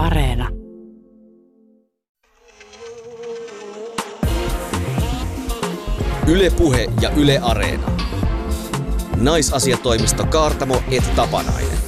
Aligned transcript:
Areena. 0.00 0.48
Ylepuhe 6.26 6.88
ja 7.00 7.10
Yle 7.10 7.38
Areena. 7.42 7.90
Naisasiatoimisto 9.16 10.26
Kaartamo 10.26 10.82
et 10.90 11.14
Tapanainen. 11.16 11.78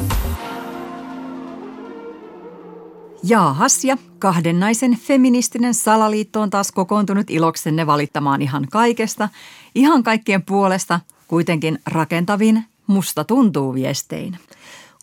Jaahas 3.23 3.85
ja 3.85 3.97
kahden 4.19 4.61
naisen 4.61 4.97
feministinen 4.97 5.75
salaliitto 5.75 6.41
on 6.41 6.51
taas 6.51 6.73
kokoontunut 6.73 7.31
iloksenne 7.31 7.87
valittamaan 7.87 8.43
ihan 8.43 8.67
kaikesta, 8.71 9.29
ihan 9.75 10.03
kaikkien 10.03 10.43
puolesta, 10.43 11.01
kuitenkin 11.29 11.79
rakentavin 11.87 12.65
musta 12.87 13.25
tuntuu 13.25 13.75
viestein. 13.75 14.39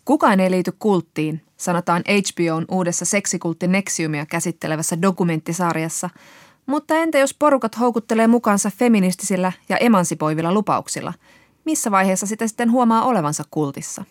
Kukaan 0.04 0.40
ei 0.40 0.50
liity 0.50 0.72
kulttiin, 0.78 1.42
sanotaan 1.56 2.02
HBOn 2.08 2.64
uudessa 2.70 3.04
seksikultti 3.04 3.68
Nexiumia 3.68 4.26
käsittelevässä 4.26 5.02
dokumenttisarjassa. 5.02 6.10
Mutta 6.66 6.94
entä 6.94 7.18
jos 7.18 7.34
porukat 7.34 7.78
houkuttelee 7.80 8.26
mukaansa 8.26 8.70
feministisillä 8.70 9.52
ja 9.68 9.76
emansipoivilla 9.76 10.54
lupauksilla? 10.54 11.12
Missä 11.64 11.90
vaiheessa 11.90 12.26
sitä 12.26 12.46
sitten 12.46 12.70
huomaa 12.70 13.04
olevansa 13.04 13.44
kultissa? 13.50 14.04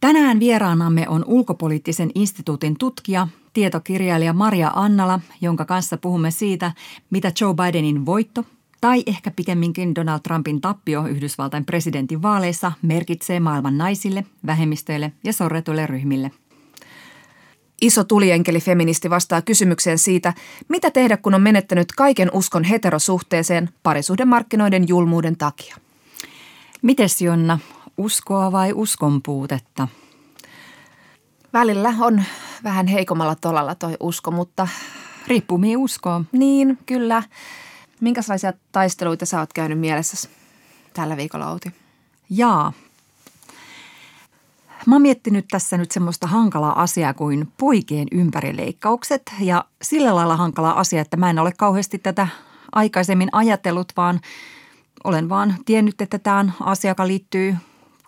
Tänään 0.00 0.40
vieraanamme 0.40 1.08
on 1.08 1.24
ulkopoliittisen 1.26 2.10
instituutin 2.14 2.78
tutkija, 2.78 3.28
tietokirjailija 3.52 4.32
Maria 4.32 4.70
Annala, 4.74 5.20
jonka 5.40 5.64
kanssa 5.64 5.96
puhumme 5.96 6.30
siitä, 6.30 6.72
mitä 7.10 7.32
Joe 7.40 7.54
Bidenin 7.54 8.06
voitto 8.06 8.44
tai 8.80 9.02
ehkä 9.06 9.30
pikemminkin 9.30 9.94
Donald 9.94 10.20
Trumpin 10.20 10.60
tappio 10.60 11.06
Yhdysvaltain 11.06 11.64
presidentin 11.64 12.22
vaaleissa 12.22 12.72
merkitsee 12.82 13.40
maailman 13.40 13.78
naisille, 13.78 14.24
vähemmistöille 14.46 15.12
ja 15.24 15.32
sorretuille 15.32 15.86
ryhmille. 15.86 16.30
Iso 17.82 18.04
tulienkeli 18.04 18.60
feministi 18.60 19.10
vastaa 19.10 19.42
kysymykseen 19.42 19.98
siitä, 19.98 20.34
mitä 20.68 20.90
tehdä 20.90 21.16
kun 21.16 21.34
on 21.34 21.42
menettänyt 21.42 21.92
kaiken 21.96 22.30
uskon 22.32 22.64
heterosuhteeseen 22.64 23.68
parisuhdemarkkinoiden 23.82 24.88
julmuuden 24.88 25.36
takia. 25.36 25.76
Mites 26.82 27.22
Jonna, 27.22 27.58
uskoa 27.96 28.52
vai 28.52 28.72
uskon 28.72 29.22
puutetta? 29.22 29.88
Välillä 31.52 31.94
on 32.00 32.22
vähän 32.64 32.86
heikommalla 32.86 33.34
tolalla 33.34 33.74
toi 33.74 33.96
usko, 34.00 34.30
mutta... 34.30 34.68
Riippuu 35.26 35.58
mihin 35.58 35.78
uskoo. 35.78 36.24
Niin, 36.32 36.78
kyllä. 36.86 37.22
Minkälaisia 38.00 38.52
taisteluita 38.72 39.26
sä 39.26 39.40
oot 39.40 39.52
käynyt 39.52 39.78
mielessäsi 39.78 40.28
tällä 40.92 41.16
viikolla, 41.16 41.50
Outi? 41.50 41.72
Jaa. 42.30 42.72
Mä 44.86 44.94
oon 44.94 45.02
miettinyt 45.02 45.44
tässä 45.50 45.76
nyt 45.76 45.90
semmoista 45.90 46.26
hankalaa 46.26 46.82
asiaa 46.82 47.14
kuin 47.14 47.52
poikien 47.58 48.08
ympärileikkaukset 48.12 49.22
ja 49.40 49.64
sillä 49.82 50.14
lailla 50.14 50.36
hankala 50.36 50.70
asia, 50.70 51.00
että 51.00 51.16
mä 51.16 51.30
en 51.30 51.38
ole 51.38 51.52
kauheasti 51.52 51.98
tätä 51.98 52.28
aikaisemmin 52.72 53.28
ajatellut, 53.32 53.92
vaan 53.96 54.20
olen 55.04 55.28
vaan 55.28 55.54
tiennyt, 55.64 56.00
että 56.00 56.18
tämä 56.18 56.44
asia, 56.60 56.90
joka 56.90 57.06
liittyy 57.06 57.56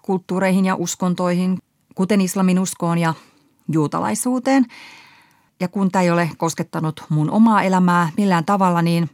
kulttuureihin 0.03 0.65
ja 0.65 0.75
uskontoihin, 0.75 1.59
kuten 1.95 2.21
islamin 2.21 2.59
uskoon 2.59 2.99
ja 2.99 3.15
juutalaisuuteen. 3.73 4.67
Ja 5.61 5.69
kun 5.69 5.91
tämä 5.91 6.03
ei 6.03 6.11
ole 6.11 6.31
koskettanut 6.37 7.05
mun 7.09 7.31
omaa 7.31 7.63
elämää 7.63 8.09
millään 8.17 8.45
tavalla, 8.45 8.83
niin 8.83 9.11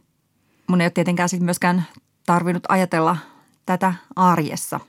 mun 0.69 0.81
ei 0.81 0.85
ole 0.85 0.91
tietenkään 0.91 1.29
sitten 1.29 1.45
myöskään 1.45 1.85
tarvinnut 2.25 2.63
ajatella 2.69 3.17
tätä 3.65 3.93
arjessa. 4.15 4.79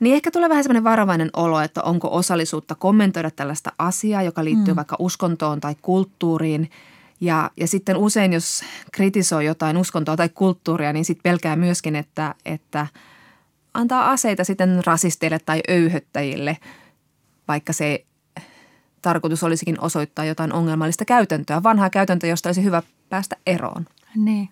Niin 0.00 0.14
ehkä 0.14 0.30
tulee 0.30 0.48
vähän 0.48 0.64
semmoinen 0.64 0.84
varovainen 0.84 1.30
olo, 1.32 1.60
että 1.60 1.82
onko 1.82 2.08
osallisuutta 2.10 2.74
kommentoida 2.74 3.30
tällaista 3.30 3.72
asiaa, 3.78 4.22
joka 4.22 4.44
liittyy 4.44 4.74
mm. 4.74 4.76
vaikka 4.76 4.96
uskontoon 4.98 5.60
tai 5.60 5.74
kulttuuriin. 5.82 6.70
Ja, 7.20 7.50
ja 7.56 7.66
sitten 7.66 7.96
usein, 7.96 8.32
jos 8.32 8.64
kritisoi 8.92 9.44
jotain 9.44 9.76
uskontoa 9.76 10.16
tai 10.16 10.28
kulttuuria, 10.28 10.92
niin 10.92 11.04
sitten 11.04 11.22
pelkää 11.22 11.56
myöskin, 11.56 11.96
että, 11.96 12.34
että 12.44 12.86
antaa 13.74 14.10
aseita 14.10 14.44
sitten 14.44 14.82
rasisteille 14.86 15.38
tai 15.38 15.60
öyhöttäjille, 15.70 16.56
vaikka 17.48 17.72
se 17.72 18.04
tarkoitus 19.02 19.42
olisikin 19.42 19.80
osoittaa 19.80 20.24
jotain 20.24 20.52
ongelmallista 20.52 21.04
käytäntöä, 21.04 21.62
vanhaa 21.62 21.90
käytäntöä, 21.90 22.30
josta 22.30 22.48
olisi 22.48 22.64
hyvä 22.64 22.82
päästä 23.08 23.36
eroon. 23.46 23.86
Niin. 24.16 24.48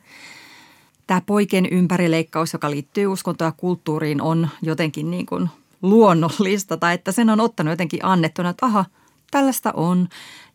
Tämä 1.07 1.21
poikien 1.21 1.67
ympärileikkaus, 1.71 2.53
joka 2.53 2.71
liittyy 2.71 3.07
uskontoa 3.07 3.49
ja 3.49 3.53
kulttuuriin, 3.57 4.23
on 4.23 4.49
jotenkin 4.63 5.11
niin 5.11 5.27
kuin 5.27 5.49
luonnollista 5.83 6.77
tai 6.77 6.95
että 6.95 7.13
sen 7.13 7.31
on 7.31 7.41
ottanut 7.41 7.73
jotenkin 7.73 8.05
annettuna, 8.05 8.51
että 8.51 8.67
aha, 8.67 8.85
tällaista 9.31 9.73
on 9.73 10.09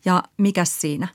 ja 0.04 0.22
mikä 0.36 0.64
siinä. 0.64 1.08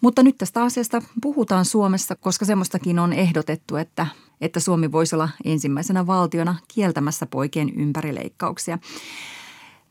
Mutta 0.00 0.22
nyt 0.22 0.38
tästä 0.38 0.62
asiasta 0.62 1.02
puhutaan 1.22 1.64
Suomessa, 1.64 2.16
koska 2.16 2.44
semmoistakin 2.44 2.98
on 2.98 3.12
ehdotettu, 3.12 3.76
että, 3.76 4.06
että 4.40 4.60
Suomi 4.60 4.92
voisi 4.92 5.14
olla 5.14 5.28
ensimmäisenä 5.44 6.06
valtiona 6.06 6.56
kieltämässä 6.68 7.26
poikien 7.26 7.70
ympärileikkauksia. 7.76 8.78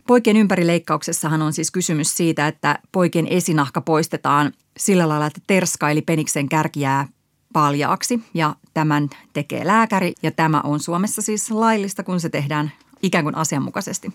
Poikien 0.08 0.38
ympärileikkauksessahan 0.38 1.42
on 1.42 1.54
siis 1.54 1.72
kysymys 1.72 2.18
siitä, 2.18 2.48
että 2.48 2.80
poikien 2.92 3.28
esinahka 3.28 3.82
poistetaan 3.82 4.52
sillä 4.78 5.10
lailla, 5.10 5.26
että 5.26 5.42
terska 5.48 5.90
eli 5.90 6.02
peniksen 6.02 6.50
kärki 6.50 6.80
jää 6.80 7.08
paljaaksi 7.54 8.24
ja 8.34 8.56
tämän 8.74 9.10
tekee 9.34 9.68
lääkäri 9.68 10.14
ja 10.24 10.32
tämä 10.32 10.62
on 10.62 10.80
Suomessa 10.80 11.22
siis 11.22 11.52
laillista, 11.52 12.04
kun 12.04 12.20
se 12.20 12.30
tehdään 12.30 12.72
ikään 13.02 13.24
kuin 13.24 13.36
asianmukaisesti. 13.36 14.12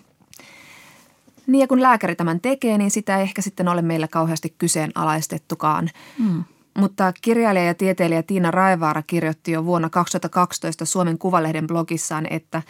Niin 1.47 1.61
ja 1.61 1.67
kun 1.67 1.81
lääkäri 1.81 2.15
tämän 2.15 2.39
tekee, 2.39 2.77
niin 2.77 2.91
sitä 2.91 3.17
ei 3.17 3.23
ehkä 3.23 3.41
sitten 3.41 3.67
ole 3.67 3.81
meillä 3.81 4.07
kauheasti 4.07 4.55
kyseenalaistettukaan. 4.57 5.89
Mm. 6.19 6.43
Mutta 6.77 7.13
kirjailija 7.21 7.65
ja 7.65 7.73
tieteilijä 7.73 8.23
Tiina 8.23 8.51
Raivaara 8.51 9.01
kirjoitti 9.01 9.51
jo 9.51 9.65
vuonna 9.65 9.89
2012 9.89 10.85
Suomen 10.85 11.17
Kuvalehden 11.17 11.67
blogissaan, 11.67 12.27
että 12.29 12.61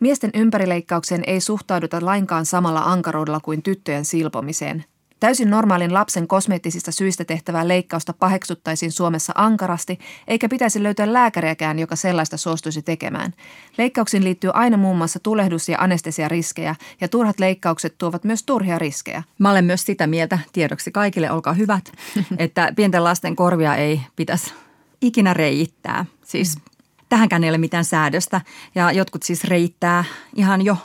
miesten 0.00 0.30
ympärileikkaukseen 0.34 1.22
ei 1.26 1.40
suhtauduta 1.40 1.98
lainkaan 2.04 2.46
samalla 2.46 2.80
ankaruudella 2.80 3.40
kuin 3.40 3.62
tyttöjen 3.62 4.04
silpomiseen. 4.04 4.84
Täysin 5.22 5.50
normaalin 5.50 5.94
lapsen 5.94 6.28
kosmeettisista 6.28 6.92
syistä 6.92 7.24
tehtävää 7.24 7.68
leikkausta 7.68 8.12
paheksuttaisiin 8.12 8.92
Suomessa 8.92 9.32
ankarasti, 9.36 9.98
eikä 10.28 10.48
pitäisi 10.48 10.82
löytää 10.82 11.12
lääkäriäkään, 11.12 11.78
joka 11.78 11.96
sellaista 11.96 12.36
suostuisi 12.36 12.82
tekemään. 12.82 13.34
Leikkauksiin 13.78 14.24
liittyy 14.24 14.50
aina 14.54 14.76
muun 14.76 14.96
muassa 14.96 15.20
tulehdus- 15.20 15.68
ja 15.68 15.78
anestesiariskejä, 15.80 16.74
ja 17.00 17.08
turhat 17.08 17.40
leikkaukset 17.40 17.94
tuovat 17.98 18.24
myös 18.24 18.42
turhia 18.42 18.78
riskejä. 18.78 19.22
Mä 19.38 19.50
olen 19.50 19.64
myös 19.64 19.86
sitä 19.86 20.06
mieltä, 20.06 20.38
tiedoksi 20.52 20.92
kaikille, 20.92 21.30
olkaa 21.30 21.52
hyvät, 21.52 21.92
että 22.38 22.72
pienten 22.76 23.04
lasten 23.04 23.36
korvia 23.36 23.76
ei 23.76 24.00
pitäisi 24.16 24.52
ikinä 25.00 25.34
reittää. 25.34 26.06
Siis 26.24 26.56
mm. 26.56 26.62
tähänkään 27.08 27.44
ei 27.44 27.50
ole 27.50 27.58
mitään 27.58 27.84
säädöstä, 27.84 28.40
ja 28.74 28.92
jotkut 28.92 29.22
siis 29.22 29.44
reittää 29.44 30.04
ihan 30.34 30.62
jo 30.62 30.76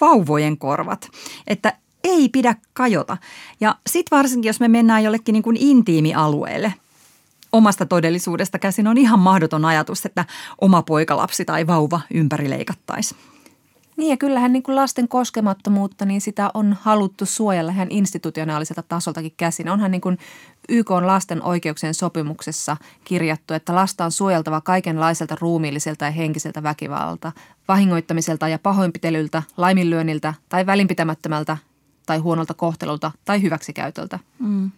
vauvojen 0.00 0.58
korvat. 0.58 1.08
Että 1.46 1.72
ei 2.06 2.28
pidä 2.28 2.56
kajota. 2.72 3.16
Ja 3.60 3.76
sitten 3.86 4.16
varsinkin, 4.16 4.48
jos 4.48 4.60
me 4.60 4.68
mennään 4.68 5.04
jollekin 5.04 5.32
niin 5.32 5.42
kuin 5.42 5.56
intiimialueelle, 5.56 6.74
omasta 7.52 7.86
todellisuudesta 7.86 8.58
käsin 8.58 8.88
on 8.88 8.98
ihan 8.98 9.18
mahdoton 9.18 9.64
ajatus, 9.64 10.06
että 10.06 10.24
oma 10.60 10.82
poikalapsi 10.82 11.44
tai 11.44 11.66
vauva 11.66 12.00
ympärileikattaisi. 12.14 13.16
Niin 13.96 14.10
ja 14.10 14.16
kyllähän 14.16 14.52
niin 14.52 14.62
kuin 14.62 14.76
lasten 14.76 15.08
koskemattomuutta, 15.08 16.04
niin 16.04 16.20
sitä 16.20 16.50
on 16.54 16.76
haluttu 16.80 17.26
suojella 17.26 17.72
ihan 17.72 17.90
institutionaaliselta 17.90 18.82
tasoltakin 18.82 19.32
käsin. 19.36 19.68
Onhan 19.68 19.90
niin 19.90 20.00
kuin 20.00 20.18
YK 20.68 20.90
on 20.90 21.06
lasten 21.06 21.42
oikeuksien 21.42 21.94
sopimuksessa 21.94 22.76
kirjattu, 23.04 23.54
että 23.54 23.74
lasta 23.74 24.04
on 24.04 24.12
suojeltava 24.12 24.60
kaikenlaiselta 24.60 25.36
ruumiilliselta 25.40 26.04
ja 26.04 26.10
henkiseltä 26.10 26.62
väkivallalta, 26.62 27.32
vahingoittamiselta 27.68 28.48
ja 28.48 28.58
pahoinpitelyltä, 28.58 29.42
laiminlyönniltä 29.56 30.34
tai 30.48 30.66
välinpitämättömältä 30.66 31.56
tai 32.06 32.18
huonolta 32.18 32.54
kohtelulta 32.54 33.12
tai 33.24 33.42
hyväksikäytöltä. 33.42 34.18
Mm. 34.38 34.70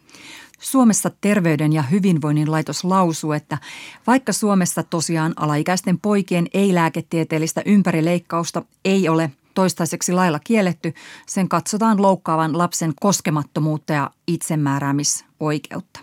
Suomessa 0.60 1.10
Terveyden 1.20 1.72
ja 1.72 1.82
hyvinvoinnin 1.82 2.50
laitos 2.50 2.84
lausuu, 2.84 3.32
että 3.32 3.58
vaikka 4.06 4.32
Suomessa 4.32 4.82
tosiaan 4.82 5.32
alaikäisten 5.36 5.98
poikien 6.00 6.46
ei-lääketieteellistä 6.54 7.62
ympärileikkausta 7.66 8.62
ei 8.84 9.08
ole 9.08 9.30
toistaiseksi 9.54 10.12
lailla 10.12 10.38
kielletty, 10.38 10.94
sen 11.26 11.48
katsotaan 11.48 12.02
loukkaavan 12.02 12.58
lapsen 12.58 12.92
koskemattomuutta 13.00 13.92
ja 13.92 14.10
itsemääräämisoikeutta. 14.26 16.00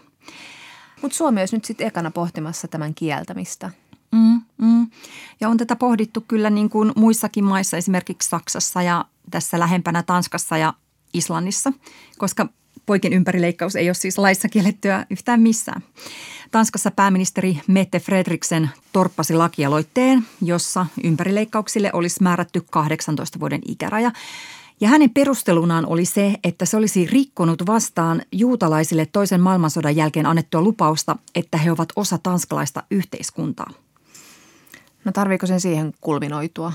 Mutta 1.01 1.17
Suomi 1.17 1.39
olisi 1.41 1.55
nyt 1.55 1.65
sitten 1.65 1.87
ekana 1.87 2.11
pohtimassa 2.11 2.67
tämän 2.67 2.95
kieltämistä. 2.95 3.71
Mm, 4.11 4.41
mm. 4.57 4.87
Ja 5.41 5.49
on 5.49 5.57
tätä 5.57 5.75
pohdittu 5.75 6.21
kyllä 6.27 6.49
niin 6.49 6.69
kuin 6.69 6.91
muissakin 6.95 7.43
maissa, 7.43 7.77
esimerkiksi 7.77 8.29
Saksassa 8.29 8.81
ja 8.81 9.05
tässä 9.31 9.59
lähempänä 9.59 10.03
Tanskassa 10.03 10.57
ja 10.57 10.73
Islannissa, 11.17 11.73
koska 12.17 12.47
poikien 12.85 13.13
ympärileikkaus 13.13 13.75
ei 13.75 13.87
ole 13.87 13.93
siis 13.93 14.17
laissa 14.17 14.49
kiellettyä 14.49 15.05
yhtään 15.09 15.41
missään. 15.41 15.83
Tanskassa 16.51 16.91
pääministeri 16.91 17.59
Mette 17.67 17.99
Fredriksen 17.99 18.69
torppasi 18.91 19.33
lakialoitteen, 19.33 20.25
jossa 20.41 20.85
ympärileikkauksille 21.03 21.89
olisi 21.93 22.23
määrätty 22.23 22.61
18 22.71 23.39
vuoden 23.39 23.61
ikäraja. 23.67 24.11
Ja 24.81 24.87
hänen 24.87 25.09
perustelunaan 25.09 25.85
oli 25.85 26.05
se, 26.05 26.35
että 26.43 26.65
se 26.65 26.77
olisi 26.77 27.07
rikkonut 27.11 27.65
vastaan 27.65 28.21
juutalaisille 28.31 29.05
toisen 29.05 29.41
maailmansodan 29.41 29.95
jälkeen 29.95 30.25
annettua 30.25 30.61
lupausta, 30.61 31.15
että 31.35 31.57
he 31.57 31.71
ovat 31.71 31.89
osa 31.95 32.17
tanskalaista 32.17 32.83
yhteiskuntaa. 32.91 33.69
No 35.05 35.11
tarviiko 35.11 35.47
sen 35.47 35.61
siihen 35.61 35.93
kulminoitua? 36.01 36.73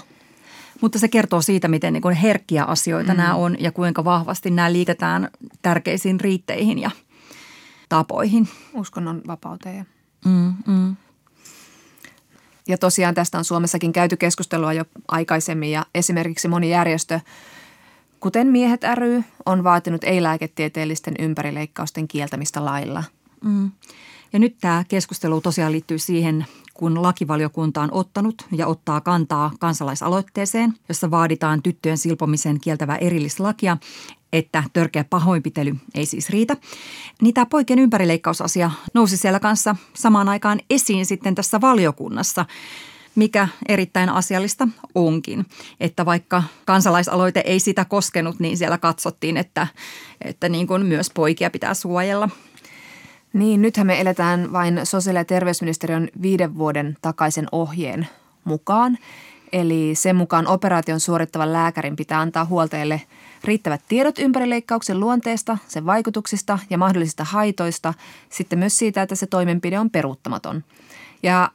Mutta 0.80 0.98
se 0.98 1.08
kertoo 1.08 1.42
siitä, 1.42 1.68
miten 1.68 1.92
niin 1.92 2.12
herkkiä 2.12 2.64
asioita 2.64 3.12
mm. 3.12 3.16
nämä 3.16 3.34
on 3.34 3.56
ja 3.60 3.72
kuinka 3.72 4.04
vahvasti 4.04 4.50
nämä 4.50 4.72
liitetään 4.72 5.28
tärkeisiin 5.62 6.20
riitteihin 6.20 6.78
ja 6.78 6.90
tapoihin. 7.88 8.48
Uskonnon 8.74 9.22
vapauteen. 9.26 9.86
Mm, 10.24 10.54
mm. 10.66 10.96
Ja 12.68 12.78
tosiaan 12.78 13.14
tästä 13.14 13.38
on 13.38 13.44
Suomessakin 13.44 13.92
käyty 13.92 14.16
keskustelua 14.16 14.72
jo 14.72 14.84
aikaisemmin 15.08 15.70
ja 15.70 15.86
esimerkiksi 15.94 16.48
moni 16.48 16.70
järjestö, 16.70 17.20
kuten 18.20 18.46
Miehet 18.46 18.80
ry, 18.94 19.22
on 19.46 19.64
vaatinut 19.64 20.04
ei-lääketieteellisten 20.04 21.14
ympärileikkausten 21.18 22.08
kieltämistä 22.08 22.64
lailla. 22.64 23.04
Mm. 23.44 23.70
Ja 24.32 24.38
nyt 24.38 24.56
tämä 24.60 24.84
keskustelu 24.88 25.40
tosiaan 25.40 25.72
liittyy 25.72 25.98
siihen, 25.98 26.46
kun 26.80 27.02
lakivaliokunta 27.02 27.82
on 27.82 27.88
ottanut 27.92 28.46
ja 28.52 28.66
ottaa 28.66 29.00
kantaa 29.00 29.50
kansalaisaloitteeseen, 29.60 30.74
jossa 30.88 31.10
vaaditaan 31.10 31.62
tyttöjen 31.62 31.98
silpomisen 31.98 32.60
kieltävää 32.60 32.96
erillislakia, 32.96 33.76
että 34.32 34.64
törkeä 34.72 35.04
pahoinpitely 35.04 35.76
ei 35.94 36.06
siis 36.06 36.30
riitä. 36.30 36.56
Niin 37.22 37.34
tämä 37.34 37.46
poikien 37.46 37.78
ympärileikkausasia 37.78 38.70
nousi 38.94 39.16
siellä 39.16 39.40
kanssa 39.40 39.76
samaan 39.94 40.28
aikaan 40.28 40.60
esiin 40.70 41.06
sitten 41.06 41.34
tässä 41.34 41.60
valiokunnassa 41.60 42.46
mikä 43.14 43.48
erittäin 43.68 44.08
asiallista 44.08 44.68
onkin. 44.94 45.46
Että 45.80 46.06
vaikka 46.06 46.42
kansalaisaloite 46.64 47.42
ei 47.46 47.60
sitä 47.60 47.84
koskenut, 47.84 48.40
niin 48.40 48.56
siellä 48.58 48.78
katsottiin, 48.78 49.36
että, 49.36 49.66
että 50.24 50.48
niin 50.48 50.66
kuin 50.66 50.86
myös 50.86 51.10
poikia 51.14 51.50
pitää 51.50 51.74
suojella– 51.74 52.28
niin, 53.32 53.62
nythän 53.62 53.86
me 53.86 54.00
eletään 54.00 54.52
vain 54.52 54.80
sosiaali- 54.84 55.18
ja 55.18 55.24
terveysministeriön 55.24 56.08
viiden 56.22 56.58
vuoden 56.58 56.96
takaisen 57.02 57.46
ohjeen 57.52 58.08
mukaan. 58.44 58.98
Eli 59.52 59.94
sen 59.94 60.16
mukaan 60.16 60.46
operaation 60.46 61.00
suorittavan 61.00 61.52
lääkärin 61.52 61.96
pitää 61.96 62.20
antaa 62.20 62.44
huoltajille 62.44 63.02
riittävät 63.44 63.80
tiedot 63.88 64.18
ympärileikkauksen 64.18 65.00
luonteesta, 65.00 65.58
sen 65.68 65.86
vaikutuksista 65.86 66.58
ja 66.70 66.78
mahdollisista 66.78 67.24
haitoista, 67.24 67.94
sitten 68.28 68.58
myös 68.58 68.78
siitä, 68.78 69.02
että 69.02 69.14
se 69.14 69.26
toimenpide 69.26 69.78
on 69.78 69.90
peruuttamaton. 69.90 70.64
Ja 71.22 71.50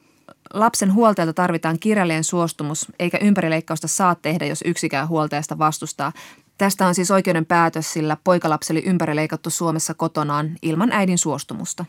lapsen 0.54 0.94
huoltajalta 0.94 1.32
tarvitaan 1.32 1.78
kirjallinen 1.78 2.24
suostumus, 2.24 2.92
eikä 2.98 3.18
ympärileikkausta 3.18 3.88
saa 3.88 4.14
tehdä, 4.14 4.46
jos 4.46 4.62
yksikään 4.66 5.08
huoltajasta 5.08 5.58
vastustaa 5.58 6.12
Tästä 6.58 6.86
on 6.86 6.94
siis 6.94 7.10
oikeuden 7.10 7.46
päätös, 7.46 7.92
sillä 7.92 8.16
poikalapsi 8.24 8.72
oli 8.72 8.82
ympärileikattu 8.86 9.50
Suomessa 9.50 9.94
kotonaan 9.94 10.50
ilman 10.62 10.92
äidin 10.92 11.18
suostumusta. 11.18 11.84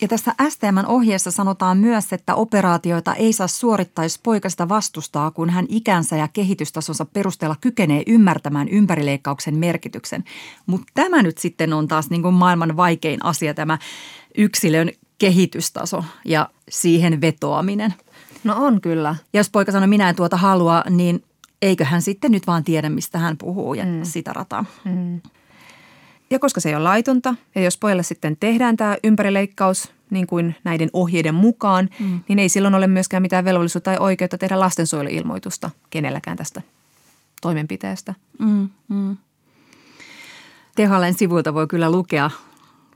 Ja 0.00 0.08
tässä 0.08 0.34
STMn 0.48 0.86
ohjeessa 0.86 1.30
sanotaan 1.30 1.78
myös, 1.78 2.12
että 2.12 2.34
operaatioita 2.34 3.14
ei 3.14 3.32
saa 3.32 3.46
suorittaa, 3.48 4.04
jos 4.04 4.18
poika 4.18 4.50
sitä 4.50 4.68
vastustaa, 4.68 5.30
kun 5.30 5.50
hän 5.50 5.66
ikänsä 5.68 6.16
ja 6.16 6.28
kehitystasonsa 6.28 7.04
perusteella 7.04 7.56
kykenee 7.60 8.02
ymmärtämään 8.06 8.68
ympärileikkauksen 8.68 9.58
merkityksen. 9.58 10.24
Mutta 10.66 10.86
tämä 10.94 11.22
nyt 11.22 11.38
sitten 11.38 11.72
on 11.72 11.88
taas 11.88 12.10
niin 12.10 12.22
kuin 12.22 12.34
maailman 12.34 12.76
vaikein 12.76 13.24
asia, 13.24 13.54
tämä 13.54 13.78
yksilön 14.38 14.90
kehitystaso 15.18 16.04
ja 16.24 16.48
siihen 16.68 17.20
vetoaminen. 17.20 17.94
No 18.44 18.54
on 18.56 18.80
kyllä. 18.80 19.16
Ja 19.32 19.40
jos 19.40 19.50
poika 19.50 19.72
sanoo, 19.72 19.86
minä 19.86 20.08
en 20.08 20.16
tuota 20.16 20.36
halua, 20.36 20.84
niin 20.90 21.24
eikö 21.62 21.84
hän 21.84 22.02
sitten 22.02 22.32
nyt 22.32 22.46
vaan 22.46 22.64
tiedä, 22.64 22.88
mistä 22.88 23.18
hän 23.18 23.36
puhuu 23.36 23.74
ja 23.74 23.84
mm. 23.84 24.00
sitä 24.02 24.32
rataa. 24.32 24.64
Mm. 24.84 25.20
Ja 26.30 26.38
koska 26.38 26.60
se 26.60 26.68
ei 26.68 26.74
ole 26.74 26.84
laitonta 26.84 27.34
ja 27.54 27.62
jos 27.62 27.78
pojalle 27.78 28.02
sitten 28.02 28.36
tehdään 28.36 28.76
tämä 28.76 28.96
ympärileikkaus 29.04 29.92
niin 30.10 30.26
kuin 30.26 30.54
näiden 30.64 30.90
ohjeiden 30.92 31.34
mukaan, 31.34 31.88
mm. 32.00 32.20
niin 32.28 32.38
ei 32.38 32.48
silloin 32.48 32.74
ole 32.74 32.86
myöskään 32.86 33.22
mitään 33.22 33.44
velvollisuutta 33.44 33.90
tai 33.90 33.98
oikeutta 33.98 34.38
tehdä 34.38 34.60
lastensuojeluilmoitusta 34.60 35.70
kenelläkään 35.90 36.36
tästä 36.36 36.62
toimenpiteestä. 37.42 38.14
Mm, 38.38 38.68
mm. 38.88 39.16
Tehallen 40.74 41.14
sivuilta 41.14 41.54
voi 41.54 41.66
kyllä 41.66 41.90
lukea 41.90 42.30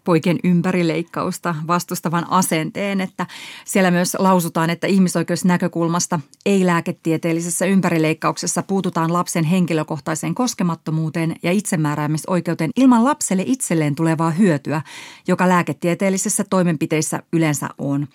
poikien 0.05 0.39
ympärileikkausta 0.45 1.55
vastustavan 1.67 2.31
asenteen, 2.31 3.01
että 3.01 3.27
siellä 3.65 3.91
myös 3.91 4.17
lausutaan, 4.19 4.71
että 4.71 4.87
ihmisoikeusnäkökulmasta 4.87 6.21
ei-lääketieteellisessä 6.47 7.67
ympärileikkauksessa 7.67 8.63
puututaan 8.63 9.13
lapsen 9.13 9.45
henkilökohtaiseen 9.45 10.35
koskemattomuuteen 10.35 11.37
ja 11.43 11.53
itsemääräämisoikeuteen 11.53 12.71
ilman 12.77 13.05
lapselle 13.05 13.45
itselleen 13.47 13.95
tulevaa 13.95 14.31
hyötyä, 14.31 14.83
joka 15.29 15.49
lääketieteellisissä 15.49 16.45
toimenpiteissä 16.51 17.23
yleensä 17.33 17.69
on. 17.79 18.09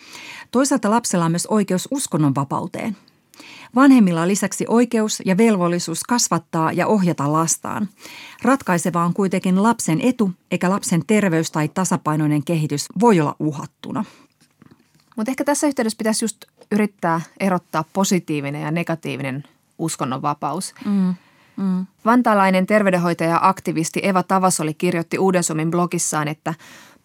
Toisaalta 0.51 0.89
lapsella 0.89 1.25
on 1.25 1.31
myös 1.31 1.47
oikeus 1.47 1.87
uskonnonvapauteen– 1.91 2.97
Vanhemmilla 3.75 4.21
on 4.21 4.27
lisäksi 4.27 4.65
oikeus 4.67 5.21
ja 5.25 5.37
velvollisuus 5.37 6.03
kasvattaa 6.03 6.71
ja 6.71 6.87
ohjata 6.87 7.33
lastaan. 7.33 7.89
Ratkaiseva 8.43 9.05
on 9.05 9.13
kuitenkin 9.13 9.63
lapsen 9.63 10.01
etu, 10.01 10.31
eikä 10.51 10.69
lapsen 10.69 11.01
terveys 11.07 11.51
tai 11.51 11.67
tasapainoinen 11.67 12.43
kehitys 12.43 12.85
voi 12.99 13.19
olla 13.19 13.35
uhattuna. 13.39 14.05
Mutta 15.15 15.31
ehkä 15.31 15.43
tässä 15.43 15.67
yhteydessä 15.67 15.97
pitäisi 15.97 16.25
just 16.25 16.37
yrittää 16.71 17.21
erottaa 17.39 17.83
positiivinen 17.93 18.61
ja 18.61 18.71
negatiivinen 18.71 19.43
uskonnonvapaus. 19.77 20.73
Mm. 20.85 21.13
Mm. 21.57 21.85
Vantaalainen 22.05 22.67
terveydenhoitaja-aktivisti 22.67 23.99
Eva 24.03 24.23
Tavasoli 24.23 24.73
kirjoitti 24.73 25.17
Uuden 25.19 25.43
Suomen 25.43 25.71
blogissaan, 25.71 26.27
että 26.27 26.53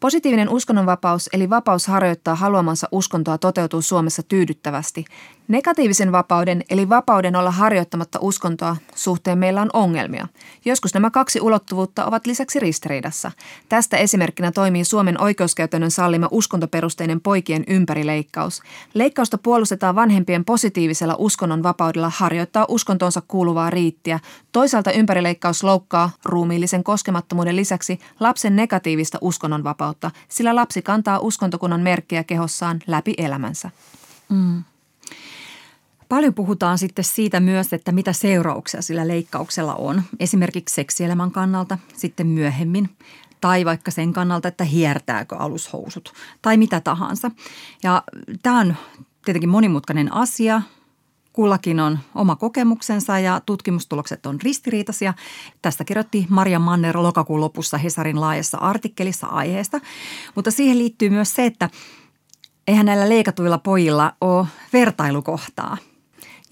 Positiivinen 0.01 0.49
uskonnonvapaus 0.49 1.29
eli 1.33 1.51
vapaus 1.51 1.87
harjoittaa 1.87 2.35
haluamansa 2.35 2.89
uskontoa 2.93 3.39
toteutuu 3.39 3.83
Suomessa 3.83 4.23
tyydyttävästi. 4.23 5.05
Negatiivisen 5.51 6.13
vapauden 6.13 6.65
eli 6.71 6.89
vapauden 6.89 7.37
olla 7.37 7.51
harjoittamatta 7.51 8.19
uskontoa 8.23 8.77
suhteen 8.95 9.39
meillä 9.39 9.63
on 9.63 9.71
ongelmia. 9.73 10.27
Joskus 10.65 10.95
nämä 10.95 11.11
kaksi 11.11 11.41
ulottuvuutta 11.41 12.05
ovat 12.05 12.27
lisäksi 12.27 12.61
ristiriidassa. 12.61 13.33
Tästä 13.69 13.97
esimerkkinä 13.97 14.53
toimii 14.53 14.85
Suomen 14.85 15.21
oikeuskäytännön 15.21 15.91
sallima 15.91 16.29
uskontoperusteinen 16.31 17.21
poikien 17.21 17.65
ympärileikkaus. 17.67 18.63
Leikkausta 18.95 19.39
puolustetaan 19.39 19.95
vanhempien 19.95 20.45
positiivisella 20.45 21.15
uskonnon 21.19 21.63
vapaudella 21.63 22.13
harjoittaa 22.15 22.67
uskontonsa 22.69 23.23
kuuluvaa 23.29 23.71
riittiä. 23.71 24.21
Toisaalta 24.53 24.93
ympärileikkaus 24.93 25.65
loukkaa 25.65 26.11
ruumiillisen 26.25 26.85
koskemattomuuden 26.85 27.57
lisäksi 27.57 28.01
lapsen 28.21 28.57
negatiivista 28.57 29.19
uskonnonvapautta, 29.21 30.11
sillä 30.29 30.55
lapsi 30.55 30.83
kantaa 30.83 31.19
uskontokunnan 31.19 31.81
merkkiä 31.81 32.25
kehossaan 32.25 32.81
läpi 32.87 33.15
elämänsä. 33.19 33.71
Mm. 34.29 34.63
Paljon 36.11 36.35
puhutaan 36.35 36.79
sitten 36.79 37.05
siitä 37.05 37.41
myös, 37.41 37.73
että 37.73 37.93
mitä 37.93 38.13
seurauksia 38.13 38.83
sillä 38.83 39.09
leikkauksella 39.09 39.75
on. 39.75 40.03
Esimerkiksi 40.21 40.75
seksielämän 40.75 41.31
kannalta 41.31 41.79
sitten 41.97 42.27
myöhemmin 42.27 42.89
tai 43.41 43.65
vaikka 43.65 43.91
sen 43.91 44.13
kannalta, 44.13 44.49
että 44.49 44.65
hiertääkö 44.65 45.37
alushousut 45.37 46.13
tai 46.43 46.57
mitä 46.57 46.81
tahansa. 46.81 47.31
Ja 47.83 48.03
tämä 48.43 48.61
on 48.61 48.77
tietenkin 49.25 49.49
monimutkainen 49.49 50.15
asia. 50.15 50.63
Kullakin 51.33 51.81
on 51.81 51.99
oma 52.15 52.37
kokemuksensa 52.37 53.19
ja 53.19 53.41
tutkimustulokset 53.47 54.27
on 54.27 54.41
ristiriitaisia. 54.41 55.15
Tästä 55.63 55.85
kirjoitti 55.85 56.27
Maria 56.29 56.59
Manner 56.59 56.99
lokakuun 56.99 57.41
lopussa 57.41 57.79
Hesarin 57.79 58.21
laajassa 58.21 58.59
artikkelissa 58.59 59.27
aiheesta. 59.27 59.81
Mutta 60.35 60.51
siihen 60.51 60.79
liittyy 60.79 61.11
myös 61.11 61.35
se, 61.35 61.47
että 61.47 61.71
eihän 62.69 62.87
näillä 62.87 63.09
leikatuilla 63.09 63.59
pojilla 63.59 64.13
ole 64.21 64.47
vertailukohtaa– 64.73 65.77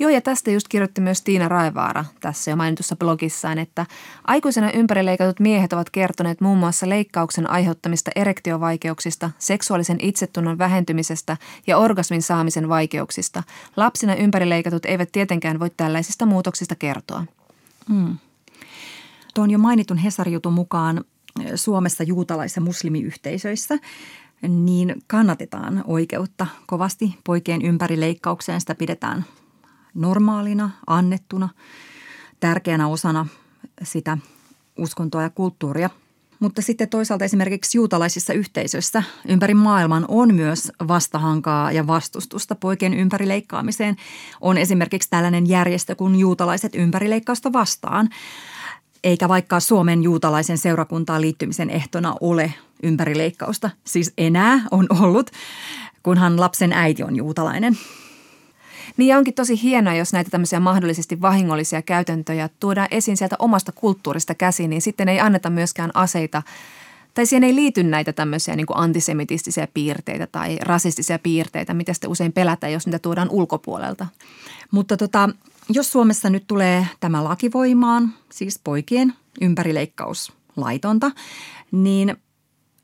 Joo, 0.00 0.10
ja 0.10 0.20
tästä 0.20 0.50
just 0.50 0.68
kirjoitti 0.68 1.00
myös 1.00 1.22
Tiina 1.22 1.48
Raivaara 1.48 2.04
tässä 2.20 2.50
jo 2.50 2.56
mainitussa 2.56 2.96
blogissaan, 2.96 3.58
että 3.58 3.86
aikuisena 4.24 4.70
ympärileikatut 4.70 5.40
miehet 5.40 5.72
ovat 5.72 5.90
kertoneet 5.90 6.40
muun 6.40 6.58
muassa 6.58 6.88
leikkauksen 6.88 7.50
aiheuttamista 7.50 8.10
erektiovaikeuksista, 8.16 9.30
seksuaalisen 9.38 9.98
itsetunnon 10.00 10.58
vähentymisestä 10.58 11.36
ja 11.66 11.78
orgasmin 11.78 12.22
saamisen 12.22 12.68
vaikeuksista. 12.68 13.42
Lapsina 13.76 14.14
ympärileikatut 14.14 14.84
eivät 14.84 15.12
tietenkään 15.12 15.60
voi 15.60 15.70
tällaisista 15.70 16.26
muutoksista 16.26 16.74
kertoa. 16.74 17.24
Hmm. 17.88 18.18
Tuon 19.34 19.50
jo 19.50 19.58
mainitun 19.58 19.98
Hesarjutun 19.98 20.52
mukaan 20.52 21.04
Suomessa 21.54 22.04
juutalais- 22.04 22.56
ja 22.56 22.62
muslimiyhteisöissä 22.62 23.78
niin 24.48 25.02
kannatetaan 25.06 25.84
oikeutta 25.86 26.46
kovasti 26.66 27.18
poikien 27.24 27.62
ympärileikkaukseen. 27.62 28.60
Sitä 28.60 28.74
pidetään 28.74 29.24
normaalina, 29.94 30.70
annettuna, 30.86 31.48
tärkeänä 32.40 32.88
osana 32.88 33.26
sitä 33.82 34.18
uskontoa 34.76 35.22
ja 35.22 35.30
kulttuuria. 35.30 35.90
Mutta 36.40 36.62
sitten 36.62 36.88
toisaalta 36.88 37.24
esimerkiksi 37.24 37.78
juutalaisissa 37.78 38.32
yhteisöissä 38.32 39.02
ympäri 39.28 39.54
maailman 39.54 40.04
on 40.08 40.34
myös 40.34 40.72
vastahankaa 40.88 41.72
ja 41.72 41.86
vastustusta 41.86 42.54
poikien 42.54 42.94
ympärileikkaamiseen. 42.94 43.96
On 44.40 44.58
esimerkiksi 44.58 45.10
tällainen 45.10 45.48
järjestö 45.48 45.94
kuin 45.94 46.16
juutalaiset 46.16 46.74
ympärileikkausta 46.74 47.52
vastaan. 47.52 48.08
eikä 49.04 49.28
vaikka 49.28 49.60
Suomen 49.60 50.02
juutalaisen 50.02 50.58
seurakuntaan 50.58 51.20
liittymisen 51.20 51.70
ehtona 51.70 52.14
ole 52.20 52.54
ympärileikkausta, 52.82 53.70
siis 53.84 54.12
enää 54.18 54.60
on 54.70 54.86
ollut, 55.00 55.30
kunhan 56.02 56.40
lapsen 56.40 56.72
äiti 56.72 57.02
on 57.02 57.16
juutalainen. 57.16 57.78
Niin 58.96 59.08
ja 59.08 59.18
onkin 59.18 59.34
tosi 59.34 59.62
hienoa, 59.62 59.94
jos 59.94 60.12
näitä 60.12 60.30
tämmöisiä 60.30 60.60
mahdollisesti 60.60 61.20
vahingollisia 61.20 61.82
käytäntöjä 61.82 62.48
tuodaan 62.60 62.88
esiin 62.90 63.16
sieltä 63.16 63.36
omasta 63.38 63.72
kulttuurista 63.72 64.34
käsin, 64.34 64.70
niin 64.70 64.82
sitten 64.82 65.08
ei 65.08 65.20
anneta 65.20 65.50
myöskään 65.50 65.90
aseita 65.94 66.42
tai 67.18 67.26
siihen 67.26 67.44
ei 67.44 67.54
liity 67.54 67.82
näitä 67.82 68.12
tämmöisiä 68.12 68.56
niin 68.56 68.66
kuin 68.66 68.78
antisemitistisiä 68.78 69.68
piirteitä 69.74 70.26
tai 70.26 70.58
rasistisia 70.60 71.18
piirteitä, 71.18 71.74
mitä 71.74 71.92
sitten 71.92 72.10
usein 72.10 72.32
pelätään, 72.32 72.72
jos 72.72 72.86
niitä 72.86 72.98
tuodaan 72.98 73.30
ulkopuolelta. 73.30 74.06
Mutta 74.70 74.96
tota, 74.96 75.30
jos 75.68 75.92
Suomessa 75.92 76.30
nyt 76.30 76.44
tulee 76.46 76.86
tämä 77.00 77.24
lakivoimaan, 77.24 78.14
siis 78.32 78.60
poikien 78.64 79.14
ympärileikkaus 79.40 80.32
laitonta, 80.56 81.10
niin 81.72 82.16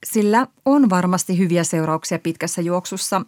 sillä 0.06 0.46
on 0.64 0.90
varmasti 0.90 1.38
hyviä 1.38 1.64
seurauksia 1.64 2.18
pitkässä 2.18 2.62
juoksussa. 2.62 3.22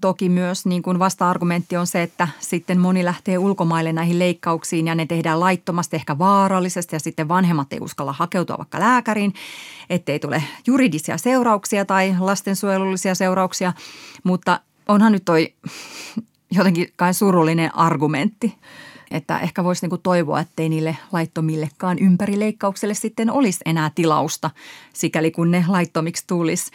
Toki 0.00 0.28
myös 0.28 0.66
niin 0.66 0.82
kuin 0.82 0.98
vasta-argumentti 0.98 1.76
on 1.76 1.86
se, 1.86 2.02
että 2.02 2.28
sitten 2.40 2.80
moni 2.80 3.04
lähtee 3.04 3.38
ulkomaille 3.38 3.92
näihin 3.92 4.18
leikkauksiin 4.18 4.86
ja 4.86 4.94
ne 4.94 5.06
tehdään 5.06 5.40
laittomasti, 5.40 5.96
ehkä 5.96 6.18
vaarallisesti 6.18 6.96
ja 6.96 7.00
sitten 7.00 7.28
vanhemmat 7.28 7.72
ei 7.72 7.78
uskalla 7.80 8.12
hakeutua 8.12 8.58
vaikka 8.58 8.80
lääkäriin, 8.80 9.34
ettei 9.90 10.18
tule 10.18 10.42
juridisia 10.66 11.18
seurauksia 11.18 11.84
tai 11.84 12.16
lastensuojelullisia 12.20 13.14
seurauksia. 13.14 13.72
Mutta 14.24 14.60
onhan 14.88 15.12
nyt 15.12 15.24
toi 15.24 15.54
jotenkin 16.58 16.92
kai 16.96 17.14
surullinen 17.14 17.76
argumentti 17.76 18.54
että 19.12 19.38
ehkä 19.38 19.64
voisi 19.64 19.82
niinku 19.84 19.98
toivoa, 19.98 20.40
ettei 20.40 20.68
niille 20.68 20.96
laittomillekaan 21.12 21.98
ympärileikkaukselle 21.98 22.94
sitten 22.94 23.30
olisi 23.30 23.60
enää 23.66 23.90
tilausta, 23.94 24.50
sikäli 24.92 25.30
kun 25.30 25.50
ne 25.50 25.64
laittomiksi 25.68 26.24
tulisi. 26.26 26.70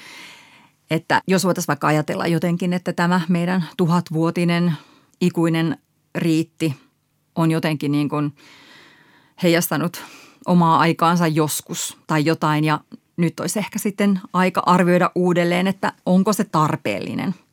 Että 0.92 1.22
jos 1.28 1.46
voitaisiin 1.46 1.68
vaikka 1.68 1.88
ajatella 1.88 2.28
jotenkin, 2.28 2.74
että 2.74 2.94
tämä 2.94 3.22
meidän 3.30 3.66
tuhatvuotinen 3.78 4.74
ikuinen 5.22 5.78
riitti 6.16 6.76
on 7.36 7.52
jotenkin 7.52 7.92
niin 7.92 8.10
kuin 8.10 8.36
heijastanut 9.44 10.04
omaa 10.46 10.80
aikaansa 10.80 11.28
joskus 11.28 11.98
tai 12.08 12.26
jotain 12.26 12.64
ja 12.64 12.80
nyt 13.18 13.40
olisi 13.40 13.60
ehkä 13.60 13.80
sitten 13.80 14.20
aika 14.34 14.64
arvioida 14.66 15.12
uudelleen, 15.16 15.68
että 15.68 15.94
onko 16.06 16.34
se 16.34 16.44
tarpeellinen– 16.44 17.36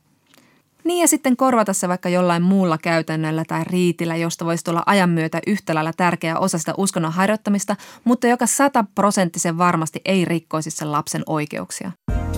niin 0.85 1.01
ja 1.01 1.07
sitten 1.07 1.37
korvata 1.37 1.73
se 1.73 1.87
vaikka 1.87 2.09
jollain 2.09 2.43
muulla 2.43 2.77
käytännöllä 2.77 3.43
tai 3.47 3.63
riitillä, 3.63 4.15
josta 4.15 4.45
voisi 4.45 4.63
tulla 4.63 4.83
ajan 4.85 5.09
myötä 5.09 5.39
yhtä 5.47 5.75
lailla 5.75 5.93
tärkeä 5.93 6.39
osa 6.39 6.57
sitä 6.57 6.73
uskonnon 6.77 7.11
harjoittamista, 7.11 7.75
mutta 8.03 8.27
joka 8.27 8.45
sataprosenttisen 8.47 9.57
varmasti 9.57 10.01
ei 10.05 10.25
rikkoisi 10.25 10.71
sen 10.71 10.91
lapsen 10.91 11.23
oikeuksia. 11.25 11.91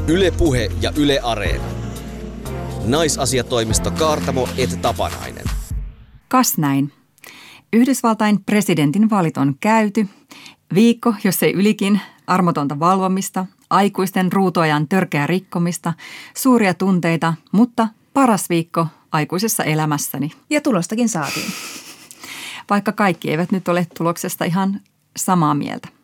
Yle 0.10 0.32
Puhe 0.32 0.72
ja 0.82 0.92
Yle 0.98 1.20
Areena. 1.24 1.64
Naisasiatoimisto 2.86 3.92
Kaartamo 3.92 4.50
et 4.58 4.82
Tapanainen. 4.82 5.46
Kas 6.28 6.58
näin. 6.58 6.94
Yhdysvaltain 7.74 8.44
presidentin 8.44 9.10
vaalit 9.10 9.38
on 9.38 9.56
käyty. 9.60 10.08
Viikko, 10.74 11.14
jos 11.24 11.44
ei 11.44 11.54
ylikin, 11.54 12.02
armotonta 12.28 12.80
valvomista, 12.80 13.46
aikuisten 13.70 14.32
ruutoajan 14.32 14.88
törkeä 14.88 15.28
rikkomista, 15.28 15.94
suuria 16.38 16.74
tunteita, 16.74 17.34
mutta 17.52 17.88
paras 18.14 18.50
viikko 18.50 18.88
aikuisessa 19.12 19.64
elämässäni. 19.64 20.32
Ja 20.50 20.62
tulostakin 20.62 21.10
saatiin. 21.10 21.52
Vaikka 22.70 22.92
kaikki 22.92 23.32
eivät 23.32 23.52
nyt 23.52 23.68
ole 23.68 23.88
tuloksesta 23.98 24.46
ihan 24.46 24.82
samaa 25.18 25.54
mieltä. 25.54 25.97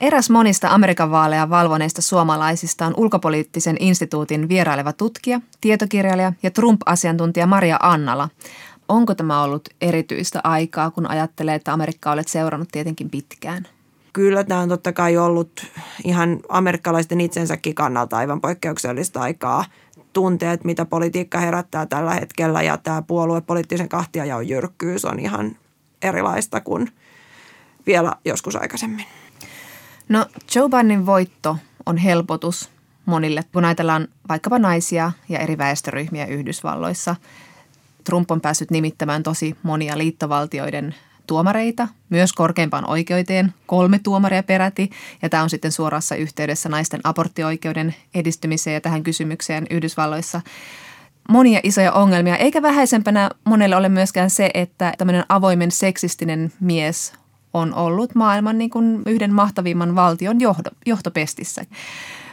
Eräs 0.00 0.30
monista 0.30 0.68
Amerikan 0.68 1.10
vaaleja 1.10 1.50
valvoneista 1.50 2.02
suomalaisista 2.02 2.86
on 2.86 2.94
ulkopoliittisen 2.96 3.76
instituutin 3.80 4.48
vieraileva 4.48 4.92
tutkija, 4.92 5.40
tietokirjailija 5.60 6.32
ja 6.42 6.50
Trump-asiantuntija 6.50 7.46
Maria 7.46 7.76
Annala. 7.80 8.28
Onko 8.88 9.14
tämä 9.14 9.42
ollut 9.42 9.68
erityistä 9.80 10.40
aikaa, 10.44 10.90
kun 10.90 11.10
ajattelee, 11.10 11.54
että 11.54 11.72
Amerikka 11.72 12.12
olet 12.12 12.28
seurannut 12.28 12.68
tietenkin 12.72 13.10
pitkään? 13.10 13.66
Kyllä 14.12 14.44
tämä 14.44 14.60
on 14.60 14.68
totta 14.68 14.92
kai 14.92 15.16
ollut 15.16 15.66
ihan 16.04 16.40
amerikkalaisten 16.48 17.20
itsensäkin 17.20 17.74
kannalta 17.74 18.16
aivan 18.16 18.40
poikkeuksellista 18.40 19.20
aikaa 19.20 19.64
tunteet, 20.12 20.64
mitä 20.64 20.84
politiikka 20.84 21.38
herättää 21.38 21.86
tällä 21.86 22.14
hetkellä 22.14 22.62
ja 22.62 22.76
tämä 22.76 23.02
puoluepoliittisen 23.02 23.88
kahtiajaon 23.88 24.48
jyrkkyys 24.48 25.04
on 25.04 25.18
ihan 25.18 25.56
erilaista 26.02 26.60
kuin 26.60 26.92
vielä 27.86 28.12
joskus 28.24 28.56
aikaisemmin. 28.56 29.06
No 30.08 30.26
Joe 30.54 30.68
Bidenin 30.68 31.06
voitto 31.06 31.56
on 31.86 31.96
helpotus 31.96 32.70
monille, 33.06 33.44
kun 33.52 33.64
ajatellaan 33.64 34.08
vaikkapa 34.28 34.58
naisia 34.58 35.12
ja 35.28 35.38
eri 35.38 35.58
väestöryhmiä 35.58 36.26
Yhdysvalloissa. 36.26 37.16
Trump 38.04 38.30
on 38.30 38.40
päässyt 38.40 38.70
nimittämään 38.70 39.22
tosi 39.22 39.56
monia 39.62 39.98
liittovaltioiden 39.98 40.94
tuomareita, 41.26 41.88
myös 42.10 42.32
korkeimpaan 42.32 42.90
oikeuteen, 42.90 43.54
kolme 43.66 43.98
tuomaria 43.98 44.42
peräti, 44.42 44.90
ja 45.22 45.28
tämä 45.28 45.42
on 45.42 45.50
sitten 45.50 45.72
suorassa 45.72 46.14
yhteydessä 46.14 46.68
naisten 46.68 47.00
aborttioikeuden 47.04 47.94
edistymiseen 48.14 48.74
ja 48.74 48.80
tähän 48.80 49.02
kysymykseen 49.02 49.66
Yhdysvalloissa 49.70 50.40
monia 51.28 51.60
isoja 51.62 51.92
ongelmia, 51.92 52.36
eikä 52.36 52.62
vähäisempänä 52.62 53.30
monelle 53.44 53.76
ole 53.76 53.88
myöskään 53.88 54.30
se, 54.30 54.50
että 54.54 54.92
tämmöinen 54.98 55.24
avoimen 55.28 55.70
seksistinen 55.70 56.52
mies 56.60 57.12
on 57.54 57.74
ollut 57.74 58.14
maailman 58.14 58.58
niin 58.58 58.70
kuin 58.70 59.02
yhden 59.06 59.34
mahtavimman 59.34 59.94
valtion 59.94 60.40
johdo, 60.40 60.70
johtopestissä. 60.86 61.64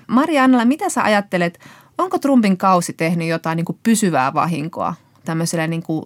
Maria 0.08 0.44
Annala, 0.44 0.66
mitä 0.66 0.90
sä 0.90 1.04
ajattelet, 1.04 1.60
onko 1.98 2.20
Trumpin 2.20 2.58
kausi 2.58 2.94
tehnyt 2.94 3.28
jotain 3.28 3.56
niin 3.56 3.66
kuin 3.66 3.80
pysyvää 3.84 4.34
vahinkoa 4.34 4.94
tämmöiselle 5.26 5.68
niin 5.68 5.84
kuin 5.84 6.04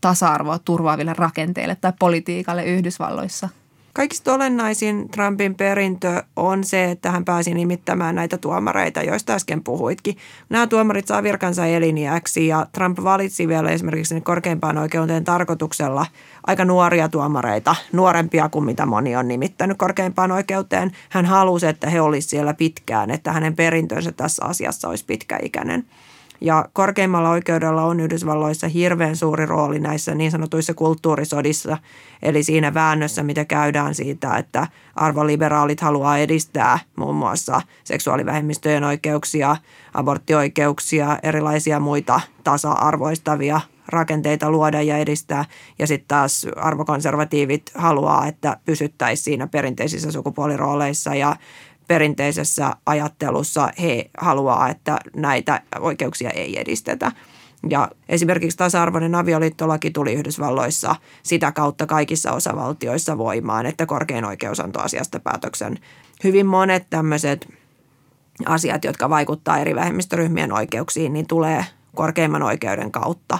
tasa-arvoa 0.00 0.58
turvaaville 0.58 1.12
rakenteille 1.12 1.76
tai 1.80 1.92
politiikalle 1.98 2.64
Yhdysvalloissa? 2.64 3.48
Kaikista 3.94 4.34
olennaisin 4.34 5.08
Trumpin 5.08 5.54
perintö 5.54 6.22
on 6.36 6.64
se, 6.64 6.90
että 6.90 7.10
hän 7.10 7.24
pääsi 7.24 7.54
nimittämään 7.54 8.14
näitä 8.14 8.38
tuomareita, 8.38 9.02
joista 9.02 9.32
äsken 9.32 9.64
puhuitkin. 9.64 10.16
Nämä 10.48 10.66
tuomarit 10.66 11.06
saa 11.06 11.22
virkansa 11.22 11.66
eliniäksi 11.66 12.46
ja 12.46 12.66
Trump 12.72 12.98
valitsi 13.04 13.48
vielä 13.48 13.70
esimerkiksi 13.70 14.20
korkeimpaan 14.20 14.78
oikeuteen 14.78 15.24
tarkoituksella 15.24 16.06
aika 16.46 16.64
nuoria 16.64 17.08
tuomareita, 17.08 17.76
nuorempia 17.92 18.48
kuin 18.48 18.64
mitä 18.64 18.86
moni 18.86 19.16
on 19.16 19.28
nimittänyt 19.28 19.78
korkeimpaan 19.78 20.32
oikeuteen. 20.32 20.92
Hän 21.08 21.26
halusi, 21.26 21.66
että 21.66 21.90
he 21.90 22.00
olisivat 22.00 22.30
siellä 22.30 22.54
pitkään, 22.54 23.10
että 23.10 23.32
hänen 23.32 23.56
perintönsä 23.56 24.12
tässä 24.12 24.44
asiassa 24.44 24.88
olisi 24.88 25.04
pitkäikäinen. 25.04 25.84
Ja 26.44 26.68
korkeimmalla 26.72 27.30
oikeudella 27.30 27.82
on 27.82 28.00
Yhdysvalloissa 28.00 28.68
hirveän 28.68 29.16
suuri 29.16 29.46
rooli 29.46 29.78
näissä 29.78 30.14
niin 30.14 30.30
sanotuissa 30.30 30.74
kulttuurisodissa, 30.74 31.78
eli 32.22 32.42
siinä 32.42 32.74
väännössä, 32.74 33.22
mitä 33.22 33.44
käydään 33.44 33.94
siitä, 33.94 34.36
että 34.36 34.66
arvoliberaalit 34.96 35.80
haluaa 35.80 36.18
edistää 36.18 36.78
muun 36.96 37.14
muassa 37.14 37.60
seksuaalivähemmistöjen 37.84 38.84
oikeuksia, 38.84 39.56
aborttioikeuksia, 39.94 41.18
erilaisia 41.22 41.80
muita 41.80 42.20
tasa-arvoistavia 42.44 43.60
rakenteita 43.88 44.50
luoda 44.50 44.82
ja 44.82 44.98
edistää. 44.98 45.44
Ja 45.78 45.86
sitten 45.86 46.08
taas 46.08 46.46
arvokonservatiivit 46.56 47.72
haluaa, 47.74 48.26
että 48.26 48.56
pysyttäisiin 48.64 49.24
siinä 49.24 49.46
perinteisissä 49.46 50.12
sukupuolirooleissa 50.12 51.14
ja 51.14 51.36
perinteisessä 51.88 52.70
ajattelussa 52.86 53.68
he 53.82 54.10
haluaa, 54.20 54.68
että 54.68 54.98
näitä 55.16 55.60
oikeuksia 55.80 56.30
ei 56.30 56.60
edistetä. 56.60 57.12
Ja 57.70 57.90
esimerkiksi 58.08 58.58
tasa-arvoinen 58.58 59.14
avioliittolaki 59.14 59.90
tuli 59.90 60.12
Yhdysvalloissa 60.12 60.96
sitä 61.22 61.52
kautta 61.52 61.86
kaikissa 61.86 62.32
osavaltioissa 62.32 63.18
voimaan, 63.18 63.66
että 63.66 63.86
korkein 63.86 64.24
oikeus 64.24 64.60
antoi 64.60 64.84
asiasta 64.84 65.20
päätöksen. 65.20 65.78
Hyvin 66.24 66.46
monet 66.46 66.86
tämmöiset 66.90 67.48
asiat, 68.46 68.84
jotka 68.84 69.10
vaikuttaa 69.10 69.58
eri 69.58 69.74
vähemmistöryhmien 69.74 70.52
oikeuksiin, 70.52 71.12
niin 71.12 71.26
tulee 71.26 71.64
korkeimman 71.94 72.42
oikeuden 72.42 72.90
kautta. 72.90 73.38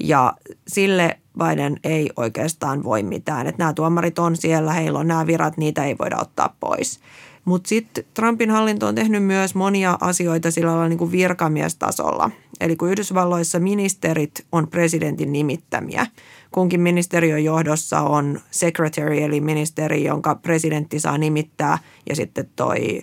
Ja 0.00 0.34
sille 0.68 1.18
Biden 1.38 1.76
ei 1.84 2.10
oikeastaan 2.16 2.84
voi 2.84 3.02
mitään. 3.02 3.46
Että 3.46 3.62
nämä 3.62 3.72
tuomarit 3.72 4.18
on 4.18 4.36
siellä, 4.36 4.72
heillä 4.72 4.98
on 4.98 5.08
nämä 5.08 5.26
virat, 5.26 5.56
niitä 5.56 5.84
ei 5.84 5.96
voida 5.98 6.16
ottaa 6.20 6.56
pois. 6.60 7.00
Mutta 7.44 7.68
sitten 7.68 8.04
Trumpin 8.14 8.50
hallinto 8.50 8.86
on 8.86 8.94
tehnyt 8.94 9.24
myös 9.24 9.54
monia 9.54 9.98
asioita 10.00 10.50
sillä 10.50 10.70
lailla 10.70 10.88
niin 10.88 10.98
kuin 10.98 11.12
virkamiestasolla. 11.12 12.30
Eli 12.60 12.76
kun 12.76 12.90
Yhdysvalloissa 12.90 13.58
ministerit 13.58 14.46
on 14.52 14.68
presidentin 14.68 15.32
nimittämiä, 15.32 16.06
kunkin 16.50 16.80
ministeriön 16.80 17.44
johdossa 17.44 18.00
on 18.00 18.40
secretary 18.50 19.18
eli 19.22 19.40
ministeri, 19.40 20.04
jonka 20.04 20.34
presidentti 20.34 21.00
saa 21.00 21.18
nimittää 21.18 21.78
ja 22.08 22.16
sitten 22.16 22.48
toi 22.56 23.02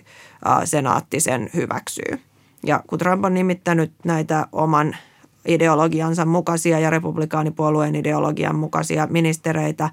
senaatti 0.64 1.20
sen 1.20 1.50
hyväksyy. 1.54 2.18
Ja 2.66 2.82
kun 2.86 2.98
Trump 2.98 3.24
on 3.24 3.34
nimittänyt 3.34 3.92
näitä 4.04 4.46
oman 4.52 4.96
ideologiansa 5.46 6.24
mukaisia 6.24 6.78
ja 6.78 6.90
republikaanipuolueen 6.90 7.94
ideologian 7.94 8.56
mukaisia 8.56 9.06
ministereitä, 9.10 9.90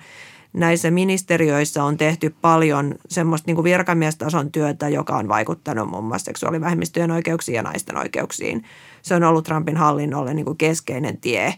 näissä 0.53 0.91
ministeriöissä 0.91 1.83
on 1.83 1.97
tehty 1.97 2.35
paljon 2.41 2.95
semmoista 3.07 3.47
niin 3.47 3.55
kuin 3.55 3.63
virkamiestason 3.63 4.51
työtä, 4.51 4.89
joka 4.89 5.17
on 5.17 5.27
vaikuttanut 5.27 5.89
muun 5.89 6.03
muassa 6.03 6.25
seksuaalivähemmistöjen 6.25 7.11
oikeuksiin 7.11 7.55
ja 7.55 7.63
naisten 7.63 7.97
oikeuksiin. 7.97 8.63
Se 9.01 9.15
on 9.15 9.23
ollut 9.23 9.45
Trumpin 9.45 9.77
hallinnolle 9.77 10.33
niin 10.33 10.45
kuin 10.45 10.57
keskeinen 10.57 11.17
tie 11.17 11.53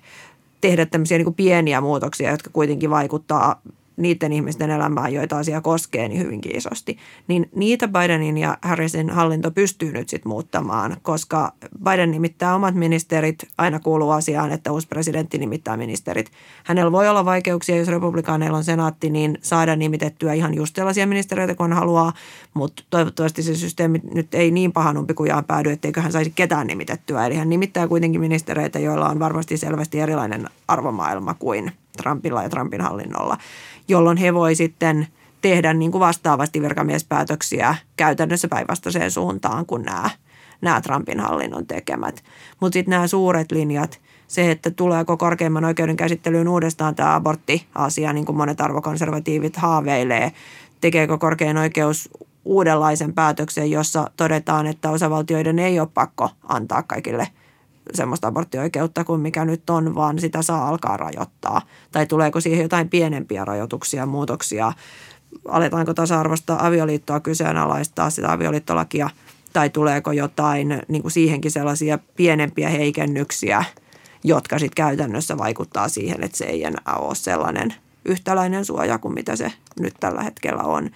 tehdä 0.61 0.85
tämmöisiä 0.85 1.17
niin 1.17 1.25
kuin 1.25 1.35
pieniä 1.35 1.81
muutoksia, 1.81 2.31
jotka 2.31 2.49
kuitenkin 2.53 2.89
vaikuttaa 2.89 3.61
niiden 4.01 4.33
ihmisten 4.33 4.69
elämään, 4.69 5.13
joita 5.13 5.37
asia 5.37 5.61
koskee, 5.61 6.07
niin 6.07 6.21
hyvinkin 6.21 6.55
isosti. 6.55 6.97
Niin 7.27 7.49
niitä 7.55 7.87
Bidenin 7.87 8.37
ja 8.37 8.57
Harrisin 8.61 9.09
hallinto 9.09 9.51
pystyy 9.51 9.91
nyt 9.91 10.09
sitten 10.09 10.29
muuttamaan, 10.29 10.97
koska 11.01 11.53
Biden 11.83 12.11
nimittää 12.11 12.55
omat 12.55 12.75
ministerit, 12.75 13.47
aina 13.57 13.79
kuuluu 13.79 14.11
asiaan, 14.11 14.51
että 14.51 14.71
uusi 14.71 14.87
presidentti 14.87 15.37
nimittää 15.37 15.77
ministerit. 15.77 16.31
Hänellä 16.63 16.91
voi 16.91 17.09
olla 17.09 17.25
vaikeuksia, 17.25 17.77
jos 17.77 17.87
republikaaneilla 17.87 18.57
on 18.57 18.63
senaatti, 18.63 19.09
niin 19.09 19.37
saada 19.41 19.75
nimitettyä 19.75 20.33
ihan 20.33 20.53
just 20.53 20.75
sellaisia 20.75 21.07
ministeriöitä 21.07 21.55
kuin 21.55 21.73
haluaa, 21.73 22.13
mutta 22.53 22.83
toivottavasti 22.89 23.43
se 23.43 23.55
systeemi 23.55 24.01
nyt 24.13 24.33
ei 24.33 24.51
niin 24.51 24.71
pahan 24.71 24.97
umpikujaan 24.97 25.45
päädy, 25.45 25.71
etteikö 25.71 26.01
hän 26.01 26.11
saisi 26.11 26.31
ketään 26.35 26.67
nimitettyä. 26.67 27.25
Eli 27.25 27.35
hän 27.35 27.49
nimittää 27.49 27.87
kuitenkin 27.87 28.21
ministereitä, 28.21 28.79
joilla 28.79 29.09
on 29.09 29.19
varmasti 29.19 29.57
selvästi 29.57 29.99
erilainen 29.99 30.49
arvomaailma 30.67 31.33
kuin 31.33 31.71
Trumpilla 31.97 32.43
ja 32.43 32.49
Trumpin 32.49 32.81
hallinnolla 32.81 33.37
jolloin 33.87 34.17
he 34.17 34.33
voi 34.33 34.55
sitten 34.55 35.07
tehdä 35.41 35.73
niin 35.73 35.91
kuin 35.91 35.99
vastaavasti 35.99 36.61
virkamiespäätöksiä 36.61 37.75
käytännössä 37.97 38.47
päinvastaiseen 38.47 39.11
suuntaan 39.11 39.65
kuin 39.65 39.83
nämä, 39.83 40.09
nämä 40.61 40.81
Trumpin 40.81 41.19
hallinnon 41.19 41.67
tekemät. 41.67 42.23
Mutta 42.59 42.73
sitten 42.73 42.91
nämä 42.91 43.07
suuret 43.07 43.51
linjat, 43.51 43.99
se, 44.27 44.51
että 44.51 44.71
tuleeko 44.71 45.17
korkeimman 45.17 45.65
oikeuden 45.65 45.97
käsittelyyn 45.97 46.47
uudestaan 46.47 46.95
tämä 46.95 47.15
aborttiasia, 47.15 48.13
niin 48.13 48.25
kuin 48.25 48.37
monet 48.37 48.61
arvokonservatiivit 48.61 49.57
haaveilee, 49.57 50.31
tekeekö 50.81 51.17
korkein 51.17 51.57
oikeus 51.57 52.09
uudenlaisen 52.45 53.13
päätöksen, 53.13 53.71
jossa 53.71 54.11
todetaan, 54.17 54.67
että 54.67 54.89
osavaltioiden 54.89 55.59
ei 55.59 55.79
ole 55.79 55.87
pakko 55.93 56.29
antaa 56.47 56.83
kaikille– 56.83 57.27
semmoista 57.93 58.27
aborttioikeutta 58.27 59.03
kuin 59.03 59.21
mikä 59.21 59.45
nyt 59.45 59.69
on, 59.69 59.95
vaan 59.95 60.19
sitä 60.19 60.41
saa 60.41 60.67
alkaa 60.67 60.97
rajoittaa. 60.97 61.61
Tai 61.91 62.05
tuleeko 62.05 62.41
siihen 62.41 62.61
jotain 62.61 62.89
pienempiä 62.89 63.45
rajoituksia, 63.45 64.05
muutoksia, 64.05 64.73
aletaanko 65.47 65.93
tasa-arvosta 65.93 66.57
avioliittoa 66.59 67.19
kyseenalaistaa 67.19 68.09
sitä 68.09 68.31
avioliittolakia, 68.31 69.09
tai 69.53 69.69
tuleeko 69.69 70.11
jotain 70.11 70.81
niin 70.87 71.01
kuin 71.01 71.11
siihenkin 71.11 71.51
sellaisia 71.51 71.99
pienempiä 72.15 72.69
heikennyksiä, 72.69 73.63
jotka 74.23 74.59
sitten 74.59 74.75
käytännössä 74.75 75.37
vaikuttaa 75.37 75.89
siihen, 75.89 76.23
että 76.23 76.37
se 76.37 76.45
ei 76.45 76.63
enää 76.63 76.95
ole 76.99 77.15
sellainen 77.15 77.73
yhtäläinen 78.05 78.65
suoja 78.65 78.97
kuin 78.97 79.13
mitä 79.13 79.35
se 79.35 79.53
nyt 79.79 79.93
tällä 79.99 80.23
hetkellä 80.23 80.63
on 80.63 80.89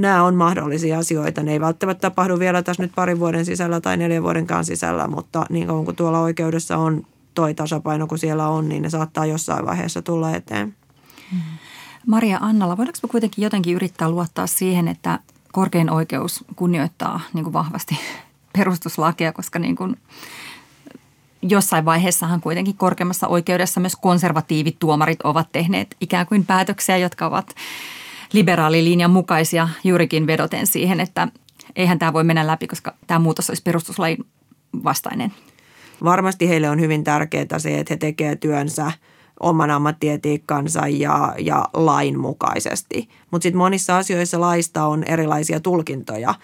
nämä 0.00 0.24
on 0.24 0.34
mahdollisia 0.34 0.98
asioita. 0.98 1.42
Ne 1.42 1.52
ei 1.52 1.60
välttämättä 1.60 2.00
tapahdu 2.00 2.38
vielä 2.38 2.62
tässä 2.62 2.82
nyt 2.82 2.92
parin 2.94 3.20
vuoden 3.20 3.44
sisällä 3.44 3.80
tai 3.80 3.96
neljän 3.96 4.22
vuodenkaan 4.22 4.64
sisällä, 4.64 5.08
mutta 5.08 5.46
niin 5.50 5.66
kauan 5.66 5.84
kuin 5.84 5.96
tuolla 5.96 6.20
oikeudessa 6.20 6.76
on 6.76 7.06
toi 7.34 7.54
tasapaino, 7.54 8.06
kun 8.06 8.18
siellä 8.18 8.48
on, 8.48 8.68
niin 8.68 8.82
ne 8.82 8.90
saattaa 8.90 9.26
jossain 9.26 9.66
vaiheessa 9.66 10.02
tulla 10.02 10.34
eteen. 10.36 10.76
Maria 12.06 12.38
Annala, 12.40 12.76
voidaanko 12.76 12.98
me 13.02 13.08
kuitenkin 13.08 13.42
jotenkin 13.42 13.74
yrittää 13.74 14.10
luottaa 14.10 14.46
siihen, 14.46 14.88
että 14.88 15.18
korkein 15.52 15.90
oikeus 15.90 16.44
kunnioittaa 16.56 17.20
niin 17.34 17.44
kuin 17.44 17.52
vahvasti 17.52 17.98
perustuslakia, 18.58 19.32
koska 19.32 19.58
niin 19.58 19.76
kuin 19.76 19.96
jossain 21.42 21.84
vaiheessahan 21.84 22.40
kuitenkin 22.40 22.76
korkeimmassa 22.76 23.28
oikeudessa 23.28 23.80
myös 23.80 23.96
konservatiivit 23.96 24.78
tuomarit 24.78 25.22
ovat 25.22 25.48
tehneet 25.52 25.96
ikään 26.00 26.26
kuin 26.26 26.46
päätöksiä, 26.46 26.96
jotka 26.96 27.26
ovat 27.26 27.54
liberaalilinjan 28.32 29.10
mukaisia 29.10 29.68
juurikin 29.84 30.26
vedoten 30.26 30.66
siihen, 30.66 31.00
että 31.00 31.28
eihän 31.76 31.98
tämä 31.98 32.12
voi 32.12 32.24
mennä 32.24 32.46
läpi, 32.46 32.66
koska 32.66 32.94
tämä 33.06 33.18
muutos 33.18 33.50
olisi 33.50 33.62
perustuslain 33.62 34.18
vastainen. 34.84 35.32
Varmasti 36.04 36.48
heille 36.48 36.70
on 36.70 36.80
hyvin 36.80 37.04
tärkeää 37.04 37.58
se, 37.58 37.78
että 37.78 37.94
he 37.94 37.98
tekevät 37.98 38.40
työnsä– 38.40 38.92
oman 39.40 39.70
ammattietiikkansa 39.70 40.88
ja, 40.88 41.34
ja 41.38 41.64
lain 41.74 42.20
mukaisesti. 42.20 43.08
Mutta 43.30 43.42
sitten 43.42 43.58
monissa 43.58 43.96
asioissa 43.96 44.40
laista 44.40 44.86
on 44.86 45.04
erilaisia 45.04 45.60
tulkintoja. 45.60 46.34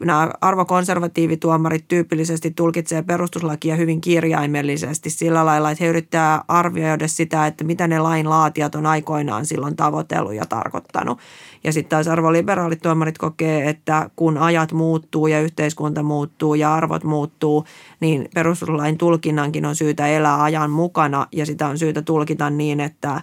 Nämä 0.00 0.30
arvokonservatiivituomarit 0.40 1.88
tyypillisesti 1.88 2.50
tulkitsee 2.50 3.02
perustuslakia 3.02 3.76
hyvin 3.76 4.00
kirjaimellisesti 4.00 5.10
sillä 5.10 5.46
lailla, 5.46 5.70
että 5.70 5.84
he 5.84 5.90
yrittää 5.90 6.44
arvioida 6.48 7.08
sitä, 7.08 7.46
että 7.46 7.64
mitä 7.64 7.86
ne 7.86 7.98
lain 7.98 8.30
laatijat 8.30 8.74
on 8.74 8.86
aikoinaan 8.86 9.46
silloin 9.46 9.76
tavoitellut 9.76 10.34
ja 10.34 10.46
tarkoittanut. 10.46 11.18
Ja 11.64 11.72
sitten 11.72 11.90
taas 11.90 12.08
arvoliberaalit 12.08 12.82
tuomarit 12.82 13.18
kokee, 13.18 13.68
että 13.68 14.10
kun 14.16 14.38
ajat 14.38 14.72
muuttuu 14.72 15.26
ja 15.26 15.40
yhteiskunta 15.40 16.02
muuttuu 16.02 16.54
ja 16.54 16.74
arvot 16.74 17.04
muuttuu, 17.04 17.64
niin 18.00 18.28
perustuslain 18.34 18.98
tulkinnankin 18.98 19.66
on 19.66 19.76
syytä 19.76 20.06
elää 20.06 20.42
ajan 20.42 20.70
mukana 20.70 21.26
ja 21.32 21.46
sitä 21.46 21.68
on 21.68 21.78
syytä 21.78 22.02
tulkita 22.02 22.50
niin, 22.50 22.80
että 22.80 23.22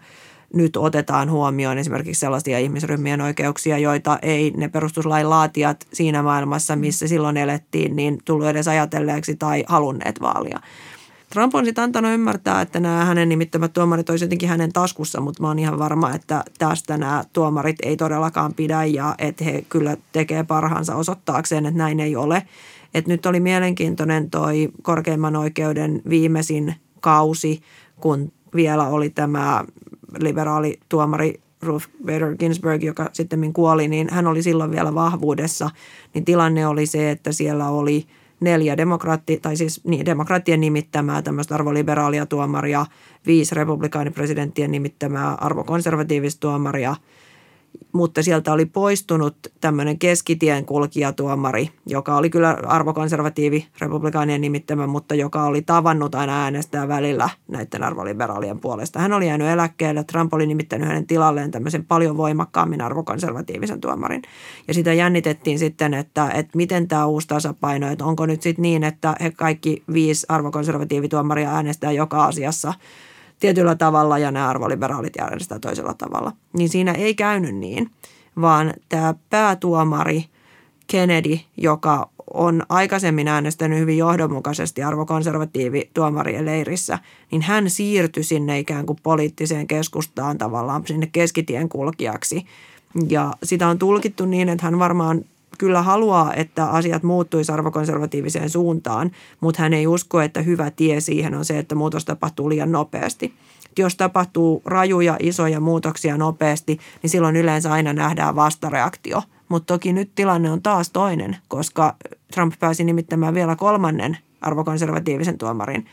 nyt 0.54 0.78
otetaan 0.78 1.32
huomioon 1.32 1.78
esimerkiksi 1.78 2.20
sellaisia 2.20 2.60
ihmisryhmien 2.60 3.22
oikeuksia, 3.22 3.78
joita 3.78 4.20
ei 4.22 4.54
ne 4.58 4.68
perustuslain 4.68 5.30
laatijat 5.30 5.88
siinä 5.94 6.24
maailmassa, 6.24 6.76
missä 6.76 7.08
silloin 7.08 7.38
elettiin, 7.38 7.96
niin 7.96 8.18
tullut 8.26 8.48
edes 8.48 8.68
ajatelleeksi 8.68 9.36
tai 9.36 9.64
halunneet 9.68 10.22
vaalia. 10.22 10.60
Trump 11.30 11.56
on 11.56 11.66
sitten 11.66 11.84
antanut 11.84 12.12
ymmärtää, 12.12 12.62
että 12.62 12.80
nämä 12.80 13.06
hänen 13.06 13.30
nimittämät 13.30 13.74
tuomarit 13.74 14.10
olisivat 14.10 14.28
jotenkin 14.28 14.50
hänen 14.50 14.74
taskussa, 14.74 15.22
mutta 15.22 15.44
mä 15.44 15.48
oon 15.48 15.60
ihan 15.60 15.80
varma, 15.80 16.14
että 16.16 16.44
tästä 16.58 16.98
nämä 16.98 17.24
tuomarit 17.34 17.76
ei 17.84 17.98
todellakaan 17.98 18.54
pidä 18.54 18.86
ja 18.86 19.16
että 19.18 19.44
he 19.44 19.66
kyllä 19.70 19.98
tekee 20.12 20.44
parhaansa 20.44 20.96
osoittaakseen, 20.96 21.66
että 21.66 21.78
näin 21.78 22.00
ei 22.00 22.16
ole. 22.16 22.44
Et 22.94 23.08
nyt 23.08 23.26
oli 23.26 23.40
mielenkiintoinen 23.40 24.30
toi 24.30 24.70
korkeimman 24.82 25.36
oikeuden 25.36 26.02
viimeisin 26.10 26.76
kausi, 27.00 27.62
kun 28.00 28.32
vielä 28.56 28.88
oli 28.88 29.10
tämä 29.10 29.66
liberaali 30.20 30.80
tuomari 30.90 31.42
Ruth 31.62 31.90
Bader 32.06 32.38
Ginsburg, 32.38 32.84
joka 32.84 33.10
sitten 33.14 33.54
kuoli, 33.54 33.88
niin 33.88 34.08
hän 34.12 34.28
oli 34.28 34.44
silloin 34.44 34.72
vielä 34.72 34.96
vahvuudessa. 34.96 35.70
Niin 36.14 36.26
tilanne 36.26 36.68
oli 36.68 36.86
se, 36.86 37.12
että 37.12 37.32
siellä 37.32 37.70
oli– 37.70 38.06
neljä 38.40 38.78
demokraatti, 38.78 39.40
tai 39.42 39.58
siis 39.58 39.82
niin, 39.84 40.06
demokraattien 40.06 40.62
nimittämää 40.62 41.22
tämmöistä 41.22 41.56
arvoliberaalia 41.56 42.26
tuomaria, 42.26 42.86
viisi 43.26 43.56
republikaanipresidenttien 43.56 44.72
nimittämää 44.72 45.34
arvokonservatiivista 45.34 46.40
tuomaria– 46.40 46.96
mutta 47.94 48.24
sieltä 48.24 48.54
oli 48.54 48.66
poistunut 48.66 49.38
tämmöinen 49.62 50.00
keskitien 50.00 50.66
kulkijatuomari, 50.66 51.70
joka 51.86 52.18
oli 52.18 52.30
kyllä 52.30 52.58
arvokonservatiivi 52.68 53.68
republikaanien 53.80 54.42
nimittämä, 54.42 54.88
mutta 54.88 55.16
joka 55.16 55.44
oli 55.44 55.62
tavannut 55.62 56.16
aina 56.16 56.44
äänestää 56.44 56.88
välillä 56.88 57.30
näiden 57.48 57.84
arvoliberaalien 57.84 58.60
puolesta. 58.60 59.00
Hän 59.00 59.14
oli 59.14 59.28
jäänyt 59.28 59.48
eläkkeelle, 59.48 60.04
Trump 60.04 60.34
oli 60.34 60.48
nimittänyt 60.48 60.88
hänen 60.88 61.08
tilalleen 61.08 61.52
tämmöisen 61.52 61.86
paljon 61.86 62.18
voimakkaammin 62.18 62.82
arvokonservatiivisen 62.82 63.82
tuomarin. 63.82 64.22
Ja 64.68 64.74
sitä 64.74 64.94
jännitettiin 64.94 65.60
sitten, 65.60 65.94
että, 65.94 66.30
että 66.30 66.58
miten 66.58 66.88
tämä 66.88 67.06
uusi 67.06 67.28
tasapaino, 67.28 67.92
että 67.92 68.06
onko 68.06 68.26
nyt 68.26 68.42
sitten 68.42 68.62
niin, 68.62 68.84
että 68.84 69.16
he 69.22 69.32
kaikki 69.32 69.84
viisi 69.94 70.26
arvokonservatiivituomaria 70.30 71.52
äänestää 71.52 71.92
joka 71.92 72.26
asiassa– 72.26 72.74
tietyllä 73.40 73.76
tavalla 73.76 74.18
ja 74.18 74.32
nämä 74.32 74.50
arvoliberaalit 74.50 75.14
järjestetään 75.20 75.62
toisella 75.62 75.94
tavalla. 75.94 76.32
Niin 76.54 76.70
siinä 76.70 76.92
ei 76.92 77.16
käynyt 77.16 77.56
niin, 77.56 77.92
vaan 78.42 78.74
tämä 78.90 79.14
päätuomari 79.30 80.26
Kennedy, 80.88 81.40
joka 81.58 82.10
on 82.34 82.64
aikaisemmin 82.70 83.28
äänestänyt 83.28 83.80
hyvin 83.80 83.98
johdonmukaisesti 83.98 84.84
arvokonservatiivi 84.84 85.90
tuomarien 85.94 86.46
leirissä, 86.46 87.00
niin 87.32 87.42
hän 87.42 87.70
siirtyi 87.70 88.24
sinne 88.24 88.60
ikään 88.60 88.86
kuin 88.86 89.00
poliittiseen 89.04 89.68
keskustaan 89.68 90.38
tavallaan 90.38 90.84
sinne 90.88 91.10
keskitien 91.12 91.70
kulkijaksi. 91.70 92.46
Ja 93.10 93.34
sitä 93.44 93.68
on 93.68 93.80
tulkittu 93.80 94.26
niin, 94.26 94.50
että 94.50 94.66
hän 94.66 94.80
varmaan 94.80 95.22
kyllä 95.58 95.82
haluaa, 95.82 96.34
että 96.34 96.66
asiat 96.66 97.04
muuttuisi 97.04 97.52
arvokonservatiiviseen 97.52 98.50
suuntaan, 98.50 99.12
mutta 99.40 99.62
hän 99.62 99.74
ei 99.74 99.88
usko, 99.88 100.22
että 100.22 100.42
hyvä 100.42 100.72
tie 100.72 101.02
siihen 101.02 101.36
on 101.36 101.46
se, 101.46 101.60
että 101.60 101.76
muutos 101.76 102.06
tapahtuu 102.06 102.50
liian 102.50 102.72
nopeasti. 102.72 103.34
Jos 103.78 103.96
tapahtuu 103.96 104.62
rajuja, 104.66 105.18
isoja 105.20 105.60
muutoksia 105.60 106.18
nopeasti, 106.18 106.80
niin 107.02 107.10
silloin 107.10 107.36
yleensä 107.36 107.72
aina 107.72 107.94
nähdään 107.94 108.36
vastareaktio. 108.36 109.22
Mutta 109.50 109.74
toki 109.74 109.94
nyt 109.94 110.12
tilanne 110.16 110.52
on 110.52 110.62
taas 110.62 110.90
toinen, 110.90 111.38
koska 111.48 111.96
Trump 112.34 112.54
pääsi 112.60 112.84
nimittämään 112.84 113.34
vielä 113.34 113.56
kolmannen 113.56 114.18
arvokonservatiivisen 114.42 115.38
tuomarin. 115.38 115.86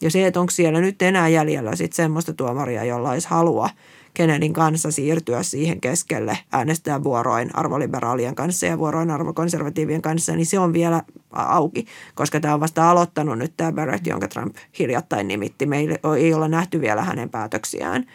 Ja 0.00 0.10
se, 0.10 0.26
että 0.26 0.40
onko 0.40 0.50
siellä 0.50 0.80
nyt 0.80 1.02
enää 1.02 1.28
jäljellä 1.28 1.76
sitten 1.76 1.96
semmoista 1.96 2.32
tuomaria, 2.32 2.84
jolla 2.84 3.10
olisi 3.10 3.28
halua– 3.28 3.68
Kennedyn 4.14 4.52
kanssa 4.52 4.90
siirtyä 4.90 5.42
siihen 5.42 5.80
keskelle 5.80 6.38
äänestää 6.52 7.04
vuoroin 7.04 7.56
arvoliberaalien 7.56 8.34
kanssa 8.34 8.66
ja 8.66 8.78
vuoroin 8.78 9.10
arvokonservatiivien 9.10 10.02
kanssa, 10.02 10.36
niin 10.36 10.46
se 10.46 10.58
on 10.58 10.72
vielä 10.72 11.02
auki, 11.32 11.86
koska 12.14 12.40
tämä 12.40 12.54
on 12.54 12.60
vasta 12.60 12.90
aloittanut 12.90 13.38
nyt 13.38 13.52
tämä 13.56 13.72
Barrett, 13.72 14.06
jonka 14.06 14.28
Trump 14.28 14.56
hiljattain 14.78 15.28
nimitti. 15.28 15.66
Meillä 15.66 15.96
ei 16.18 16.34
ole 16.34 16.48
nähty 16.48 16.80
vielä 16.80 17.02
hänen 17.02 17.30
päätöksiään. 17.30 18.06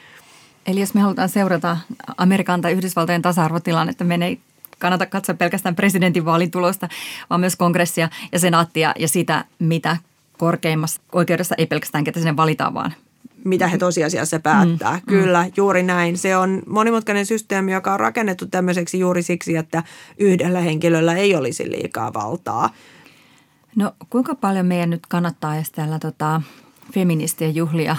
Eli 0.68 0.80
jos 0.80 0.94
me 0.94 1.02
halutaan 1.02 1.30
seurata 1.30 1.78
Amerikan 2.18 2.62
tai 2.62 2.72
Yhdysvaltojen 2.72 3.22
tasa-arvotilannetta, 3.22 4.04
meidän 4.04 4.28
ei 4.28 4.40
kannata 4.80 5.06
katsoa 5.06 5.36
pelkästään 5.36 5.76
presidentin 5.76 6.26
vaalitulosta, 6.26 6.90
vaan 7.30 7.40
myös 7.40 7.56
kongressia 7.56 8.10
ja 8.32 8.40
senaattia 8.40 8.94
ja 9.00 9.08
sitä, 9.08 9.46
mitä 9.60 9.98
korkeimmassa 10.38 11.02
oikeudessa 11.12 11.56
ei 11.58 11.66
pelkästään 11.66 12.04
ketä 12.04 12.20
sinne 12.20 12.36
valitaan, 12.36 12.74
vaan 12.74 12.94
mitä 13.46 13.68
he 13.68 13.78
tosiasiassa 13.78 14.40
päättää. 14.40 14.94
Mm, 14.94 15.02
Kyllä, 15.06 15.44
mm. 15.44 15.52
juuri 15.58 15.84
näin. 15.84 16.18
Se 16.18 16.38
on 16.38 16.64
monimutkainen 16.68 17.26
systeemi, 17.26 17.72
joka 17.72 17.94
on 17.94 18.00
rakennettu 18.00 18.46
tämmöiseksi 18.46 19.00
juuri 19.00 19.24
siksi, 19.24 19.56
että 19.56 19.84
yhdellä 20.20 20.62
henkilöllä 20.62 21.16
ei 21.16 21.36
olisi 21.36 21.72
liikaa 21.72 22.14
valtaa. 22.14 22.70
No 23.76 23.94
kuinka 24.10 24.36
paljon 24.36 24.66
meidän 24.66 24.90
nyt 24.90 25.08
kannattaa 25.10 25.56
edes 25.56 25.72
täällä 25.72 26.00
tota, 26.00 26.42
feministien 26.94 27.56
juhlia 27.56 27.96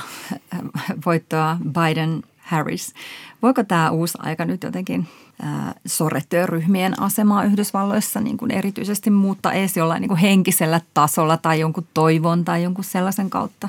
voittoa 1.07 1.57
Biden-Harris? 1.65 2.95
Voiko 3.43 3.65
tämä 3.65 3.91
uusi 3.91 4.19
aika 4.21 4.45
nyt 4.45 4.63
jotenkin 4.63 5.09
äh, 5.45 5.75
sorretyöryhmien 5.87 7.03
asemaa 7.03 7.45
Yhdysvalloissa 7.45 8.21
niin 8.21 8.37
kuin 8.37 8.51
erityisesti 8.51 9.11
muuttaa 9.11 9.53
edes 9.53 9.77
jollain 9.77 10.01
niin 10.01 10.09
kuin 10.09 10.21
henkisellä 10.21 10.81
tasolla 10.95 11.37
tai 11.37 11.61
jonkun 11.61 11.87
toivon 11.95 12.45
tai 12.45 12.63
jonkun 12.63 12.85
sellaisen 12.85 13.31
kautta? 13.31 13.69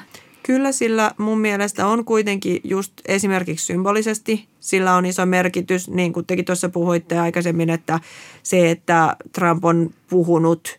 Kyllä 0.51 0.71
sillä 0.71 1.11
mun 1.17 1.39
mielestä 1.39 1.87
on 1.87 2.05
kuitenkin 2.05 2.61
just 2.63 2.93
esimerkiksi 3.05 3.65
symbolisesti, 3.65 4.47
sillä 4.59 4.95
on 4.95 5.05
iso 5.05 5.25
merkitys, 5.25 5.89
niin 5.89 6.13
kuin 6.13 6.25
tekin 6.25 6.45
tuossa 6.45 6.69
puhuitte 6.69 7.19
aikaisemmin, 7.19 7.69
että 7.69 7.99
se, 8.43 8.71
että 8.71 9.15
Trump 9.33 9.65
on 9.65 9.89
puhunut 10.09 10.77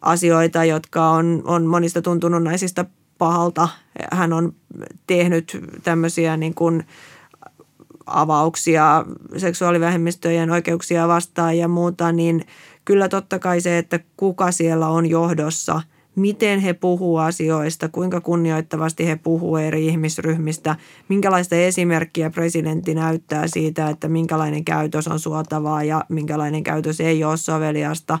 asioita, 0.00 0.64
jotka 0.64 1.10
on, 1.10 1.42
on 1.44 1.66
monista 1.66 2.02
tuntunut 2.02 2.42
naisista 2.42 2.84
pahalta. 3.18 3.68
Hän 4.12 4.32
on 4.32 4.54
tehnyt 5.06 5.58
tämmöisiä 5.82 6.36
niin 6.36 6.54
kuin 6.54 6.84
avauksia 8.06 9.04
seksuaalivähemmistöjen 9.36 10.50
oikeuksia 10.50 11.08
vastaan 11.08 11.58
ja 11.58 11.68
muuta, 11.68 12.12
niin 12.12 12.46
kyllä 12.84 13.08
totta 13.08 13.38
kai 13.38 13.60
se, 13.60 13.78
että 13.78 14.00
kuka 14.16 14.52
siellä 14.52 14.88
on 14.88 15.10
johdossa– 15.10 15.82
miten 16.14 16.60
he 16.60 16.72
puhuu 16.72 17.16
asioista, 17.16 17.88
kuinka 17.88 18.20
kunnioittavasti 18.20 19.06
he 19.06 19.16
puhuu 19.16 19.56
eri 19.56 19.86
ihmisryhmistä, 19.86 20.76
minkälaista 21.08 21.56
esimerkkiä 21.56 22.30
presidentti 22.30 22.94
näyttää 22.94 23.46
siitä, 23.46 23.88
että 23.88 24.08
minkälainen 24.08 24.64
käytös 24.64 25.08
on 25.08 25.20
suotavaa 25.20 25.84
ja 25.84 26.04
minkälainen 26.08 26.64
käytös 26.64 27.00
ei 27.00 27.24
ole 27.24 27.36
soveliasta. 27.36 28.18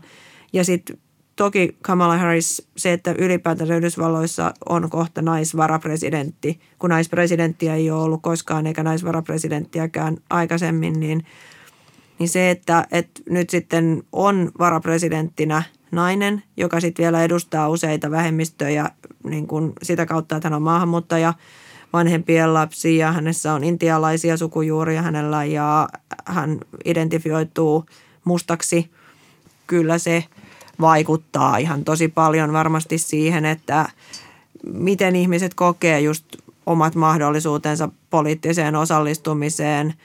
Ja 0.52 0.64
sitten 0.64 0.98
toki 1.36 1.76
Kamala 1.82 2.18
Harris, 2.18 2.68
se, 2.76 2.92
että 2.92 3.14
ylipäätään 3.18 3.72
Yhdysvalloissa 3.72 4.54
on 4.68 4.90
kohta 4.90 5.22
naisvarapresidentti, 5.22 6.60
kun 6.78 6.90
naispresidenttiä 6.90 7.74
ei 7.74 7.90
ole 7.90 8.02
ollut 8.02 8.22
koskaan 8.22 8.66
eikä 8.66 8.82
naisvarapresidenttiäkään 8.82 10.16
aikaisemmin, 10.30 11.00
niin, 11.00 11.24
niin 12.18 12.28
se, 12.28 12.50
että, 12.50 12.86
että 12.92 13.20
nyt 13.30 13.50
sitten 13.50 14.02
on 14.12 14.50
varapresidenttinä– 14.58 15.62
nainen, 15.92 16.42
joka 16.56 16.80
sitten 16.80 17.02
vielä 17.02 17.22
edustaa 17.22 17.68
useita 17.68 18.10
vähemmistöjä 18.10 18.90
niin 19.24 19.46
kuin 19.46 19.72
sitä 19.82 20.06
kautta, 20.06 20.36
että 20.36 20.46
hän 20.46 20.56
on 20.56 20.62
maahanmuuttaja, 20.62 21.34
vanhempien 21.92 22.54
lapsi 22.54 22.96
ja 22.96 23.12
hänessä 23.12 23.52
on 23.52 23.64
intialaisia 23.64 24.36
sukujuuria 24.36 25.02
hänellä 25.02 25.44
ja 25.44 25.88
hän 26.24 26.60
identifioituu 26.84 27.86
mustaksi. 28.24 28.90
Kyllä 29.66 29.98
se 29.98 30.24
vaikuttaa 30.80 31.56
ihan 31.56 31.84
tosi 31.84 32.08
paljon 32.08 32.52
varmasti 32.52 32.98
siihen, 32.98 33.44
että 33.44 33.88
miten 34.72 35.16
ihmiset 35.16 35.54
kokee 35.54 36.00
just 36.00 36.24
omat 36.66 36.94
mahdollisuutensa 36.94 37.88
poliittiseen 38.10 38.76
osallistumiseen– 38.76 39.94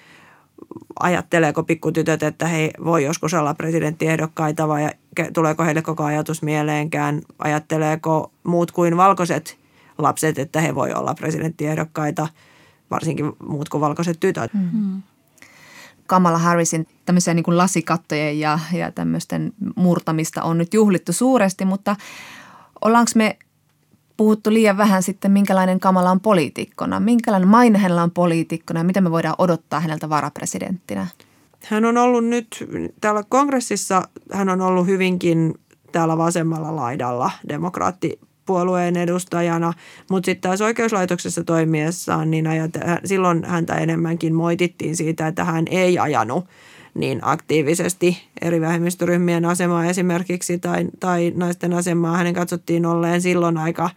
ajatteleeko 1.00 1.64
pikkutytöt, 1.64 2.24
että 2.24 2.48
he 2.48 2.72
voi 2.86 3.04
joskus 3.04 3.34
olla 3.34 3.54
presidenttiehdokkaita 3.54 4.68
vai 4.68 4.90
tuleeko 5.34 5.64
heille 5.64 5.82
koko 5.82 6.04
ajatus 6.04 6.42
mieleenkään, 6.42 7.22
ajatteleeko 7.40 8.32
muut 8.44 8.72
kuin 8.72 8.98
valkoiset 8.98 9.58
lapset, 9.98 10.40
että 10.40 10.62
he 10.62 10.76
voi 10.76 10.94
olla 10.94 11.14
presidenttiehdokkaita, 11.14 12.28
varsinkin 12.92 13.32
muut 13.48 13.70
kuin 13.70 13.82
valkoiset 13.82 14.20
tytöt. 14.20 14.54
Mm-hmm. 14.54 15.02
Kamala 16.08 16.38
Harrisin 16.38 16.88
tämmöisiä 17.06 17.34
niin 17.34 17.44
kuin 17.44 17.58
lasikattojen 17.58 18.40
ja, 18.40 18.60
ja 18.74 18.92
tämmöisten 18.92 19.54
murtamista 19.76 20.44
on 20.44 20.58
nyt 20.58 20.74
juhlittu 20.74 21.14
suuresti, 21.14 21.66
mutta 21.66 21.96
ollaanko 22.82 23.12
me 23.16 23.38
puhuttu 24.18 24.54
liian 24.54 24.78
vähän 24.78 25.04
sitten, 25.04 25.32
minkälainen 25.32 25.80
Kamala 25.80 26.12
on 26.12 26.20
poliitikkona, 26.20 27.00
minkälainen 27.00 27.50
maine 27.50 27.80
hänellä 27.80 28.04
on 28.04 28.12
poliitikkona 28.12 28.80
ja 28.80 28.84
mitä 28.84 29.02
me 29.02 29.12
voidaan 29.12 29.36
odottaa 29.38 29.80
häneltä 29.80 30.10
varapresidenttinä? 30.10 31.08
Hän 31.64 31.86
on 31.86 31.98
ollut 31.98 32.26
nyt 32.26 32.68
täällä 33.02 33.24
kongressissa, 33.30 34.08
hän 34.34 34.50
on 34.50 34.62
ollut 34.62 34.88
hyvinkin 34.88 35.56
täällä 35.92 36.18
vasemmalla 36.18 36.76
laidalla 36.76 37.32
demokraattipuolueen 37.50 38.98
edustajana, 38.98 39.74
mutta 40.10 40.26
sitten 40.26 40.50
taas 40.50 40.62
oikeuslaitoksessa 40.62 41.44
toimiessaan, 41.44 42.32
niin 42.32 42.48
ajat, 42.48 42.72
silloin 43.06 43.46
häntä 43.46 43.76
enemmänkin 43.76 44.36
moitittiin 44.36 44.96
siitä, 44.96 45.28
että 45.28 45.44
hän 45.44 45.66
ei 45.70 46.00
ajanut 46.00 46.46
niin 46.98 47.20
aktiivisesti 47.22 48.28
eri 48.42 48.62
vähemmistöryhmien 48.62 49.46
asemaa 49.46 49.86
esimerkiksi 49.86 50.58
tai, 50.58 50.88
tai 51.00 51.34
naisten 51.36 51.74
asemaa. 51.74 52.18
Hänen 52.18 52.34
katsottiin 52.34 52.86
olleen 52.86 53.22
silloin 53.22 53.58
aika 53.58 53.90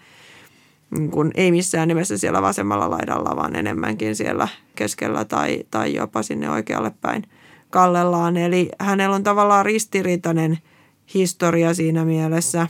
niin 0.99 1.11
kuin, 1.11 1.31
ei 1.35 1.51
missään 1.51 1.89
nimessä 1.89 2.19
siellä 2.19 2.43
vasemmalla 2.43 2.91
laidalla, 2.91 3.37
vaan 3.37 3.57
enemmänkin 3.57 4.17
siellä 4.17 4.49
keskellä 4.75 5.25
tai, 5.25 5.65
tai 5.71 5.95
jopa 5.95 6.23
sinne 6.23 6.51
oikealle 6.51 6.93
päin 7.01 7.23
kallellaan. 7.71 8.37
Eli 8.37 8.69
hänellä 8.81 9.17
on 9.17 9.23
tavallaan 9.23 9.67
ristiriitainen 9.67 10.59
historia 11.15 11.75
siinä 11.75 12.05
mielessä. 12.05 12.69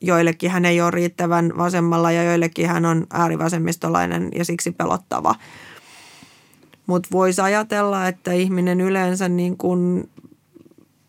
Joillekin 0.00 0.50
hän 0.50 0.64
ei 0.64 0.80
ole 0.80 0.90
riittävän 0.90 1.52
vasemmalla 1.56 2.12
ja 2.12 2.24
joillekin 2.24 2.68
hän 2.68 2.84
on 2.84 3.06
äärivasemmistolainen 3.12 4.28
ja 4.34 4.44
siksi 4.44 4.70
pelottava– 4.70 5.34
mutta 6.86 7.08
voisi 7.12 7.40
ajatella, 7.40 8.08
että 8.08 8.32
ihminen 8.32 8.80
yleensä 8.80 9.28
niin 9.28 9.56
kuin 9.56 10.10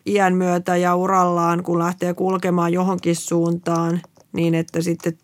iän 0.06 0.34
myötä 0.34 0.76
ja 0.76 0.96
urallaan, 0.96 1.62
kun 1.62 1.78
lähtee 1.78 2.14
kulkemaan 2.14 2.72
johonkin 2.72 3.16
suuntaan, 3.16 4.00
niin 4.32 4.54
että 4.54 4.80
sitten 4.80 5.18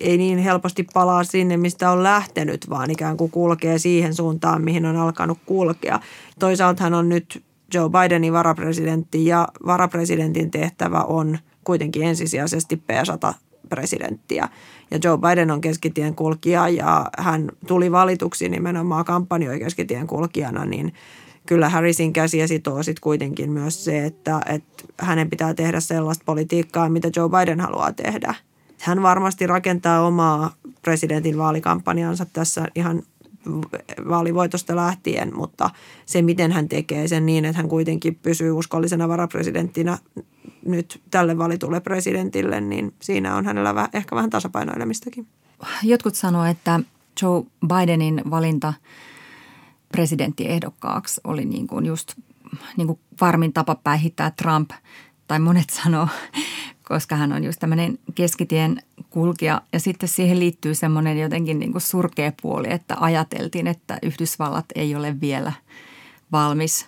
ei 0.00 0.16
niin 0.16 0.38
helposti 0.38 0.86
palaa 0.94 1.24
sinne, 1.24 1.56
mistä 1.56 1.90
on 1.90 2.02
lähtenyt, 2.02 2.70
vaan 2.70 2.90
ikään 2.90 3.16
kuin 3.16 3.30
kulkee 3.30 3.78
siihen 3.78 4.14
suuntaan, 4.14 4.62
mihin 4.62 4.86
on 4.86 4.96
alkanut 4.96 5.38
kulkea. 5.46 6.00
Toisaalta 6.38 6.82
hän 6.82 6.94
on 6.94 7.08
nyt 7.08 7.44
Joe 7.74 7.88
Bidenin 7.88 8.32
varapresidentti 8.32 9.26
ja 9.26 9.48
varapresidentin 9.66 10.50
tehtävä 10.50 11.00
on 11.00 11.38
kuitenkin 11.64 12.02
ensisijaisesti 12.02 12.76
peesata 12.76 13.34
presidenttiä. 13.68 14.48
Ja 14.90 14.98
Joe 15.04 15.18
Biden 15.18 15.50
on 15.50 15.60
keskitien 15.60 16.14
kulkija 16.14 16.68
ja 16.68 17.06
hän 17.18 17.48
tuli 17.66 17.92
valituksi 17.92 18.48
nimenomaan 18.48 19.04
kampanjoi 19.04 19.58
keskitien 19.58 20.06
kulkijana, 20.06 20.64
niin 20.64 20.94
kyllä 21.46 21.68
Harrisin 21.68 22.12
käsiä 22.12 22.46
sitoo 22.46 22.82
sitten 22.82 23.02
kuitenkin 23.02 23.50
myös 23.50 23.84
se, 23.84 24.06
että, 24.06 24.40
että 24.46 24.84
hänen 25.00 25.30
pitää 25.30 25.54
tehdä 25.54 25.80
sellaista 25.80 26.24
politiikkaa, 26.26 26.88
mitä 26.88 27.10
Joe 27.16 27.28
Biden 27.28 27.60
haluaa 27.60 27.92
tehdä. 27.92 28.34
Hän 28.80 29.02
varmasti 29.02 29.46
rakentaa 29.46 30.06
omaa 30.06 30.54
presidentin 30.82 31.38
vaalikampanjansa 31.38 32.26
tässä 32.32 32.66
ihan 32.74 33.02
vaalivoitosta 34.08 34.76
lähtien, 34.76 35.36
mutta 35.36 35.70
se, 36.06 36.22
miten 36.22 36.52
hän 36.52 36.68
tekee 36.68 37.08
sen 37.08 37.26
niin, 37.26 37.44
että 37.44 37.56
hän 37.56 37.68
kuitenkin 37.68 38.14
pysyy 38.14 38.50
uskollisena 38.50 39.08
varapresidenttinä 39.08 39.98
nyt 40.66 41.00
tälle 41.10 41.38
valitulle 41.38 41.80
presidentille, 41.80 42.60
niin 42.60 42.94
siinä 43.00 43.36
on 43.36 43.44
hänellä 43.44 43.88
ehkä 43.92 44.16
vähän 44.16 44.30
tasapainoilemistakin. 44.30 45.26
Jotkut 45.82 46.14
sanoo, 46.14 46.44
että 46.44 46.80
Joe 47.22 47.44
Bidenin 47.66 48.22
valinta 48.30 48.74
presidenttiehdokkaaksi 49.92 51.20
oli 51.24 51.44
niin 51.44 51.66
kuin 51.66 51.86
just 51.86 52.14
niin 52.76 52.86
kuin 52.86 52.98
varmin 53.20 53.52
tapa 53.52 53.74
päihittää 53.74 54.30
Trump, 54.30 54.70
tai 55.28 55.38
monet 55.38 55.70
sanoo, 55.82 56.08
koska 56.84 57.16
hän 57.16 57.32
on 57.32 57.44
just 57.44 57.60
tämmöinen 57.60 57.98
keskitien 58.14 58.82
kulkija. 59.10 59.60
Ja 59.72 59.80
sitten 59.80 60.08
siihen 60.08 60.40
liittyy 60.40 60.74
semmoinen 60.74 61.18
jotenkin 61.18 61.58
niin 61.58 61.72
kuin 61.72 61.82
surkea 61.82 62.32
puoli, 62.42 62.72
että 62.72 62.96
ajateltiin, 63.00 63.66
että 63.66 63.98
Yhdysvallat 64.02 64.64
ei 64.74 64.94
ole 64.94 65.20
vielä 65.20 65.52
valmis 66.32 66.86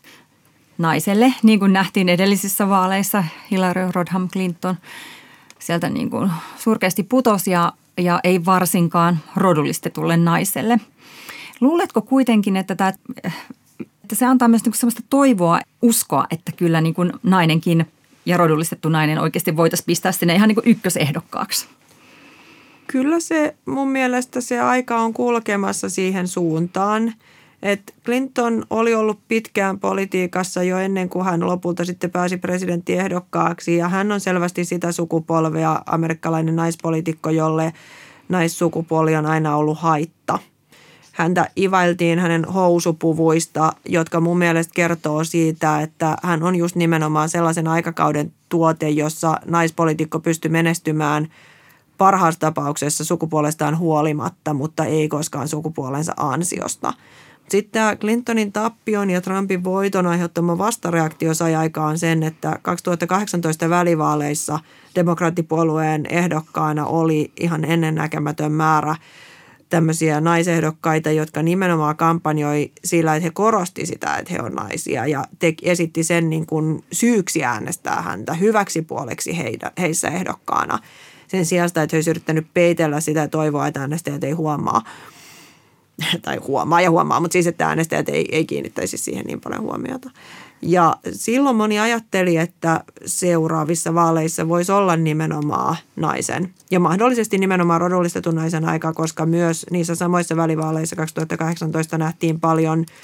naiselle, 0.79 1.35
niin 1.43 1.59
kuin 1.59 1.73
nähtiin 1.73 2.09
edellisissä 2.09 2.69
vaaleissa. 2.69 3.25
Hillary 3.51 3.89
Rodham 3.93 4.29
Clinton 4.29 4.77
sieltä 5.59 5.91
niin 5.91 6.11
kuin 6.11 6.31
surkeasti 6.59 7.03
putosi 7.03 7.51
ja, 7.51 7.73
ja 7.99 8.21
ei 8.25 8.45
varsinkaan 8.45 9.19
rodullistetulle 9.37 10.17
naiselle. 10.17 10.81
Luuletko 11.61 12.03
kuitenkin, 12.03 12.57
että, 12.57 12.75
tämä, 12.75 12.93
että 13.81 14.15
se 14.15 14.27
antaa 14.27 14.49
myös 14.49 14.65
niin 14.65 14.73
kuin 14.73 14.79
sellaista 14.79 15.03
toivoa, 15.11 15.61
uskoa, 15.83 16.27
että 16.31 16.53
kyllä 16.53 16.81
niin 16.81 16.95
kuin 16.95 17.13
nainenkin 17.23 17.87
ja 18.27 18.37
rodullistettu 18.37 18.89
nainen 18.89 19.19
oikeasti 19.19 19.57
voitaisiin 19.57 19.87
pistää 19.87 20.13
sinne 20.13 20.35
ihan 20.35 20.49
niin 20.49 20.57
kuin 20.57 20.69
ykkösehdokkaaksi? 20.69 21.67
Kyllä 22.87 23.21
se 23.21 23.57
mun 23.67 23.89
mielestä 23.89 24.41
se 24.41 24.61
aika 24.61 24.97
on 24.97 25.13
kulkemassa 25.13 25.89
siihen 25.89 26.29
suuntaan. 26.29 27.15
Et 27.63 27.95
Clinton 28.05 28.65
oli 28.71 28.95
ollut 28.95 29.19
pitkään 29.29 29.81
politiikassa 29.81 30.63
jo 30.63 30.79
ennen 30.79 31.09
kuin 31.09 31.25
hän 31.25 31.47
lopulta 31.47 31.85
sitten 31.85 32.11
pääsi 32.11 32.37
presidenttiehdokkaaksi 32.37 33.77
ja 33.77 33.89
hän 33.89 34.13
on 34.13 34.21
selvästi 34.21 34.65
sitä 34.65 34.93
sukupolvea, 34.93 35.83
amerikkalainen 35.87 36.57
naispolitiikko, 36.57 37.31
jolle 37.31 37.73
naissukupuoli 38.29 39.17
on 39.17 39.27
aina 39.27 39.57
ollut 39.57 39.79
haitta. 39.79 40.39
Häntä 41.17 41.51
ivailtiin 41.59 42.19
hänen 42.19 42.45
housupuvuista, 42.45 43.73
jotka 43.85 44.21
mun 44.21 44.39
mielestä 44.39 44.73
kertoo 44.75 45.25
siitä, 45.25 45.81
että 45.81 46.17
hän 46.23 46.43
on 46.43 46.57
just 46.57 46.77
nimenomaan 46.77 47.29
sellaisen 47.29 47.69
aikakauden 47.69 48.33
tuote, 48.49 48.89
jossa 48.89 49.41
naispolitiikko 49.45 50.21
pystyi 50.21 50.51
menestymään 50.51 51.29
parhaassa 51.99 52.41
tapauksessa 52.41 53.05
sukupuolestaan 53.05 53.79
huolimatta, 53.79 54.55
mutta 54.55 54.85
ei 54.85 55.09
koskaan 55.09 55.49
sukupuolensa 55.49 56.13
ansiosta– 56.17 56.93
sitten 57.49 57.73
tämä 57.73 57.97
Clintonin 57.97 58.53
tappion 58.53 59.11
ja 59.11 59.21
Trumpin 59.21 59.65
voiton 59.65 60.07
aiheuttama 60.07 60.59
vastareaktio 60.59 61.35
sai 61.35 61.55
aikaan 61.55 61.99
sen, 61.99 62.23
että 62.23 62.59
2018 62.63 63.71
välivaaleissa 63.71 64.59
demokraattipuolueen 64.95 66.07
ehdokkaana 66.11 66.87
oli 66.87 67.33
ihan 67.41 67.65
ennennäkemätön 67.65 68.53
määrä 68.53 68.97
tämmöisiä 69.69 70.21
naisehdokkaita, 70.21 71.11
jotka 71.11 71.43
nimenomaan 71.43 71.97
kampanjoi 71.97 72.73
sillä, 72.85 73.17
että 73.17 73.25
he 73.25 73.31
korosti 73.31 73.87
sitä, 73.87 74.17
että 74.17 74.33
he 74.33 74.41
on 74.41 74.53
naisia 74.53 75.07
ja 75.07 75.25
te, 75.39 75.55
esitti 75.63 76.05
sen 76.05 76.31
niin 76.31 76.47
kuin 76.47 76.85
syyksi 76.93 77.45
äänestää 77.45 78.03
häntä 78.03 78.35
hyväksi 78.35 78.83
puoleksi 78.83 79.39
heidän, 79.39 79.71
heissä 79.79 80.09
ehdokkaana. 80.09 80.79
Sen 81.29 81.47
sijaan, 81.47 81.67
että 81.67 81.81
he 81.81 81.97
olisivat 81.97 82.17
yrittänyt 82.17 82.47
peitellä 82.55 83.01
sitä 83.01 83.21
ja 83.21 83.29
toivoa, 83.29 83.67
että 83.67 83.81
äänestäjät 83.81 84.25
ei 84.25 84.33
huomaa– 84.33 84.83
tai 86.23 86.37
huomaa 86.37 86.81
ja 86.81 86.91
huomaa, 86.91 87.21
mutta 87.21 87.33
siis 87.33 87.47
että 87.47 87.69
äänestäjät 87.69 88.09
ei, 88.09 88.29
ei 88.33 88.45
kiinnittäisi 88.45 88.99
siihen 88.99 89.27
niin 89.27 89.41
paljon 89.41 89.63
huomiota. 89.63 90.11
Ja 90.63 90.97
silloin 91.13 91.57
moni 91.57 91.79
ajatteli, 91.79 92.37
että 92.37 92.85
seuraavissa 93.07 93.95
vaaleissa 93.95 94.49
voisi 94.49 94.73
olla 94.73 94.97
nimenomaan 94.97 95.77
naisen 95.97 96.55
ja 96.71 96.81
mahdollisesti 96.81 97.39
nimenomaan 97.39 97.81
rodullistetun 97.81 98.35
naisen 98.35 98.65
aika, 98.65 98.93
koska 98.93 99.27
myös 99.27 99.67
niissä 99.71 99.95
samoissa 99.95 100.37
välivaaleissa 100.37 100.97
2018 100.97 101.99
nähtiin 101.99 102.41
paljon– 102.41 102.85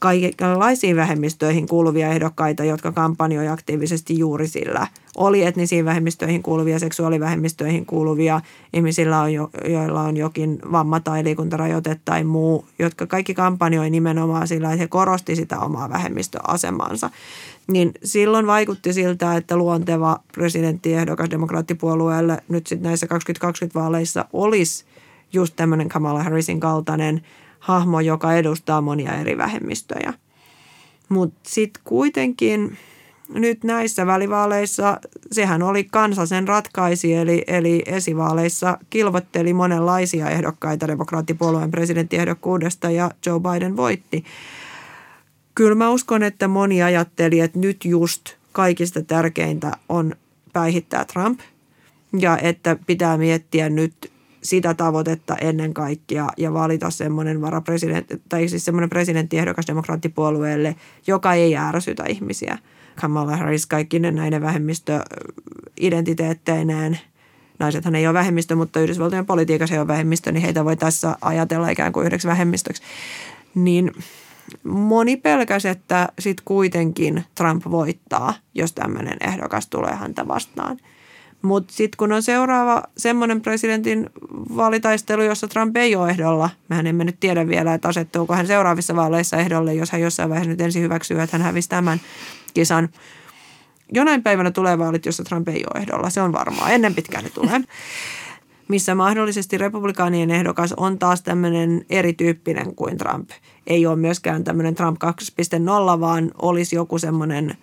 kaikenlaisiin 0.00 0.96
vähemmistöihin 0.96 1.68
kuuluvia 1.68 2.08
ehdokkaita, 2.08 2.64
jotka 2.64 2.92
kampanjoi 2.92 3.48
aktiivisesti 3.48 4.18
juuri 4.18 4.48
sillä. 4.48 4.86
Oli 5.16 5.44
etnisiin 5.44 5.84
vähemmistöihin 5.84 6.42
kuuluvia, 6.42 6.78
seksuaalivähemmistöihin 6.78 7.86
kuuluvia, 7.86 8.40
ihmisillä, 8.72 9.20
on 9.20 9.32
jo, 9.32 9.50
joilla 9.68 10.00
on 10.00 10.16
jokin 10.16 10.58
vamma 10.72 11.00
tai 11.00 11.24
liikuntarajoite 11.24 12.00
tai 12.04 12.24
muu, 12.24 12.64
jotka 12.78 13.06
kaikki 13.06 13.34
kampanjoi 13.34 13.90
nimenomaan 13.90 14.48
sillä, 14.48 14.72
että 14.72 14.82
he 14.82 14.88
korosti 14.88 15.36
sitä 15.36 15.58
omaa 15.60 15.88
vähemmistöasemansa. 15.88 17.10
Niin 17.66 17.92
silloin 18.04 18.46
vaikutti 18.46 18.92
siltä, 18.92 19.36
että 19.36 19.56
luonteva 19.56 20.18
presidenttiehdokas 20.32 21.30
demokraattipuolueelle 21.30 22.42
nyt 22.48 22.66
sitten 22.66 22.88
näissä 22.88 23.06
2020 23.06 23.80
vaaleissa 23.80 24.24
olisi 24.32 24.84
just 25.32 25.56
tämmöinen 25.56 25.88
Kamala 25.88 26.22
Harrisin 26.22 26.60
kaltainen– 26.60 27.20
hahmo, 27.68 28.00
joka 28.00 28.34
edustaa 28.34 28.80
monia 28.80 29.14
eri 29.14 29.38
vähemmistöjä. 29.38 30.12
Mutta 31.08 31.38
sitten 31.42 31.82
kuitenkin 31.84 32.78
nyt 33.28 33.64
näissä 33.64 34.06
välivaaleissa, 34.06 35.00
sehän 35.32 35.62
oli 35.62 35.84
kansa 35.84 36.26
sen 36.26 36.48
ratkaisi, 36.48 37.14
eli, 37.14 37.44
eli 37.46 37.82
esivaaleissa 37.86 38.78
kilvotteli 38.90 39.52
monenlaisia 39.52 40.30
ehdokkaita 40.30 40.88
demokraattipuolueen 40.88 41.70
presidenttiehdokkuudesta 41.70 42.90
ja 42.90 43.10
Joe 43.26 43.40
Biden 43.40 43.76
voitti. 43.76 44.24
Kyllä 45.54 45.74
mä 45.74 45.90
uskon, 45.90 46.22
että 46.22 46.48
moni 46.48 46.82
ajatteli, 46.82 47.40
että 47.40 47.58
nyt 47.58 47.84
just 47.84 48.34
kaikista 48.52 49.02
tärkeintä 49.02 49.72
on 49.88 50.14
päihittää 50.52 51.04
Trump 51.04 51.40
ja 52.18 52.38
että 52.38 52.76
pitää 52.86 53.16
miettiä 53.16 53.68
nyt 53.68 54.17
sitä 54.42 54.74
tavoitetta 54.74 55.36
ennen 55.36 55.74
kaikkea 55.74 56.28
ja 56.36 56.52
valita 56.52 56.90
semmoinen 56.90 57.40
varapresidentti, 57.40 58.22
tai 58.28 58.48
siis 58.48 58.64
semmoinen 58.64 58.90
presidenttiehdokas 58.90 59.66
demokraattipuolueelle, 59.66 60.76
joka 61.06 61.34
ei 61.34 61.56
ärsytä 61.56 62.04
ihmisiä. 62.08 62.58
Kamala 63.00 63.36
Harris 63.36 63.66
kaikkinen 63.66 64.14
näiden 64.14 64.42
vähemmistöidentiteetteineen. 64.42 66.98
Naisethan 67.58 67.94
ei 67.94 68.06
ole 68.06 68.14
vähemmistö, 68.14 68.56
mutta 68.56 68.80
Yhdysvaltojen 68.80 69.26
politiikassa 69.26 69.74
ei 69.74 69.80
ole 69.80 69.88
vähemmistö, 69.88 70.32
niin 70.32 70.42
heitä 70.42 70.64
voi 70.64 70.76
tässä 70.76 71.16
ajatella 71.20 71.68
ikään 71.68 71.92
kuin 71.92 72.06
yhdeksi 72.06 72.28
vähemmistöksi. 72.28 72.82
Niin 73.54 73.92
moni 74.64 75.16
pelkäsi, 75.16 75.68
että 75.68 76.08
sitten 76.18 76.44
kuitenkin 76.44 77.24
Trump 77.34 77.62
voittaa, 77.70 78.34
jos 78.54 78.72
tämmöinen 78.72 79.16
ehdokas 79.20 79.68
tulee 79.68 79.94
häntä 79.94 80.28
vastaan– 80.28 80.76
mutta 81.42 81.74
sitten 81.74 81.96
kun 81.98 82.12
on 82.12 82.22
seuraava 82.22 82.82
semmoinen 82.96 83.40
presidentin 83.40 84.10
vaalitaistelu, 84.56 85.22
jossa 85.22 85.48
Trump 85.48 85.76
ei 85.76 85.96
ole 85.96 86.10
ehdolla, 86.10 86.50
mehän 86.68 86.86
emme 86.86 87.04
nyt 87.04 87.20
tiedä 87.20 87.48
vielä, 87.48 87.74
että 87.74 87.88
asettuuko 87.88 88.34
hän 88.34 88.46
seuraavissa 88.46 88.96
vaaleissa 88.96 89.36
ehdolle, 89.36 89.74
jos 89.74 89.90
hän 89.90 90.00
jossain 90.00 90.28
vaiheessa 90.28 90.50
nyt 90.50 90.60
ensin 90.60 90.82
hyväksyy, 90.82 91.20
että 91.20 91.36
hän 91.36 91.46
hävisi 91.46 91.68
tämän 91.68 92.00
kisan. 92.54 92.88
Jonain 93.92 94.22
päivänä 94.22 94.50
tulee 94.50 94.78
vaalit, 94.78 95.06
jossa 95.06 95.24
Trump 95.24 95.48
ei 95.48 95.64
ole 95.74 95.82
ehdolla, 95.82 96.10
se 96.10 96.22
on 96.22 96.32
varmaa. 96.32 96.70
Ennen 96.70 96.94
pitkään 96.94 97.24
ne 97.24 97.30
tulee. 97.30 97.60
Missä 98.68 98.94
mahdollisesti 98.94 99.58
republikaanien 99.58 100.30
ehdokas 100.30 100.72
on 100.76 100.98
taas 100.98 101.22
tämmöinen 101.22 101.84
erityyppinen 101.90 102.74
kuin 102.74 102.98
Trump. 102.98 103.30
Ei 103.66 103.86
ole 103.86 103.96
myöskään 103.96 104.44
tämmöinen 104.44 104.74
Trump 104.74 104.98
2.0, 105.94 106.00
vaan 106.00 106.30
olisi 106.42 106.76
joku 106.76 106.98
semmoinen– 106.98 107.54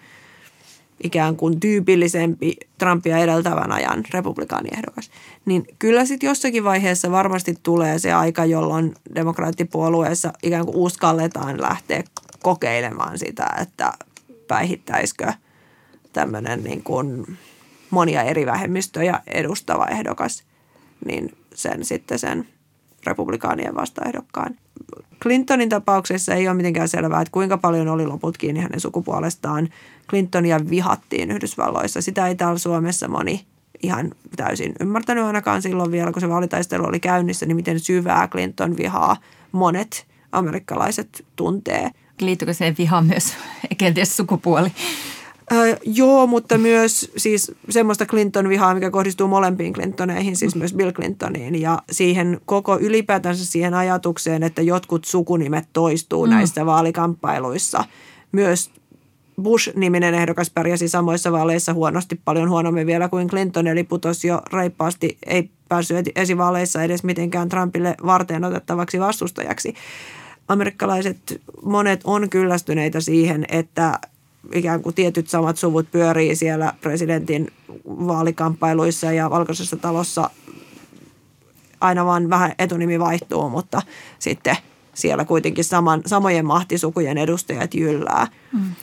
ikään 1.03 1.35
kuin 1.35 1.59
tyypillisempi 1.59 2.55
Trumpia 2.77 3.17
edeltävän 3.17 3.71
ajan 3.71 4.03
republikaaniehdokas. 4.13 5.11
Niin 5.45 5.65
kyllä 5.79 6.05
sitten 6.05 6.27
jossakin 6.27 6.63
vaiheessa 6.63 7.11
varmasti 7.11 7.55
tulee 7.63 7.99
se 7.99 8.13
aika, 8.13 8.45
jolloin 8.45 8.93
demokraattipuolueessa 9.15 10.33
ikään 10.43 10.65
kuin 10.65 10.77
uskalletaan 10.77 11.61
lähteä 11.61 12.03
kokeilemaan 12.43 13.19
sitä, 13.19 13.47
että 13.61 13.93
päihittäisikö 14.47 15.33
tämmöinen 16.13 16.63
niin 16.63 16.83
kuin 16.83 17.37
monia 17.89 18.23
eri 18.23 18.45
vähemmistöjä 18.45 19.21
edustava 19.27 19.87
ehdokas, 19.87 20.43
niin 21.05 21.37
sen 21.53 21.85
sitten 21.85 22.19
sen 22.19 22.47
republikaanien 23.05 23.75
vastaehdokkaan. 23.75 24.55
Clintonin 25.23 25.69
tapauksessa 25.69 26.33
ei 26.33 26.47
ole 26.47 26.57
mitenkään 26.57 26.87
selvää, 26.87 27.21
että 27.21 27.31
kuinka 27.31 27.57
paljon 27.57 27.87
oli 27.87 28.07
loput 28.07 28.37
kiinni 28.37 28.61
hänen 28.61 28.79
sukupuolestaan. 28.79 29.69
Clintonia 30.09 30.59
vihattiin 30.69 31.31
Yhdysvalloissa. 31.31 32.01
Sitä 32.01 32.27
ei 32.27 32.35
täällä 32.35 32.57
Suomessa 32.57 33.07
moni 33.07 33.45
ihan 33.83 34.11
täysin 34.35 34.73
ymmärtänyt 34.79 35.23
ainakaan 35.23 35.61
silloin 35.61 35.91
vielä, 35.91 36.11
kun 36.11 36.21
se 36.21 36.29
vaalitaistelu 36.29 36.85
oli 36.85 36.99
käynnissä, 36.99 37.45
niin 37.45 37.55
miten 37.55 37.79
syvää 37.79 38.27
Clinton 38.27 38.77
vihaa 38.77 39.17
monet 39.51 40.07
amerikkalaiset 40.31 41.25
tuntee. 41.35 41.89
Liittyykö 42.21 42.53
se 42.53 42.75
vihaan 42.77 43.05
myös 43.05 43.33
kenties 43.77 44.17
sukupuoli? 44.17 44.71
Äh, 45.51 45.77
joo, 45.83 46.27
mutta 46.27 46.57
myös 46.57 47.11
siis 47.17 47.51
semmoista 47.69 48.05
Clinton-vihaa, 48.05 48.73
mikä 48.73 48.91
kohdistuu 48.91 49.27
molempiin 49.27 49.73
Clintoneihin, 49.73 50.35
siis 50.35 50.55
myös 50.55 50.73
Bill 50.73 50.91
Clintoniin. 50.91 51.61
Ja 51.61 51.81
siihen 51.91 52.41
koko 52.45 52.79
ylipäätänsä 52.79 53.45
siihen 53.45 53.73
ajatukseen, 53.73 54.43
että 54.43 54.61
jotkut 54.61 55.05
sukunimet 55.05 55.65
toistuu 55.73 56.25
mm. 56.25 56.29
näissä 56.29 56.65
vaalikamppailuissa. 56.65 57.83
Myös 58.31 58.71
Bush-niminen 59.41 60.13
ehdokas 60.13 60.49
pärjäsi 60.49 60.87
samoissa 60.87 61.31
vaaleissa 61.31 61.73
huonosti, 61.73 62.19
paljon 62.25 62.49
huonommin 62.49 62.87
vielä 62.87 63.09
kuin 63.09 63.27
Clinton, 63.27 63.67
eli 63.67 63.83
putosi 63.83 64.27
jo 64.27 64.41
reippaasti, 64.53 65.17
ei 65.25 65.49
päässyt 65.69 66.09
esivaaleissa 66.15 66.83
edes 66.83 67.03
mitenkään 67.03 67.49
Trumpille 67.49 67.95
varteen 68.05 68.43
otettavaksi 68.43 68.99
vastustajaksi. 68.99 69.73
Amerikkalaiset 70.47 71.41
monet 71.63 72.01
on 72.03 72.29
kyllästyneitä 72.29 72.99
siihen, 72.99 73.45
että 73.49 73.99
ikään 74.53 74.81
kuin 74.81 74.95
tietyt 74.95 75.29
samat 75.29 75.57
suvut 75.57 75.91
pyörii 75.91 76.35
siellä 76.35 76.73
presidentin 76.81 77.51
vaalikamppailuissa 77.85 79.11
ja 79.11 79.29
valkoisessa 79.29 79.77
talossa 79.77 80.29
aina 81.81 82.05
vaan 82.05 82.29
vähän 82.29 82.53
etunimi 82.59 82.99
vaihtuu, 82.99 83.49
mutta 83.49 83.81
sitten 84.19 84.57
siellä 84.93 85.25
kuitenkin 85.25 85.63
saman, 85.63 86.01
samojen 86.05 86.45
mahtisukujen 86.45 87.17
edustajat 87.17 87.73
jyllää. 87.73 88.27
Mm. 88.53 88.75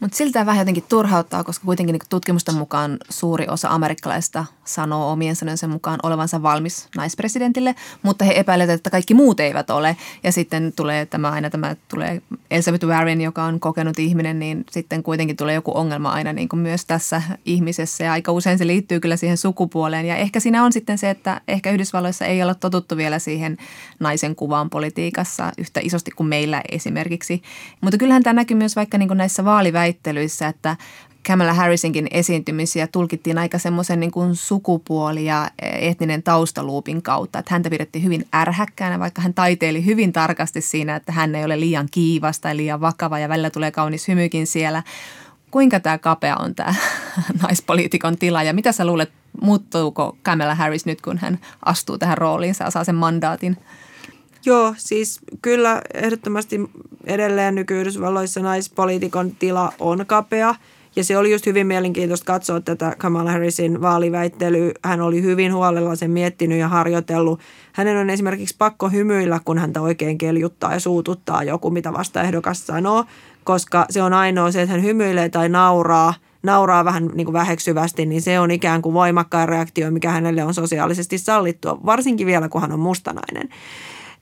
Mutta 0.00 0.16
siltä 0.16 0.46
vähän 0.46 0.60
jotenkin 0.60 0.84
turhauttaa, 0.88 1.44
koska 1.44 1.64
kuitenkin 1.64 1.92
niin 1.92 2.08
tutkimusten 2.08 2.54
mukaan 2.54 2.98
suuri 3.08 3.46
osa 3.48 3.68
amerikkalaista 3.68 4.44
sanoo 4.64 5.12
omien 5.12 5.36
sanojensa 5.36 5.68
mukaan 5.68 5.98
olevansa 6.02 6.42
valmis 6.42 6.88
naispresidentille, 6.96 7.74
mutta 8.02 8.24
he 8.24 8.32
epäilevät, 8.36 8.74
että 8.74 8.90
kaikki 8.90 9.14
muut 9.14 9.40
eivät 9.40 9.70
ole. 9.70 9.96
Ja 10.22 10.32
sitten 10.32 10.72
tulee 10.76 11.06
tämä 11.06 11.30
aina 11.30 11.50
tämä 11.50 11.76
tulee 11.88 12.22
Elizabeth 12.50 12.86
Warren, 12.86 13.20
joka 13.20 13.44
on 13.44 13.60
kokenut 13.60 13.98
ihminen, 13.98 14.38
niin 14.38 14.64
sitten 14.70 15.02
kuitenkin 15.02 15.36
tulee 15.36 15.54
joku 15.54 15.78
ongelma 15.78 16.10
aina 16.10 16.32
niin 16.32 16.48
kuin 16.48 16.60
myös 16.60 16.84
tässä 16.84 17.22
ihmisessä. 17.44 18.04
Ja 18.04 18.12
aika 18.12 18.32
usein 18.32 18.58
se 18.58 18.66
liittyy 18.66 19.00
kyllä 19.00 19.16
siihen 19.16 19.36
sukupuoleen. 19.36 20.06
Ja 20.06 20.16
ehkä 20.16 20.40
siinä 20.40 20.64
on 20.64 20.72
sitten 20.72 20.98
se, 20.98 21.10
että 21.10 21.40
ehkä 21.48 21.70
Yhdysvalloissa 21.70 22.26
ei 22.26 22.42
olla 22.42 22.54
totuttu 22.54 22.96
vielä 22.96 23.18
siihen 23.18 23.56
naisen 24.00 24.36
kuvaan 24.36 24.70
politiikassa 24.70 25.52
yhtä 25.58 25.80
isosti 25.82 26.10
kuin 26.10 26.26
meillä 26.26 26.62
esimerkiksi. 26.70 27.42
Mutta 27.80 27.98
kyllähän 27.98 28.22
tämä 28.22 28.34
näkyy 28.34 28.56
myös 28.56 28.76
vaikka 28.76 28.98
niin 28.98 29.08
kuin 29.08 29.18
näissä 29.18 29.44
vaaliväittelyissä, 29.44 30.48
että 30.48 30.76
Kamala 31.26 31.54
Harrisinkin 31.54 32.08
esiintymisiä 32.10 32.86
tulkittiin 32.86 33.38
aika 33.38 33.58
semmoisen 33.58 34.00
niin 34.00 34.10
kuin 34.10 34.36
sukupuoli- 34.36 35.24
ja 35.24 35.50
etninen 35.62 36.22
taustaluupin 36.22 37.02
kautta. 37.02 37.38
Että 37.38 37.54
häntä 37.54 37.70
pidettiin 37.70 38.04
hyvin 38.04 38.26
ärhäkkäänä, 38.34 38.98
vaikka 38.98 39.22
hän 39.22 39.34
taiteili 39.34 39.84
hyvin 39.84 40.12
tarkasti 40.12 40.60
siinä, 40.60 40.96
että 40.96 41.12
hän 41.12 41.34
ei 41.34 41.44
ole 41.44 41.60
liian 41.60 41.88
kiivas 41.90 42.40
tai 42.40 42.56
liian 42.56 42.80
vakava 42.80 43.18
ja 43.18 43.28
välillä 43.28 43.50
tulee 43.50 43.70
kaunis 43.70 44.08
hymykin 44.08 44.46
siellä. 44.46 44.82
Kuinka 45.50 45.80
tämä 45.80 45.98
kapea 45.98 46.36
on 46.36 46.54
tämä 46.54 46.74
naispoliitikon 47.42 48.16
tila 48.16 48.42
ja 48.42 48.52
mitä 48.52 48.72
sä 48.72 48.84
luulet, 48.84 49.12
muuttuuko 49.40 50.16
Kamala 50.22 50.54
Harris 50.54 50.86
nyt, 50.86 51.00
kun 51.00 51.18
hän 51.18 51.38
astuu 51.64 51.98
tähän 51.98 52.18
rooliin, 52.18 52.54
saa 52.54 52.84
sen 52.84 52.94
mandaatin? 52.94 53.56
Joo, 54.44 54.74
siis 54.78 55.20
kyllä 55.42 55.82
ehdottomasti 55.94 56.60
edelleen 57.04 57.54
nyky-Yhdysvalloissa 57.54 58.40
naispoliitikon 58.40 59.30
tila 59.30 59.72
on 59.78 60.04
kapea. 60.06 60.54
Ja 60.96 61.04
se 61.04 61.18
oli 61.18 61.32
just 61.32 61.46
hyvin 61.46 61.66
mielenkiintoista 61.66 62.24
katsoa 62.24 62.60
tätä 62.60 62.94
Kamala 62.98 63.32
Harrisin 63.32 63.80
vaaliväittelyä. 63.80 64.72
Hän 64.84 65.00
oli 65.00 65.22
hyvin 65.22 65.54
huolella 65.54 65.96
sen 65.96 66.10
miettinyt 66.10 66.58
ja 66.58 66.68
harjoitellut. 66.68 67.40
Hänen 67.72 67.96
on 67.96 68.10
esimerkiksi 68.10 68.54
pakko 68.58 68.88
hymyillä, 68.88 69.40
kun 69.44 69.58
häntä 69.58 69.80
oikein 69.80 70.18
keljuttaa 70.18 70.72
ja 70.72 70.80
suututtaa 70.80 71.42
joku, 71.42 71.70
mitä 71.70 71.92
vastaehdokas 71.92 72.66
sanoo, 72.66 73.04
koska 73.44 73.86
se 73.90 74.02
on 74.02 74.12
ainoa 74.12 74.50
se, 74.50 74.62
että 74.62 74.72
hän 74.72 74.82
hymyilee 74.82 75.28
tai 75.28 75.48
nauraa– 75.48 76.14
nauraa 76.42 76.84
vähän 76.84 77.10
niin 77.14 77.24
kuin 77.24 77.32
väheksyvästi, 77.32 78.06
niin 78.06 78.22
se 78.22 78.40
on 78.40 78.50
ikään 78.50 78.82
kuin 78.82 78.94
voimakkain 78.94 79.48
reaktio, 79.48 79.90
mikä 79.90 80.10
hänelle 80.10 80.44
on 80.44 80.54
sosiaalisesti 80.54 81.18
sallittua, 81.18 81.78
varsinkin 81.86 82.26
vielä 82.26 82.48
kun 82.48 82.60
hän 82.60 82.72
on 82.72 82.80
mustanainen. 82.80 83.48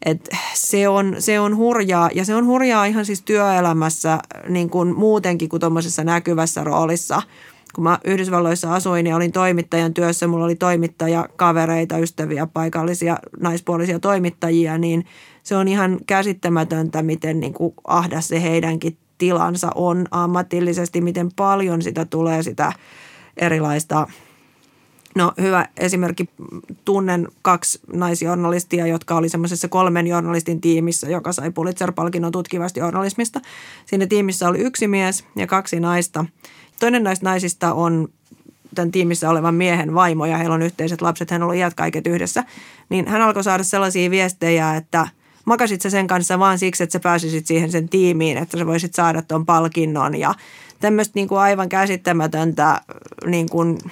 Et 0.04 0.28
se, 0.54 0.88
on, 0.88 1.16
se 1.18 1.40
on 1.40 1.56
hurjaa 1.56 2.10
ja 2.14 2.24
se 2.24 2.34
on 2.34 2.46
hurjaa 2.46 2.84
ihan 2.84 3.04
siis 3.04 3.22
työelämässä 3.22 4.18
niin 4.48 4.70
kuin 4.70 4.96
muutenkin 4.96 5.48
kuin 5.48 5.60
tuommoisessa 5.60 6.04
näkyvässä 6.04 6.64
roolissa. 6.64 7.22
Kun 7.74 7.84
mä 7.84 7.98
Yhdysvalloissa 8.04 8.74
asuin 8.74 9.06
ja 9.06 9.16
olin 9.16 9.32
toimittajan 9.32 9.94
työssä, 9.94 10.26
mulla 10.26 10.44
oli 10.44 10.56
toimittaja, 10.56 11.28
kavereita, 11.36 11.98
ystäviä, 11.98 12.46
paikallisia 12.46 13.18
naispuolisia 13.40 13.98
toimittajia, 13.98 14.78
niin 14.78 15.06
se 15.42 15.56
on 15.56 15.68
ihan 15.68 15.98
käsittämätöntä, 16.06 17.02
miten 17.02 17.40
niin 17.40 17.52
kuin 17.54 17.74
ahdas 17.84 18.28
se 18.28 18.42
heidänkin 18.42 18.96
tilansa 19.18 19.70
on 19.74 20.06
ammatillisesti, 20.10 21.00
miten 21.00 21.28
paljon 21.36 21.82
sitä 21.82 22.04
tulee 22.04 22.42
sitä 22.42 22.72
erilaista– 23.36 24.06
No 25.14 25.32
hyvä 25.40 25.68
esimerkki, 25.76 26.28
tunnen 26.84 27.28
kaksi 27.42 27.80
naisjournalistia, 27.92 28.86
jotka 28.86 29.16
oli 29.16 29.28
semmoisessa 29.28 29.68
kolmen 29.68 30.06
journalistin 30.06 30.60
tiimissä, 30.60 31.10
joka 31.10 31.32
sai 31.32 31.50
Pulitzer-palkinnon 31.50 32.32
tutkivasti 32.32 32.80
journalismista. 32.80 33.40
Siinä 33.86 34.06
tiimissä 34.06 34.48
oli 34.48 34.58
yksi 34.58 34.88
mies 34.88 35.24
ja 35.36 35.46
kaksi 35.46 35.80
naista. 35.80 36.24
Toinen 36.80 37.02
näistä 37.02 37.24
naisista 37.24 37.72
on 37.72 38.08
tämän 38.74 38.90
tiimissä 38.90 39.30
olevan 39.30 39.54
miehen 39.54 39.94
vaimo 39.94 40.26
ja 40.26 40.36
heillä 40.36 40.54
on 40.54 40.62
yhteiset 40.62 41.02
lapset, 41.02 41.30
hän 41.30 41.42
on 41.42 41.46
ollut 41.46 41.58
iät 41.58 41.74
kaiket 41.74 42.06
yhdessä. 42.06 42.44
Niin 42.88 43.08
hän 43.08 43.22
alkoi 43.22 43.44
saada 43.44 43.62
sellaisia 43.62 44.10
viestejä, 44.10 44.76
että 44.76 45.08
makasit 45.44 45.80
sä 45.80 45.90
sen 45.90 46.06
kanssa 46.06 46.38
vaan 46.38 46.58
siksi, 46.58 46.82
että 46.82 46.92
sä 46.92 47.00
pääsisit 47.00 47.46
siihen 47.46 47.70
sen 47.72 47.88
tiimiin, 47.88 48.38
että 48.38 48.58
sä 48.58 48.66
voisit 48.66 48.94
saada 48.94 49.22
tuon 49.22 49.46
palkinnon 49.46 50.18
ja 50.18 50.34
tämmöistä 50.80 51.12
niin 51.14 51.28
kuin 51.28 51.40
aivan 51.40 51.68
käsittämätöntä 51.68 52.80
niin 53.26 53.48
kuin– 53.48 53.78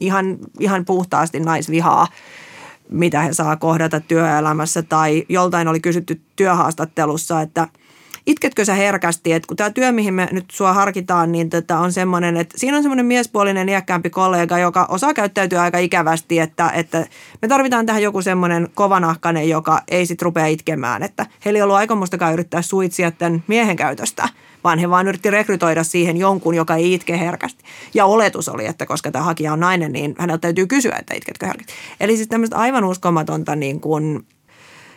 ihan, 0.00 0.38
ihan 0.60 0.84
puhtaasti 0.84 1.40
naisvihaa, 1.40 2.06
mitä 2.90 3.20
he 3.20 3.32
saa 3.32 3.56
kohdata 3.56 4.00
työelämässä. 4.00 4.82
Tai 4.82 5.24
joltain 5.28 5.68
oli 5.68 5.80
kysytty 5.80 6.20
työhaastattelussa, 6.36 7.40
että 7.40 7.68
itketkö 8.26 8.64
sä 8.64 8.74
herkästi, 8.74 9.32
että 9.32 9.46
kun 9.46 9.56
tämä 9.56 9.70
työ, 9.70 9.92
mihin 9.92 10.14
me 10.14 10.28
nyt 10.32 10.44
sua 10.52 10.72
harkitaan, 10.72 11.32
niin 11.32 11.50
tota 11.50 11.78
on 11.78 11.92
semmoinen, 11.92 12.36
että 12.36 12.58
siinä 12.58 12.76
on 12.76 12.82
semmoinen 12.82 13.06
miespuolinen 13.06 13.68
iäkkäämpi 13.68 14.10
kollega, 14.10 14.58
joka 14.58 14.86
osaa 14.90 15.14
käyttäytyä 15.14 15.62
aika 15.62 15.78
ikävästi, 15.78 16.38
että, 16.38 16.70
että 16.70 17.06
me 17.42 17.48
tarvitaan 17.48 17.86
tähän 17.86 18.02
joku 18.02 18.22
semmoinen 18.22 18.68
kovanahkainen, 18.74 19.48
joka 19.48 19.80
ei 19.88 20.06
sit 20.06 20.22
rupea 20.22 20.46
itkemään, 20.46 21.02
että 21.02 21.26
heillä 21.44 21.58
ei 21.58 21.62
ollut 21.62 21.76
aikomustakaan 21.76 22.32
yrittää 22.32 22.62
suitsia 22.62 23.10
tämän 23.10 23.44
miehen 23.46 23.76
käytöstä– 23.76 24.28
vaan 24.64 24.78
he 24.78 24.90
vaan 24.90 25.08
yritti 25.08 25.30
rekrytoida 25.30 25.84
siihen 25.84 26.16
jonkun, 26.16 26.54
joka 26.54 26.76
ei 26.76 26.94
itke 26.94 27.18
herkästi. 27.18 27.64
Ja 27.94 28.06
oletus 28.06 28.48
oli, 28.48 28.66
että 28.66 28.86
koska 28.86 29.10
tämä 29.10 29.24
hakija 29.24 29.52
on 29.52 29.60
nainen, 29.60 29.92
niin 29.92 30.14
häneltä 30.18 30.40
täytyy 30.40 30.66
kysyä, 30.66 30.96
että 30.98 31.14
itketkö 31.14 31.46
herkästi. 31.46 31.72
Eli 32.00 32.16
siis 32.16 32.28
tämmöistä 32.28 32.56
aivan 32.56 32.84
uskomatonta 32.84 33.56
niin 33.56 33.80
kuin, 33.80 34.26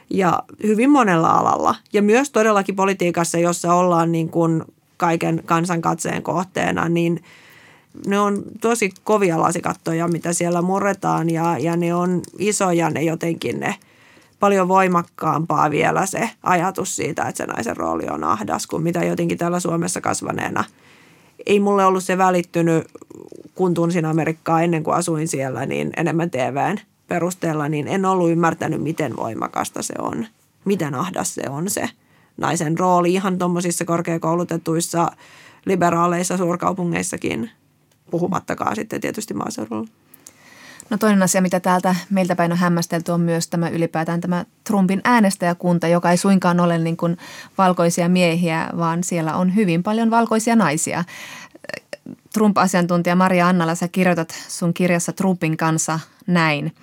ja 0.10 0.44
hyvin 0.64 0.90
monella 0.90 1.30
alalla. 1.30 1.76
Ja 1.94 2.02
myös 2.02 2.30
todellakin 2.30 2.76
politiikassa, 2.76 3.38
jossa 3.38 3.74
ollaan 3.74 4.12
niin 4.12 4.30
kuin 4.30 4.64
kaiken 4.98 5.42
kansan 5.46 5.82
katseen 5.82 6.24
kohteena, 6.24 6.90
niin 6.90 7.24
ne 8.08 8.20
on 8.20 8.44
tosi 8.62 8.92
kovia 9.04 9.42
lasikattoja, 9.42 10.08
mitä 10.08 10.34
siellä 10.34 10.62
murretaan 10.62 11.30
ja, 11.30 11.58
ja 11.60 11.78
ne 11.78 11.96
on 11.96 12.22
isoja 12.40 12.90
ne 12.90 13.04
jotenkin 13.04 13.60
ne– 13.60 13.76
paljon 14.40 14.68
voimakkaampaa 14.68 15.72
vielä 15.72 16.06
se 16.06 16.30
ajatus 16.44 16.96
siitä, 16.96 17.24
että 17.24 17.38
se 17.38 17.46
naisen 17.46 17.78
rooli 17.78 18.08
on 18.10 18.24
ahdas, 18.24 18.68
kuin 18.68 18.84
mitä 18.84 19.06
jotenkin 19.06 19.38
täällä 19.38 19.60
Suomessa 19.60 20.02
kasvaneena. 20.02 20.64
Ei 21.46 21.60
mulle 21.60 21.86
ollut 21.86 22.04
se 22.04 22.18
välittynyt, 22.18 22.88
kun 23.56 23.74
tunsin 23.74 24.06
Amerikkaa 24.06 24.62
ennen 24.62 24.84
kuin 24.84 24.96
asuin 24.96 25.28
siellä, 25.28 25.66
niin 25.66 25.90
enemmän 25.98 26.32
TVn 26.32 26.78
perusteella, 27.08 27.70
niin 27.70 27.88
en 27.88 28.06
ollut 28.06 28.30
ymmärtänyt, 28.30 28.82
miten 28.82 29.16
voimakasta 29.16 29.82
se 29.82 29.94
on. 30.00 30.26
Miten 30.66 30.96
ahdas 30.96 31.36
se 31.36 31.44
on 31.50 31.70
se 31.70 31.90
naisen 32.38 32.80
rooli 32.80 33.14
ihan 33.14 33.38
tuommoisissa 33.38 33.86
korkeakoulutetuissa 33.86 35.12
liberaaleissa 35.66 36.38
suurkaupungeissakin, 36.38 37.50
puhumattakaan 38.12 38.76
sitten 38.76 39.02
tietysti 39.02 39.34
maaseudulla. 39.34 39.88
No 40.90 40.98
toinen 40.98 41.24
asia, 41.24 41.42
mitä 41.42 41.60
täältä 41.60 41.96
meiltä 42.10 42.36
päin 42.36 42.52
on 42.52 42.58
hämmästelty, 42.58 43.12
on 43.12 43.22
myös 43.22 43.48
tämä 43.48 43.70
ylipäätään 43.70 44.22
tämä 44.22 44.46
Trumpin 44.64 45.02
äänestäjäkunta, 45.04 45.88
joka 45.88 46.12
ei 46.12 46.18
suinkaan 46.18 46.60
ole 46.60 46.78
niin 46.78 46.98
kuin 46.98 47.18
valkoisia 47.58 48.10
miehiä, 48.10 48.70
vaan 48.78 49.04
siellä 49.04 49.36
on 49.36 49.56
hyvin 49.56 49.84
paljon 49.84 50.12
valkoisia 50.12 50.56
naisia. 50.56 51.04
Trump-asiantuntija 52.34 53.16
Maria 53.16 53.48
Annala, 53.48 53.76
sä 53.76 53.88
kirjoitat 53.88 54.36
sun 54.48 54.74
kirjassa 54.74 55.14
Trumpin 55.14 55.58
kanssa 55.58 56.00
näin– 56.28 56.72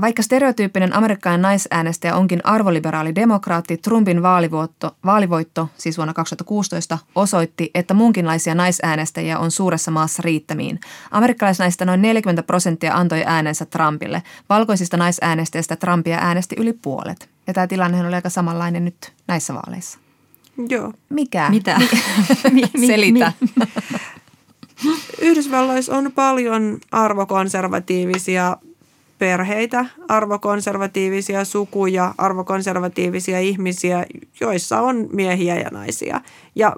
vaikka 0.00 0.22
stereotyyppinen 0.22 0.96
amerikkalainen 0.96 1.42
naisäänestäjä 1.42 2.16
onkin 2.16 2.40
arvoliberaali 2.44 3.14
demokraatti, 3.14 3.76
Trumpin 3.76 4.22
vaalivoitto, 4.22 4.96
vaalivoitto, 5.04 5.68
siis 5.78 5.96
vuonna 5.96 6.14
2016, 6.14 6.98
osoitti, 7.14 7.70
että 7.74 7.94
muunkinlaisia 7.94 8.54
naisäänestäjiä 8.54 9.38
on 9.38 9.50
suuressa 9.50 9.90
maassa 9.90 10.22
riittämiin. 10.22 10.80
Amerikkalaisnaista 11.10 11.84
noin 11.84 12.02
40 12.02 12.42
prosenttia 12.42 12.94
antoi 12.94 13.22
äänensä 13.26 13.64
Trumpille. 13.64 14.22
Valkoisista 14.48 14.96
naisäänestäjistä 14.96 15.76
Trumpia 15.76 16.18
äänesti 16.18 16.56
yli 16.58 16.72
puolet. 16.72 17.28
Ja 17.46 17.54
tämä 17.54 17.66
tilanne 17.66 18.06
oli 18.06 18.14
aika 18.14 18.30
samanlainen 18.30 18.84
nyt 18.84 19.12
näissä 19.26 19.54
vaaleissa. 19.54 19.98
Joo. 20.68 20.92
Mikä? 21.08 21.50
Mitä? 21.50 21.80
Selitä. 22.86 23.32
Yhdysvalloissa 25.20 25.96
on 25.96 26.12
paljon 26.12 26.78
arvokonservatiivisia 26.92 28.56
perheitä, 29.24 29.84
arvokonservatiivisia 30.08 31.44
sukuja, 31.44 32.14
arvokonservatiivisia 32.18 33.40
ihmisiä, 33.40 34.06
joissa 34.40 34.80
on 34.80 35.08
miehiä 35.12 35.56
ja 35.56 35.68
naisia. 35.70 36.20
Ja 36.54 36.72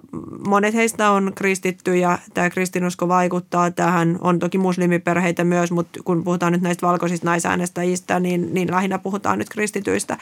monet 0.48 0.74
heistä 0.74 1.10
on 1.10 1.32
kristittyjä. 1.34 2.18
Tämä 2.34 2.50
kristinusko 2.50 3.08
vaikuttaa 3.08 3.70
tähän. 3.70 4.18
On 4.20 4.38
toki 4.38 4.58
muslimiperheitä 4.58 5.44
myös, 5.44 5.70
mutta 5.70 6.00
kun 6.04 6.24
puhutaan 6.24 6.52
nyt 6.52 6.62
näistä 6.62 6.86
valkoisista 6.86 7.26
naisäänestäjistä, 7.26 8.20
niin, 8.20 8.54
niin 8.54 8.70
lähinnä 8.70 8.98
puhutaan 8.98 9.38
nyt 9.38 9.48
kristityistä. 9.48 10.18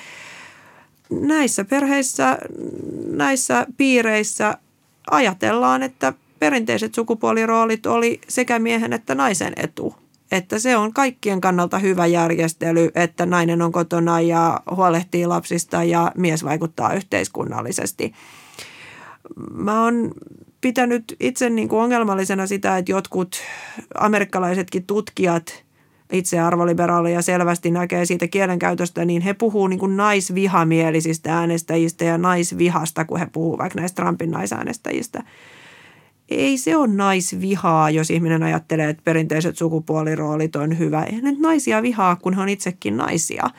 Näissä 1.11 1.65
perheissä, 1.65 2.39
näissä 3.11 3.67
piireissä 3.77 4.59
ajatellaan, 5.11 5.83
että 5.83 6.13
perinteiset 6.39 6.95
sukupuoliroolit 6.95 7.87
oli 7.87 8.21
sekä 8.29 8.59
miehen 8.59 8.93
että 8.93 9.15
naisen 9.15 9.53
etu 9.57 10.04
että 10.35 10.59
se 10.59 10.77
on 10.77 10.93
kaikkien 10.93 11.41
kannalta 11.41 11.79
hyvä 11.79 12.07
järjestely, 12.07 12.91
että 12.95 13.27
nainen 13.27 13.63
on 13.63 13.73
kotona 13.73 14.21
ja 14.21 14.61
huolehtii 14.77 15.27
lapsista 15.27 15.85
ja 15.85 16.13
mies 16.17 16.45
vaikuttaa 16.45 16.95
yhteiskunnallisesti. 16.95 18.13
Mä 19.53 19.83
oon 19.83 20.13
pitänyt 20.61 21.17
itse 21.21 21.51
niin 21.51 21.69
kuin 21.69 21.83
ongelmallisena 21.83 22.47
sitä, 22.47 22.79
että 22.79 22.93
jotkut 22.93 23.37
amerikkalaisetkin 23.95 24.87
tutkijat 24.87 25.65
itse 26.13 26.41
arvoliberaaleja 26.41 27.23
selvästi 27.23 27.71
näkee 27.71 28.05
siitä 28.05 28.29
kielenkäytöstä, 28.29 29.05
niin 29.05 29.23
he 29.23 29.35
puhuu 29.35 29.67
niin 29.67 29.79
kuin 29.79 29.97
naisvihamielisistä 29.97 31.39
äänestäjistä 31.39 32.05
ja 32.05 32.19
naisvihasta, 32.19 33.05
kun 33.05 33.19
he 33.19 33.27
puhuu 33.33 33.59
vaikka 33.59 33.81
näistä 33.81 34.03
Trumpin 34.03 34.31
naisäänestäjistä. 34.31 35.23
Ei 36.29 36.59
se 36.59 36.77
ole 36.77 36.87
naisvihaa, 36.87 37.91
jos 37.91 38.11
ihminen 38.11 38.43
ajattelee, 38.43 38.89
että 38.89 39.03
perinteiset 39.05 39.57
sukupuoliroolit 39.57 40.57
on 40.57 40.79
hyvä. 40.79 41.03
Ei 41.03 41.21
nyt 41.21 41.39
naisia 41.39 41.83
vihaa, 41.83 42.17
kun 42.17 42.35
he 42.35 42.41
on 42.43 42.49
itsekin 42.49 42.97
naisia. 42.97 43.51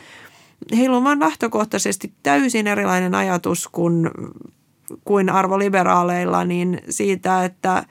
Heillä 0.78 0.97
on 0.97 1.03
vain 1.03 1.20
lähtökohtaisesti 1.20 2.13
täysin 2.24 2.68
erilainen 2.68 3.16
ajatus 3.16 3.68
kuin, 3.68 4.09
kuin 5.05 5.30
arvoliberaaleilla 5.30 6.43
niin 6.43 6.82
siitä, 6.89 7.45
että– 7.45 7.84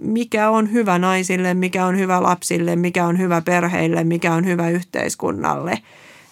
mikä 0.00 0.50
on 0.50 0.72
hyvä 0.72 0.98
naisille, 0.98 1.54
mikä 1.54 1.86
on 1.86 1.98
hyvä 1.98 2.22
lapsille, 2.22 2.76
mikä 2.76 3.06
on 3.06 3.18
hyvä 3.18 3.40
perheille, 3.40 4.04
mikä 4.04 4.34
on 4.34 4.46
hyvä 4.46 4.70
yhteiskunnalle. 4.70 5.78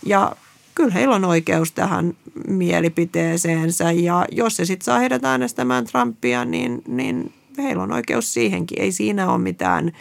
Ja 0.07 0.33
kyllä 0.75 0.95
heillä 0.95 1.15
on 1.15 1.25
oikeus 1.25 1.73
tähän 1.73 2.15
mielipiteeseensä 2.49 3.93
ja 3.93 4.27
jos 4.33 4.57
se 4.57 4.65
sitten 4.65 4.85
saa 4.85 4.99
heidät 4.99 5.25
äänestämään 5.25 5.85
Trumpia, 5.85 6.45
niin, 6.45 6.83
niin 6.89 7.33
heillä 7.61 7.83
on 7.83 7.93
oikeus 7.93 8.35
siihenkin. 8.35 8.83
Ei 8.83 8.93
siinä 8.93 9.31
ole 9.33 9.39
mitään, 9.39 9.93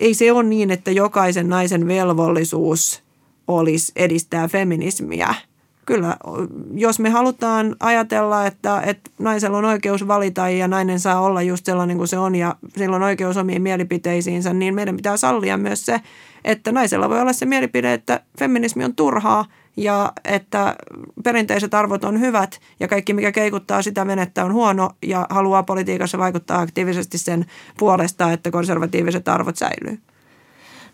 ei 0.00 0.14
se 0.14 0.32
ole 0.32 0.42
niin, 0.42 0.70
että 0.70 0.90
jokaisen 0.90 1.48
naisen 1.48 1.86
velvollisuus 1.86 3.02
olisi 3.48 3.92
edistää 3.96 4.48
feminismiä– 4.48 5.34
kyllä, 5.88 6.16
jos 6.74 7.00
me 7.00 7.10
halutaan 7.10 7.76
ajatella, 7.80 8.46
että, 8.46 8.80
että 8.80 9.10
naisella 9.18 9.58
on 9.58 9.64
oikeus 9.64 10.08
valita 10.08 10.48
ja 10.48 10.68
nainen 10.68 11.00
saa 11.00 11.20
olla 11.20 11.42
just 11.42 11.64
sellainen 11.64 11.96
kuin 11.96 12.08
se 12.08 12.18
on 12.18 12.34
ja 12.34 12.56
sillä 12.76 12.96
on 12.96 13.02
oikeus 13.02 13.36
omiin 13.36 13.62
mielipiteisiinsä, 13.62 14.52
niin 14.52 14.74
meidän 14.74 14.96
pitää 14.96 15.16
sallia 15.16 15.56
myös 15.56 15.86
se, 15.86 16.00
että 16.44 16.72
naisella 16.72 17.08
voi 17.08 17.20
olla 17.20 17.32
se 17.32 17.46
mielipide, 17.46 17.92
että 17.92 18.20
feminismi 18.38 18.84
on 18.84 18.94
turhaa 18.94 19.44
ja 19.78 20.12
että 20.24 20.76
perinteiset 21.24 21.74
arvot 21.74 22.04
on 22.04 22.20
hyvät 22.20 22.60
ja 22.80 22.88
kaikki, 22.88 23.12
mikä 23.12 23.32
keikuttaa 23.32 23.82
sitä 23.82 24.06
venettä 24.06 24.44
on 24.44 24.52
huono 24.52 24.90
ja 25.02 25.26
haluaa 25.30 25.62
politiikassa 25.62 26.18
vaikuttaa 26.18 26.60
aktiivisesti 26.60 27.18
sen 27.18 27.46
puolesta, 27.78 28.32
että 28.32 28.50
konservatiiviset 28.50 29.28
arvot 29.28 29.56
säilyy. 29.56 29.98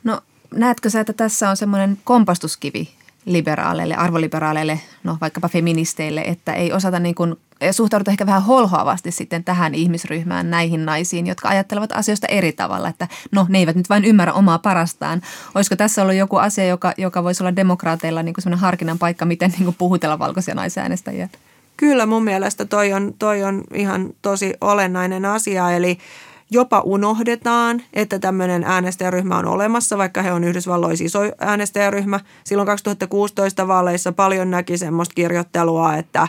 No 0.04 0.20
näetkö 0.54 0.90
sä, 0.90 1.00
että 1.00 1.12
tässä 1.12 1.50
on 1.50 1.56
semmoinen 1.56 1.98
kompastuskivi 2.04 2.88
liberaaleille, 3.24 3.94
arvoliberaaleille, 3.94 4.80
no 5.04 5.16
vaikkapa 5.20 5.48
feministeille, 5.48 6.20
että 6.20 6.52
ei 6.52 6.72
osata 6.72 6.98
niin 6.98 7.14
kuin, 7.14 7.36
suhtauduta 7.70 8.10
ehkä 8.10 8.26
vähän 8.26 8.42
holhoavasti 8.42 9.10
sitten 9.10 9.44
tähän 9.44 9.74
ihmisryhmään, 9.74 10.50
näihin 10.50 10.84
naisiin, 10.84 11.26
jotka 11.26 11.48
ajattelevat 11.48 11.92
asioista 11.92 12.26
eri 12.26 12.52
tavalla, 12.52 12.88
että 12.88 13.08
no 13.32 13.46
ne 13.48 13.58
eivät 13.58 13.76
nyt 13.76 13.88
vain 13.88 14.04
ymmärrä 14.04 14.32
omaa 14.32 14.58
parastaan. 14.58 15.22
Olisiko 15.54 15.76
tässä 15.76 16.02
ollut 16.02 16.14
joku 16.14 16.36
asia, 16.36 16.66
joka, 16.66 16.92
joka 16.98 17.24
voisi 17.24 17.42
olla 17.42 17.56
demokraateilla 17.56 18.22
niin 18.22 18.34
kuin 18.44 18.54
harkinnan 18.54 18.98
paikka, 18.98 19.24
miten 19.24 19.50
niin 19.50 19.64
kuin 19.64 19.76
puhutella 19.78 20.18
valkoisia 20.18 20.54
naisäänestäjiä? 20.54 21.28
Kyllä 21.76 22.06
mun 22.06 22.24
mielestä 22.24 22.64
toi 22.64 22.92
on, 22.92 23.14
toi 23.18 23.44
on 23.44 23.64
ihan 23.74 24.10
tosi 24.22 24.54
olennainen 24.60 25.24
asia, 25.24 25.70
eli 25.70 25.98
jopa 26.50 26.80
unohdetaan, 26.80 27.82
että 27.92 28.18
tämmöinen 28.18 28.64
äänestäjäryhmä 28.64 29.38
on 29.38 29.46
olemassa, 29.46 29.98
vaikka 29.98 30.22
he 30.22 30.32
on 30.32 30.44
Yhdysvalloissa 30.44 31.04
iso 31.04 31.20
äänestäjäryhmä. 31.38 32.20
Silloin 32.44 32.66
2016 32.66 33.68
vaaleissa 33.68 34.12
paljon 34.12 34.50
näki 34.50 34.78
semmoista 34.78 35.14
kirjoittelua, 35.14 35.96
että 35.96 36.28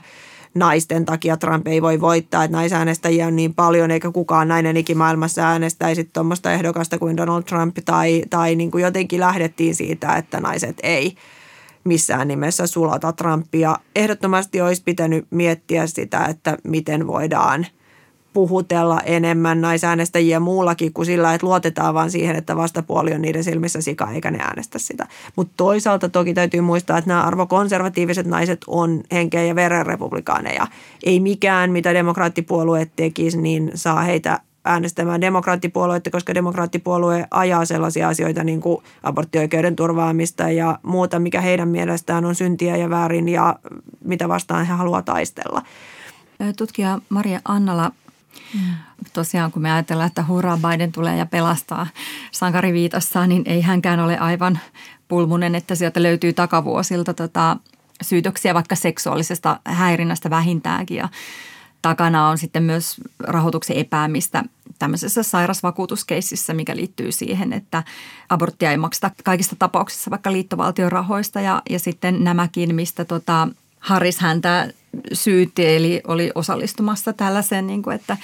naisten 0.53 1.05
takia 1.05 1.37
Trump 1.37 1.67
ei 1.67 1.81
voi 1.81 2.01
voittaa, 2.01 2.43
että 2.43 2.57
naisäänestäjiä 2.57 3.27
on 3.27 3.35
niin 3.35 3.53
paljon, 3.53 3.91
eikä 3.91 4.11
kukaan 4.11 4.47
nainen 4.47 4.77
ikimaailmassa 4.77 5.47
äänestäisi 5.47 6.03
tuommoista 6.03 6.51
ehdokasta 6.51 6.97
kuin 6.97 7.17
Donald 7.17 7.43
Trump, 7.43 7.77
tai, 7.85 8.23
tai 8.29 8.55
niin 8.55 8.71
kuin 8.71 8.83
jotenkin 8.83 9.19
lähdettiin 9.19 9.75
siitä, 9.75 10.15
että 10.15 10.39
naiset 10.39 10.77
ei 10.83 11.15
missään 11.83 12.27
nimessä 12.27 12.67
sulata 12.67 13.11
Trumpia. 13.11 13.75
Ehdottomasti 13.95 14.61
olisi 14.61 14.81
pitänyt 14.85 15.27
miettiä 15.29 15.87
sitä, 15.87 16.25
että 16.25 16.57
miten 16.63 17.07
voidaan– 17.07 17.65
puhutella 18.35 19.01
enemmän 19.01 19.61
naisäänestäjiä 19.61 20.39
muullakin 20.39 20.93
kuin 20.93 21.05
sillä, 21.05 21.33
että 21.33 21.47
luotetaan 21.47 21.93
vaan 21.93 22.11
siihen, 22.11 22.35
että 22.35 22.55
vastapuoli 22.55 23.13
on 23.13 23.21
niiden 23.21 23.43
silmissä 23.43 23.81
sika 23.81 24.11
eikä 24.11 24.31
ne 24.31 24.39
äänestä 24.41 24.79
sitä. 24.79 25.07
Mutta 25.35 25.53
toisaalta 25.57 26.09
toki 26.09 26.33
täytyy 26.33 26.61
muistaa, 26.61 26.97
että 26.97 27.07
nämä 27.07 27.23
arvokonservatiiviset 27.23 28.27
naiset 28.27 28.61
on 28.67 29.03
henkeä 29.11 29.43
ja 29.43 29.55
veren 29.55 29.85
republikaaneja. 29.85 30.67
Ei 31.03 31.19
mikään, 31.19 31.71
mitä 31.71 31.93
demokraattipuolue 31.93 32.87
tekisi, 32.95 33.41
niin 33.41 33.71
saa 33.75 34.01
heitä 34.01 34.39
äänestämään 34.65 35.21
demokraattipuolueita, 35.21 36.09
koska 36.09 36.35
demokraattipuolue 36.35 37.27
ajaa 37.31 37.65
sellaisia 37.65 38.07
asioita 38.07 38.43
niin 38.43 38.61
kuin 38.61 38.83
aborttioikeuden 39.03 39.75
turvaamista 39.75 40.49
ja 40.49 40.79
muuta, 40.83 41.19
mikä 41.19 41.41
heidän 41.41 41.67
mielestään 41.67 42.25
on 42.25 42.35
syntiä 42.35 42.77
ja 42.77 42.89
väärin 42.89 43.29
ja 43.29 43.55
mitä 44.03 44.29
vastaan 44.29 44.65
he 44.65 44.73
haluavat 44.73 45.05
taistella. 45.05 45.61
Tutkija 46.57 46.99
Maria 47.09 47.39
Annala, 47.45 47.91
Tosiaan 49.13 49.51
kun 49.51 49.61
me 49.61 49.71
ajatellaan, 49.71 50.07
että 50.07 50.25
hurraa 50.27 50.57
Biden 50.57 50.91
tulee 50.91 51.17
ja 51.17 51.25
pelastaa 51.25 51.87
sankariviitossa, 52.31 53.27
niin 53.27 53.43
ei 53.45 53.61
hänkään 53.61 53.99
ole 53.99 54.17
aivan 54.17 54.59
pulmunen, 55.07 55.55
että 55.55 55.75
sieltä 55.75 56.03
löytyy 56.03 56.33
takavuosilta 56.33 57.13
tota, 57.13 57.57
syytöksiä 58.01 58.53
vaikka 58.53 58.75
seksuaalisesta 58.75 59.59
häirinnästä 59.65 60.29
vähintäänkin. 60.29 60.97
Ja 60.97 61.09
takana 61.81 62.29
on 62.29 62.37
sitten 62.37 62.63
myös 62.63 62.95
rahoituksen 63.19 63.77
epäämistä 63.77 64.43
tämmöisessä 64.79 65.23
sairasvakuutuskeississä, 65.23 66.53
mikä 66.53 66.75
liittyy 66.75 67.11
siihen, 67.11 67.53
että 67.53 67.83
aborttia 68.29 68.71
ei 68.71 68.77
makseta 68.77 69.11
kaikista 69.23 69.55
tapauksissa 69.55 70.11
vaikka 70.11 70.31
liittovaltion 70.31 70.91
rahoista. 70.91 71.41
Ja, 71.41 71.61
ja 71.69 71.79
sitten 71.79 72.23
nämäkin, 72.23 72.75
mistä 72.75 73.05
tota, 73.05 73.47
Harris 73.79 74.19
häntä 74.19 74.73
syytti, 75.13 75.75
eli 75.75 76.01
oli 76.07 76.31
osallistumassa 76.35 77.13
tällaiseen, 77.13 77.67
niin 77.67 77.81
kuin, 77.81 77.95
että 77.95 78.17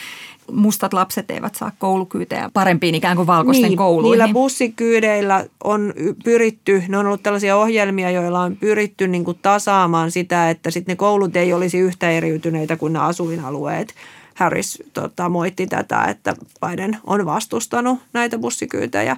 mustat 0.51 0.93
lapset 0.93 1.31
eivät 1.31 1.55
saa 1.55 1.71
koulukyytejä 1.79 2.49
parempiin 2.53 2.95
ikään 2.95 3.15
kuin 3.15 3.27
valkoisten 3.27 3.69
niin, 3.69 3.77
kouluihin. 3.77 4.11
Niillä 4.11 4.33
bussikyydeillä 4.33 5.45
on 5.63 5.93
pyritty, 6.23 6.83
ne 6.87 6.97
on 6.97 7.05
ollut 7.05 7.23
tällaisia 7.23 7.57
ohjelmia, 7.57 8.11
joilla 8.11 8.39
on 8.39 8.57
pyritty 8.57 9.07
niin 9.07 9.25
kuin 9.25 9.39
tasaamaan 9.41 10.11
sitä, 10.11 10.49
että 10.49 10.71
sitten 10.71 10.93
ne 10.93 10.95
koulut 10.95 11.35
ei 11.35 11.53
olisi 11.53 11.77
yhtä 11.77 12.11
eriytyneitä 12.11 12.77
kuin 12.77 12.93
ne 12.93 12.99
asuinalueet. 12.99 13.93
Harris 14.35 14.83
tota, 14.93 15.29
moitti 15.29 15.67
tätä, 15.67 16.03
että 16.03 16.35
Biden 16.65 16.97
on 17.03 17.25
vastustanut 17.25 17.99
näitä 18.13 18.37
bussikyytejä. 18.37 19.17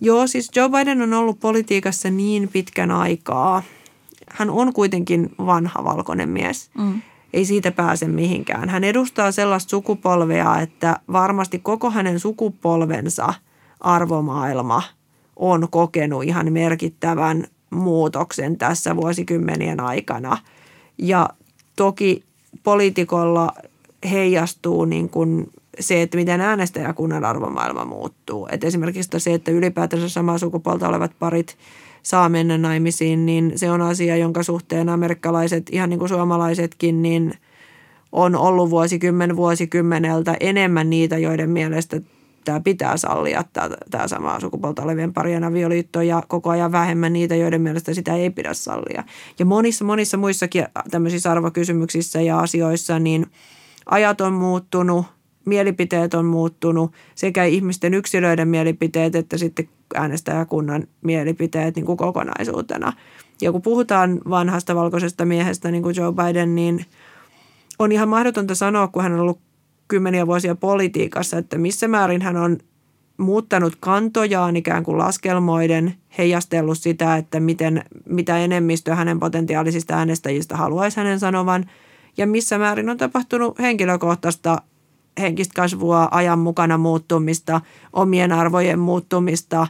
Joo, 0.00 0.26
siis 0.26 0.50
Joe 0.56 0.68
Biden 0.68 1.02
on 1.02 1.14
ollut 1.14 1.40
politiikassa 1.40 2.10
niin 2.10 2.48
pitkän 2.48 2.90
aikaa– 2.90 3.62
hän 4.30 4.50
on 4.50 4.72
kuitenkin 4.72 5.34
vanha 5.38 5.84
valkoinen 5.84 6.28
mies. 6.28 6.70
Mm. 6.78 7.02
Ei 7.32 7.44
siitä 7.44 7.72
pääse 7.72 8.08
mihinkään. 8.08 8.68
Hän 8.68 8.84
edustaa 8.84 9.32
sellaista 9.32 9.70
sukupolvea, 9.70 10.60
että 10.60 11.00
varmasti 11.12 11.58
koko 11.58 11.90
hänen 11.90 12.20
sukupolvensa 12.20 13.34
arvomaailma 13.80 14.82
on 15.36 15.68
kokenut 15.70 16.24
ihan 16.24 16.52
merkittävän 16.52 17.46
muutoksen 17.70 18.56
tässä 18.56 18.96
vuosikymmenien 18.96 19.80
aikana. 19.80 20.38
Ja 20.98 21.28
toki 21.76 22.24
poliitikolla 22.62 23.52
heijastuu 24.10 24.84
niin 24.84 25.08
kuin 25.08 25.50
se, 25.80 26.02
että 26.02 26.16
miten 26.16 26.40
äänestäjäkunnan 26.40 27.24
arvomaailma 27.24 27.84
muuttuu. 27.84 28.48
Et 28.52 28.64
esimerkiksi 28.64 29.20
se, 29.20 29.34
että 29.34 29.50
ylipäätänsä 29.50 30.08
samaa 30.08 30.38
sukupuolta 30.38 30.88
olevat 30.88 31.12
parit– 31.18 31.56
saa 32.06 32.28
mennä 32.28 32.58
naimisiin, 32.58 33.26
niin 33.26 33.52
se 33.56 33.70
on 33.70 33.82
asia, 33.82 34.16
jonka 34.16 34.42
suhteen 34.42 34.88
amerikkalaiset, 34.88 35.66
ihan 35.72 35.90
niin 35.90 35.98
kuin 35.98 36.08
suomalaisetkin, 36.08 37.02
niin 37.02 37.34
on 38.12 38.36
ollut 38.36 38.70
vuosikymmen 38.70 39.36
vuosikymmeneltä 39.36 40.36
enemmän 40.40 40.90
niitä, 40.90 41.18
joiden 41.18 41.50
mielestä 41.50 42.00
tämä 42.44 42.60
pitää 42.60 42.96
sallia, 42.96 43.44
tämä, 43.52 43.70
tämä 43.90 44.08
samaa 44.08 44.40
sukupuolta 44.40 44.82
olevien 44.82 45.12
parien 45.12 45.44
avioliitto 45.44 46.02
ja 46.02 46.22
koko 46.28 46.50
ajan 46.50 46.72
vähemmän 46.72 47.12
niitä, 47.12 47.34
joiden 47.36 47.60
mielestä 47.60 47.94
sitä 47.94 48.14
ei 48.14 48.30
pidä 48.30 48.54
sallia. 48.54 49.04
Ja 49.38 49.44
monissa, 49.44 49.84
monissa 49.84 50.16
muissakin 50.16 50.66
tämmöisissä 50.90 51.32
arvokysymyksissä 51.32 52.20
ja 52.20 52.38
asioissa, 52.38 52.98
niin 52.98 53.26
ajat 53.86 54.20
on 54.20 54.32
muuttunut, 54.32 55.06
mielipiteet 55.46 56.14
on 56.14 56.24
muuttunut, 56.24 56.92
sekä 57.14 57.44
ihmisten 57.44 57.94
yksilöiden 57.94 58.48
mielipiteet 58.48 59.14
että 59.14 59.38
sitten 59.38 59.68
äänestäjäkunnan 59.94 60.86
mielipiteet 61.02 61.76
niin 61.76 61.86
kuin 61.86 61.98
kokonaisuutena. 61.98 62.92
Ja 63.40 63.52
kun 63.52 63.62
puhutaan 63.62 64.20
vanhasta 64.30 64.74
valkoisesta 64.74 65.24
miehestä, 65.24 65.70
niin 65.70 65.82
kuin 65.82 65.96
Joe 65.96 66.12
Biden, 66.12 66.54
niin 66.54 66.84
on 67.78 67.92
ihan 67.92 68.08
mahdotonta 68.08 68.54
sanoa, 68.54 68.88
kun 68.88 69.02
hän 69.02 69.12
on 69.12 69.20
ollut 69.20 69.40
kymmeniä 69.88 70.26
vuosia 70.26 70.54
politiikassa, 70.54 71.38
että 71.38 71.58
missä 71.58 71.88
määrin 71.88 72.22
hän 72.22 72.36
on 72.36 72.58
muuttanut 73.16 73.76
kantojaan 73.80 74.56
ikään 74.56 74.82
kuin 74.82 74.98
laskelmoiden, 74.98 75.94
heijastellut 76.18 76.78
sitä, 76.78 77.16
että 77.16 77.40
miten, 77.40 77.84
mitä 78.08 78.38
enemmistö 78.38 78.94
hänen 78.94 79.20
potentiaalisista 79.20 79.94
äänestäjistä 79.94 80.56
haluaisi 80.56 80.96
hänen 80.96 81.20
sanovan, 81.20 81.70
ja 82.16 82.26
missä 82.26 82.58
määrin 82.58 82.90
on 82.90 82.96
tapahtunut 82.96 83.58
henkilökohtaista 83.58 84.62
henkistä 85.20 85.54
kasvua, 85.56 86.08
ajan 86.10 86.38
mukana 86.38 86.78
muuttumista, 86.78 87.60
omien 87.92 88.32
arvojen 88.32 88.78
muuttumista. 88.78 89.66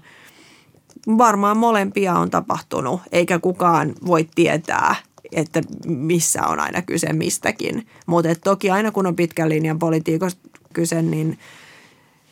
Varmaan 1.19 1.57
molempia 1.57 2.15
on 2.15 2.31
tapahtunut, 2.31 3.01
eikä 3.13 3.39
kukaan 3.39 3.95
voi 4.07 4.29
tietää, 4.35 4.97
että 5.33 5.61
missä 5.87 6.47
on 6.47 6.61
aina 6.61 6.83
kyse 6.83 7.13
mistäkin. 7.13 7.87
Mutta 8.07 8.29
toki 8.45 8.71
aina 8.71 8.93
kun 8.93 9.07
on 9.07 9.17
pitkän 9.17 9.49
linjan 9.49 9.79
politiikosta 9.79 10.41
kyse, 10.73 11.03
niin 11.03 11.39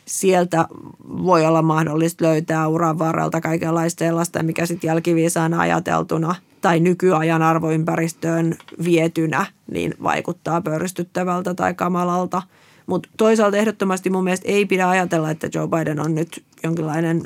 sieltä 0.06 0.68
voi 1.08 1.46
olla 1.46 1.62
mahdollista 1.62 2.24
löytää 2.24 2.68
uran 2.68 2.98
varrelta 2.98 3.40
kaikenlaista 3.40 3.98
sellaista, 3.98 4.42
mikä 4.42 4.66
sitten 4.66 4.88
jälkiviisaana 4.88 5.60
ajateltuna 5.60 6.34
tai 6.60 6.80
nykyajan 6.80 7.42
arvoympäristöön 7.42 8.56
vietynä, 8.84 9.46
niin 9.70 9.94
vaikuttaa 10.02 10.60
pöyristyttävältä 10.60 11.54
tai 11.54 11.74
kamalalta. 11.74 12.42
Mutta 12.86 13.08
toisaalta 13.16 13.56
ehdottomasti 13.56 14.10
mun 14.10 14.24
mielestä 14.24 14.48
ei 14.48 14.66
pidä 14.66 14.88
ajatella, 14.88 15.30
että 15.30 15.48
Joe 15.54 15.68
Biden 15.68 16.00
on 16.00 16.14
nyt 16.14 16.44
jonkinlainen 16.62 17.22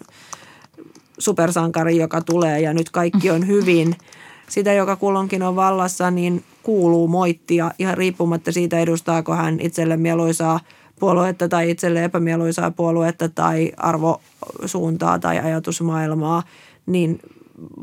supersankari, 1.19 1.97
joka 1.97 2.21
tulee 2.21 2.61
ja 2.61 2.75
nyt 2.75 2.91
kaikki 2.91 3.31
on 3.31 3.47
hyvin– 3.47 3.97
sitä, 4.49 4.73
joka 4.73 4.97
kulloinkin 4.97 5.43
on 5.43 5.57
vallassa, 5.57 6.11
niin 6.11 6.45
kuuluu 6.63 7.09
moittia 7.09 7.71
ihan 7.79 7.97
riippumatta 7.97 8.53
siitä, 8.53 8.79
edustaako 8.79 9.35
hän 9.35 9.61
itselle 9.61 9.97
mieluisaa 9.97 10.61
puoluetta 11.01 11.49
tai 11.49 11.71
itselle 11.71 12.05
epämieluisaa 12.05 12.71
puoluetta 12.71 13.29
tai 13.29 13.73
arvosuuntaa 13.77 15.19
tai 15.19 15.39
ajatusmaailmaa, 15.39 16.43
niin 16.87 17.21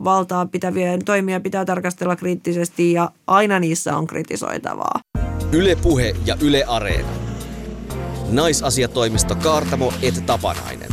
valtaa 0.04 0.46
pitävien 0.46 1.06
toimia 1.06 1.40
pitää 1.40 1.66
tarkastella 1.66 2.16
kriittisesti 2.16 2.94
ja 2.94 3.12
aina 3.28 3.60
niissä 3.60 3.98
on 3.98 4.08
kritisoitavaa. 4.08 5.00
Ylepuhe 5.52 6.16
ja 6.26 6.38
Yle 6.42 6.64
Areena. 6.68 7.35
Naisasiatoimisto 8.32 9.36
Kaartamo 9.36 9.94
et 10.02 10.26
Tapanainen. 10.26 10.90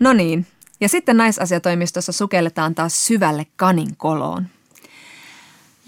No 0.00 0.12
niin, 0.12 0.46
ja 0.80 0.88
sitten 0.88 1.16
naisasiatoimistossa 1.16 2.12
sukelletaan 2.12 2.74
taas 2.74 3.06
syvälle 3.06 3.46
kaninkoloon. 3.56 4.46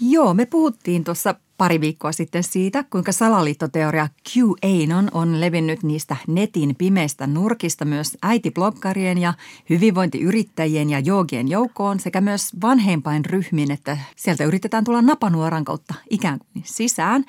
Joo, 0.01 0.33
me 0.33 0.45
puhuttiin 0.45 1.03
tuossa 1.03 1.35
pari 1.57 1.81
viikkoa 1.81 2.11
sitten 2.11 2.43
siitä, 2.43 2.83
kuinka 2.83 3.11
salaliittoteoria 3.11 4.07
QAnon 4.29 5.09
on 5.13 5.41
levinnyt 5.41 5.83
niistä 5.83 6.15
netin 6.27 6.75
pimeistä 6.75 7.27
nurkista 7.27 7.85
myös 7.85 8.17
äitibloggarien 8.21 9.17
ja 9.17 9.33
hyvinvointiyrittäjien 9.69 10.89
ja 10.89 10.99
joogien 10.99 11.47
joukkoon 11.47 11.99
sekä 11.99 12.21
myös 12.21 12.51
vanhempain 12.61 13.25
ryhmiin, 13.25 13.71
että 13.71 13.97
sieltä 14.15 14.43
yritetään 14.43 14.83
tulla 14.83 15.01
napanuoran 15.01 15.65
kautta 15.65 15.93
ikään 16.09 16.39
kuin 16.39 16.63
sisään. 16.65 17.25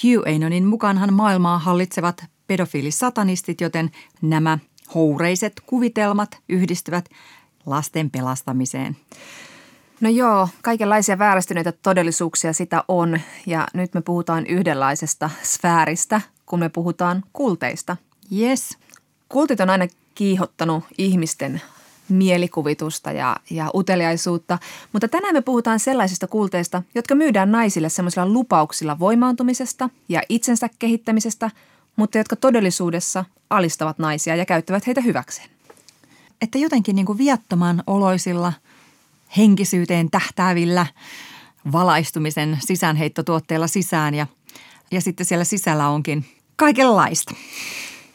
QAnonin 0.00 0.66
mukaanhan 0.66 1.12
maailmaa 1.14 1.58
hallitsevat 1.58 2.24
pedofiilisatanistit, 2.48 3.60
joten 3.60 3.90
nämä 4.22 4.58
houreiset 4.94 5.52
kuvitelmat 5.66 6.38
yhdistyvät 6.48 7.08
lasten 7.66 8.10
pelastamiseen. 8.10 8.96
No 10.00 10.08
joo, 10.08 10.48
kaikenlaisia 10.62 11.18
vääristyneitä 11.18 11.72
todellisuuksia 11.72 12.52
sitä 12.52 12.84
on 12.88 13.20
ja 13.46 13.68
nyt 13.74 13.94
me 13.94 14.00
puhutaan 14.00 14.46
yhdenlaisesta 14.46 15.30
sfääristä, 15.42 16.20
kun 16.46 16.58
me 16.58 16.68
puhutaan 16.68 17.24
kulteista. 17.32 17.96
Yes. 18.38 18.78
Kultit 19.28 19.60
on 19.60 19.70
aina 19.70 19.86
kiihottanut 20.14 20.84
ihmisten 20.98 21.62
mielikuvitusta 22.08 23.12
ja, 23.12 23.36
ja 23.50 23.70
uteliaisuutta, 23.74 24.58
mutta 24.92 25.08
tänään 25.08 25.34
me 25.34 25.40
puhutaan 25.40 25.80
sellaisista 25.80 26.26
kulteista, 26.26 26.82
jotka 26.94 27.14
myydään 27.14 27.52
naisille 27.52 27.88
semmoisilla 27.88 28.28
lupauksilla 28.28 28.98
voimaantumisesta 28.98 29.90
ja 30.08 30.22
itsensä 30.28 30.68
kehittämisestä, 30.78 31.50
mutta 31.98 32.18
jotka 32.18 32.36
todellisuudessa 32.36 33.24
alistavat 33.50 33.98
naisia 33.98 34.36
ja 34.36 34.46
käyttävät 34.46 34.86
heitä 34.86 35.00
hyväkseen. 35.00 35.50
Että 36.40 36.58
jotenkin 36.58 36.96
niin 36.96 37.06
kuin 37.06 37.18
viattoman 37.18 37.82
oloisilla– 37.86 38.52
henkisyyteen 39.36 40.10
tähtäävillä 40.10 40.86
valaistumisen 41.72 42.58
sisäänheittotuotteilla 42.66 43.66
sisään 43.66 44.14
ja, 44.14 44.26
ja 44.90 45.00
sitten 45.00 45.26
siellä 45.26 45.44
sisällä 45.44 45.88
onkin 45.88 46.24
kaikenlaista. 46.56 47.34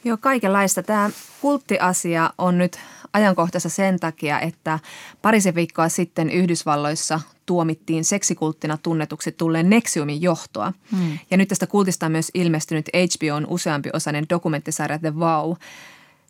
Joo, 0.03 0.17
kaikenlaista. 0.17 0.83
Tämä 0.83 1.09
kulttiasia 1.41 2.33
on 2.37 2.57
nyt 2.57 2.79
ajankohtaisessa 3.13 3.75
sen 3.75 3.99
takia, 3.99 4.39
että 4.39 4.79
parisen 5.21 5.55
viikkoa 5.55 5.89
sitten 5.89 6.29
Yhdysvalloissa 6.29 7.19
tuomittiin 7.45 8.05
seksikulttina 8.05 8.77
tunnetuksi 8.77 9.31
tulleen 9.31 9.69
Nexiumin 9.69 10.21
johtoa. 10.21 10.73
Hmm. 10.91 11.19
Ja 11.31 11.37
nyt 11.37 11.49
tästä 11.49 11.67
kultista 11.67 12.05
on 12.05 12.11
myös 12.11 12.31
ilmestynyt 12.33 12.89
HBOn 12.89 13.47
useampi 13.49 13.89
osainen 13.93 14.25
dokumenttisarja 14.29 14.99
The 14.99 15.15
Vow, 15.15 15.55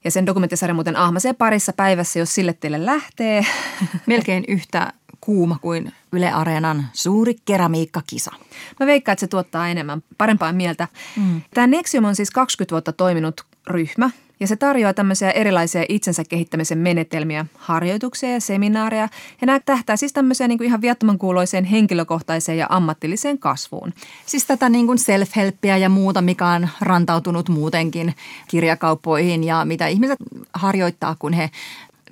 ja 0.04 0.12
sen 0.12 0.26
dokumenttisarja 0.26 0.74
muuten 0.74 0.96
ahmasee 0.96 1.34
parissa 1.34 1.74
päivässä, 1.74 2.20
jos 2.20 2.36
sille 2.36 2.54
teille 2.54 2.86
lähtee. 2.86 3.46
Melkein 4.06 4.44
yhtä 4.48 4.94
kuuma 5.22 5.58
kuin 5.62 5.92
Yle 6.12 6.32
Areenan 6.32 6.86
suuri 6.94 7.36
keramiikkakisa. 7.46 8.32
Mä 8.80 8.86
veikkaan, 8.86 9.14
että 9.14 9.20
se 9.20 9.28
tuottaa 9.28 9.70
enemmän, 9.70 10.04
parempaa 10.18 10.54
mieltä. 10.54 10.88
Mm. 11.18 11.42
Tämä 11.54 11.68
Nexium 11.68 12.06
on 12.06 12.16
siis 12.16 12.32
20 12.32 12.74
vuotta 12.74 12.92
toiminut 12.92 13.42
ryhmä, 13.68 14.10
ja 14.40 14.48
se 14.48 14.56
tarjoaa 14.56 14.94
tämmöisiä 14.94 15.32
erilaisia 15.32 15.86
itsensä 15.90 16.24
kehittämisen 16.30 16.78
menetelmiä, 16.78 17.46
harjoituksia 17.58 18.34
ja 18.34 18.42
seminaareja. 18.42 19.10
Ja 19.42 19.48
nämä 19.48 19.60
tähtää 19.60 19.98
siis 19.98 20.14
tämmöiseen 20.14 20.50
niin 20.50 20.58
kuin 20.58 20.68
ihan 20.68 20.82
viattoman 20.82 21.18
kuuloiseen 21.18 21.66
henkilökohtaiseen 21.66 22.58
ja 22.58 22.68
ammatilliseen 22.70 23.40
kasvuun. 23.40 23.94
Siis 24.26 24.46
tätä 24.46 24.70
niin 24.70 24.88
kuin 24.88 24.98
self-helppiä 24.98 25.78
ja 25.78 25.90
muuta, 25.90 26.22
mikä 26.22 26.48
on 26.48 26.70
rantautunut 26.82 27.50
muutenkin 27.50 28.16
kirjakauppoihin 28.48 29.44
ja 29.44 29.66
mitä 29.66 29.88
ihmiset 29.88 30.20
harjoittaa, 30.54 31.16
kun 31.20 31.34
he 31.34 31.50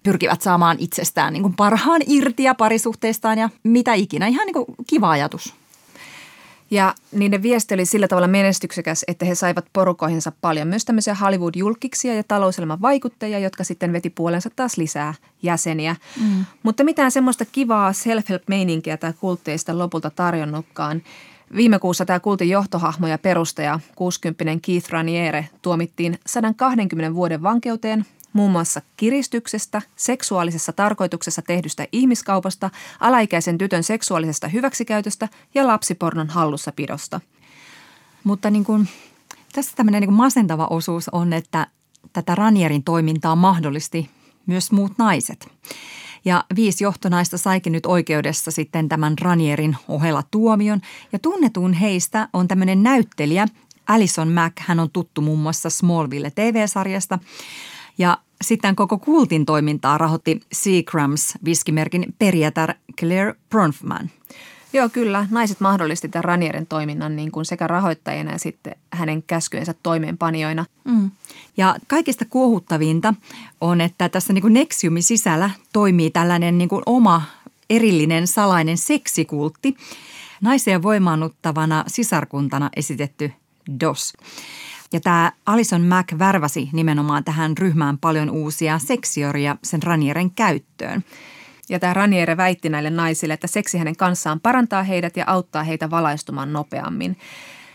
pyrkivät 0.03 0.41
saamaan 0.41 0.77
itsestään 0.79 1.33
niin 1.33 1.43
kuin 1.43 1.55
parhaan 1.55 2.01
irti 2.07 2.43
ja 2.43 2.55
parisuhteestaan 2.55 3.37
ja 3.37 3.49
mitä 3.63 3.93
ikinä. 3.93 4.27
Ihan 4.27 4.45
niin 4.45 4.53
kuin 4.53 4.65
kiva 4.87 5.09
ajatus. 5.09 5.60
Ja 6.71 6.95
niiden 7.11 7.43
viesti 7.43 7.73
oli 7.73 7.85
sillä 7.85 8.07
tavalla 8.07 8.27
menestyksekäs, 8.27 9.05
että 9.07 9.25
he 9.25 9.35
saivat 9.35 9.65
porukoihinsa 9.73 10.31
paljon 10.41 10.67
myös 10.67 10.85
tämmöisiä 10.85 11.15
Hollywood-julkiksia 11.15 12.13
ja 12.13 12.23
talouselämän 12.23 12.81
vaikuttajia, 12.81 13.39
jotka 13.39 13.63
sitten 13.63 13.93
veti 13.93 14.09
puolensa 14.09 14.49
taas 14.55 14.77
lisää 14.77 15.13
jäseniä. 15.41 15.95
Mm. 16.21 16.45
Mutta 16.63 16.83
mitään 16.83 17.11
semmoista 17.11 17.45
kivaa 17.45 17.93
self-help-meininkiä 17.93 18.97
tai 18.97 19.13
kultteista 19.19 19.77
lopulta 19.77 20.09
tarjonnutkaan. 20.09 21.01
Viime 21.55 21.79
kuussa 21.79 22.05
tämä 22.05 22.19
kultin 22.19 22.49
johtohahmo 22.49 23.07
ja 23.07 23.17
perustaja, 23.17 23.79
60 23.95 24.59
Keith 24.61 24.89
Raniere, 24.89 25.49
tuomittiin 25.61 26.19
120 26.25 27.15
vuoden 27.15 27.43
vankeuteen 27.43 28.05
muun 28.33 28.51
muassa 28.51 28.81
kiristyksestä, 28.97 29.81
seksuaalisessa 29.95 30.73
tarkoituksessa 30.73 31.41
tehdystä 31.41 31.87
ihmiskaupasta, 31.91 32.69
alaikäisen 32.99 33.57
tytön 33.57 33.83
seksuaalisesta 33.83 34.47
hyväksikäytöstä 34.47 35.29
ja 35.55 35.67
lapsipornon 35.67 36.29
hallussapidosta. 36.29 37.21
Mutta 38.23 38.49
niin 38.49 38.65
kuin, 38.65 38.87
tässä 39.53 39.71
tämmöinen 39.75 40.01
niin 40.01 40.13
masentava 40.13 40.67
osuus 40.69 41.09
on, 41.09 41.33
että 41.33 41.67
tätä 42.13 42.35
Ranierin 42.35 42.83
toimintaa 42.83 43.35
mahdollisti 43.35 44.09
myös 44.45 44.71
muut 44.71 44.91
naiset. 44.97 45.47
Ja 46.25 46.43
viisi 46.55 46.83
johtonaista 46.83 47.37
saikin 47.37 47.73
nyt 47.73 47.85
oikeudessa 47.85 48.51
sitten 48.51 48.89
tämän 48.89 49.17
Ranierin 49.21 49.77
ohella 49.87 50.23
tuomion. 50.31 50.81
Ja 51.13 51.19
tunnetun 51.19 51.73
heistä 51.73 52.29
on 52.33 52.47
tämmöinen 52.47 52.83
näyttelijä 52.83 53.47
Alison 53.87 54.31
Mack. 54.31 54.59
Hän 54.59 54.79
on 54.79 54.89
tuttu 54.93 55.21
muun 55.21 55.39
muassa 55.39 55.69
Smallville 55.69 56.31
TV-sarjasta. 56.35 57.19
Ja 58.01 58.17
sitten 58.41 58.75
koko 58.75 58.97
kultin 58.97 59.45
toimintaa 59.45 59.97
rahoitti 59.97 60.39
Seagrams 60.51 61.33
viskimerkin 61.45 62.15
perijätär 62.19 62.73
Claire 62.99 63.35
Bronfman. 63.49 64.09
Joo, 64.73 64.89
kyllä. 64.89 65.27
Naiset 65.31 65.59
mahdollisti 65.59 66.09
tämän 66.09 66.23
Ranierin 66.23 66.67
toiminnan 66.67 67.15
niin 67.15 67.31
kuin 67.31 67.45
sekä 67.45 67.67
rahoittajina 67.67 68.31
ja 68.31 68.39
sitten 68.39 68.75
hänen 68.93 69.23
käskyensä 69.23 69.75
toimeenpanijoina. 69.83 70.65
Mm. 70.83 71.11
Ja 71.57 71.75
kaikista 71.87 72.25
kuohuttavinta 72.25 73.13
on, 73.61 73.81
että 73.81 74.09
tässä 74.09 74.33
niin 74.33 74.41
kuin 74.41 74.53
Nexiumin 74.53 75.03
sisällä 75.03 75.49
toimii 75.73 76.11
tällainen 76.11 76.57
niin 76.57 76.69
kuin 76.69 76.83
oma 76.85 77.21
erillinen 77.69 78.27
salainen 78.27 78.77
seksikultti. 78.77 79.77
Naisia 80.41 80.81
voimaannuttavana 80.81 81.83
sisarkuntana 81.87 82.69
esitetty 82.75 83.31
DOS. 83.79 84.13
Ja 84.93 84.99
tämä 84.99 85.31
Alison 85.45 85.81
Mack 85.81 86.19
värväsi 86.19 86.69
nimenomaan 86.73 87.23
tähän 87.23 87.57
ryhmään 87.57 87.97
paljon 87.97 88.29
uusia 88.29 88.79
seksioria 88.79 89.55
sen 89.63 89.83
Ranieren 89.83 90.31
käyttöön. 90.31 91.03
Ja 91.69 91.79
tämä 91.79 91.93
Raniere 91.93 92.37
väitti 92.37 92.69
näille 92.69 92.89
naisille, 92.89 93.33
että 93.33 93.47
seksi 93.47 93.77
hänen 93.77 93.95
kanssaan 93.95 94.39
parantaa 94.39 94.83
heidät 94.83 95.17
ja 95.17 95.23
auttaa 95.27 95.63
heitä 95.63 95.89
valaistumaan 95.89 96.53
nopeammin. 96.53 97.17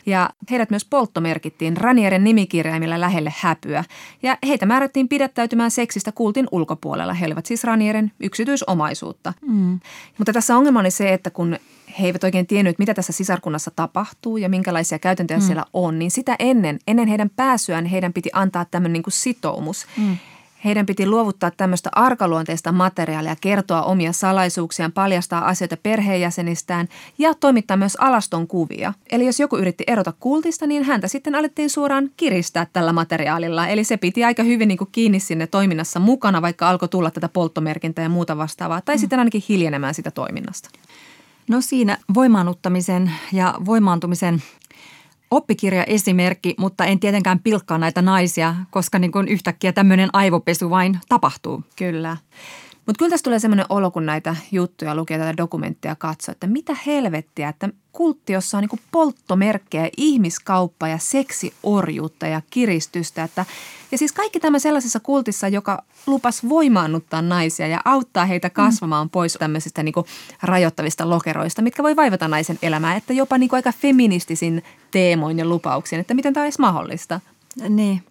Ja 0.06 0.30
heidät 0.50 0.70
myös 0.70 0.84
polttomerkittiin 0.84 1.76
Ranieren 1.76 2.24
nimikirjaimilla 2.24 3.00
lähelle 3.00 3.32
häpyä. 3.38 3.84
Ja 4.22 4.38
heitä 4.46 4.66
määrättiin 4.66 5.08
pidättäytymään 5.08 5.70
seksistä 5.70 6.12
kultin 6.12 6.46
ulkopuolella. 6.50 7.14
He 7.14 7.26
olivat 7.26 7.46
siis 7.46 7.64
Ranieren 7.64 8.12
yksityisomaisuutta. 8.20 9.32
Mm. 9.46 9.80
Mutta 10.18 10.32
tässä 10.32 10.56
ongelma 10.56 10.80
oli 10.80 10.90
se, 10.90 11.12
että 11.12 11.30
kun 11.30 11.58
he 12.00 12.06
eivät 12.06 12.24
oikein 12.24 12.46
tiennyt, 12.46 12.78
mitä 12.78 12.94
tässä 12.94 13.12
sisarkunnassa 13.12 13.70
tapahtuu 13.76 14.36
ja 14.36 14.48
minkälaisia 14.48 14.98
käytäntöjä 14.98 15.38
mm. 15.38 15.46
siellä 15.46 15.64
on, 15.72 15.98
niin 15.98 16.10
sitä 16.10 16.36
ennen, 16.38 16.78
ennen 16.86 17.08
heidän 17.08 17.30
pääsyään 17.30 17.86
heidän 17.86 18.12
piti 18.12 18.30
antaa 18.32 18.64
tämmöinen 18.64 18.92
niin 18.92 19.02
kuin 19.02 19.12
sitoumus. 19.12 19.86
Mm. 19.96 20.16
Heidän 20.66 20.86
piti 20.86 21.06
luovuttaa 21.06 21.50
tämmöistä 21.50 21.90
arkaluonteista 21.92 22.72
materiaalia, 22.72 23.36
kertoa 23.40 23.82
omia 23.82 24.12
salaisuuksiaan, 24.12 24.92
paljastaa 24.92 25.46
asioita 25.46 25.76
perheenjäsenistään 25.76 26.88
ja 27.18 27.34
toimittaa 27.34 27.76
myös 27.76 27.96
alaston 27.96 28.46
kuvia. 28.46 28.92
Eli 29.10 29.26
jos 29.26 29.40
joku 29.40 29.56
yritti 29.56 29.84
erota 29.86 30.12
kultista, 30.20 30.66
niin 30.66 30.84
häntä 30.84 31.08
sitten 31.08 31.34
alettiin 31.34 31.70
suoraan 31.70 32.10
kiristää 32.16 32.66
tällä 32.72 32.92
materiaalilla. 32.92 33.66
Eli 33.66 33.84
se 33.84 33.96
piti 33.96 34.24
aika 34.24 34.42
hyvin 34.42 34.68
niin 34.68 34.78
kuin 34.78 34.88
kiinni 34.92 35.20
sinne 35.20 35.46
toiminnassa 35.46 36.00
mukana, 36.00 36.42
vaikka 36.42 36.68
alkoi 36.68 36.88
tulla 36.88 37.10
tätä 37.10 37.28
polttomerkintää 37.28 38.02
ja 38.02 38.08
muuta 38.08 38.36
vastaavaa, 38.36 38.80
tai 38.80 38.96
mm. 38.96 39.00
sitten 39.00 39.18
ainakin 39.18 39.42
hiljenemään 39.48 39.94
sitä 39.94 40.10
toiminnasta. 40.10 40.70
No 41.48 41.60
siinä 41.60 41.98
voimaanuttamisen 42.14 43.10
ja 43.32 43.54
voimaantumisen 43.64 44.42
oppikirja 45.30 45.84
esimerkki, 45.84 46.54
mutta 46.58 46.84
en 46.84 47.00
tietenkään 47.00 47.40
pilkkaa 47.40 47.78
näitä 47.78 48.02
naisia, 48.02 48.54
koska 48.70 48.98
niin 48.98 49.12
kuin 49.12 49.28
yhtäkkiä 49.28 49.72
tämmöinen 49.72 50.08
aivopesu 50.12 50.70
vain 50.70 50.98
tapahtuu. 51.08 51.64
Kyllä. 51.76 52.16
Mutta 52.86 52.98
kyllä 52.98 53.10
tässä 53.10 53.24
tulee 53.24 53.38
semmoinen 53.38 53.66
olo, 53.68 53.90
kun 53.90 54.06
näitä 54.06 54.36
juttuja 54.52 54.94
lukee 54.94 55.18
tätä 55.18 55.36
dokumenttia 55.36 55.96
katsoo, 55.96 56.32
että 56.32 56.46
mitä 56.46 56.76
helvettiä, 56.86 57.48
että 57.48 57.68
kultti, 57.96 58.32
jossa 58.32 58.58
on 58.58 58.64
niin 58.70 58.80
polttomerkkejä, 58.92 59.90
ihmiskauppa 59.96 60.88
ja 60.88 60.98
seksiorjuutta 60.98 62.26
ja 62.26 62.42
kiristystä. 62.50 63.24
Että, 63.24 63.44
ja 63.92 63.98
siis 63.98 64.12
kaikki 64.12 64.40
tämä 64.40 64.58
sellaisessa 64.58 65.00
kultissa, 65.00 65.48
joka 65.48 65.82
lupas 66.06 66.48
voimaannuttaa 66.48 67.22
naisia 67.22 67.66
ja 67.66 67.80
auttaa 67.84 68.26
heitä 68.26 68.50
kasvamaan 68.50 69.10
pois 69.10 69.32
tämmöisistä 69.32 69.82
niin 69.82 69.94
rajoittavista 70.42 71.10
lokeroista, 71.10 71.62
mitkä 71.62 71.82
voi 71.82 71.96
vaivata 71.96 72.28
naisen 72.28 72.58
elämää, 72.62 72.96
että 72.96 73.12
jopa 73.12 73.38
niin 73.38 73.50
aika 73.52 73.72
feministisin 73.72 74.62
teemoin 74.90 75.38
ja 75.38 75.44
lupauksin, 75.44 76.00
että 76.00 76.14
miten 76.14 76.32
tämä 76.32 76.44
olisi 76.44 76.60
mahdollista. 76.60 77.20
Niin. 77.68 78.02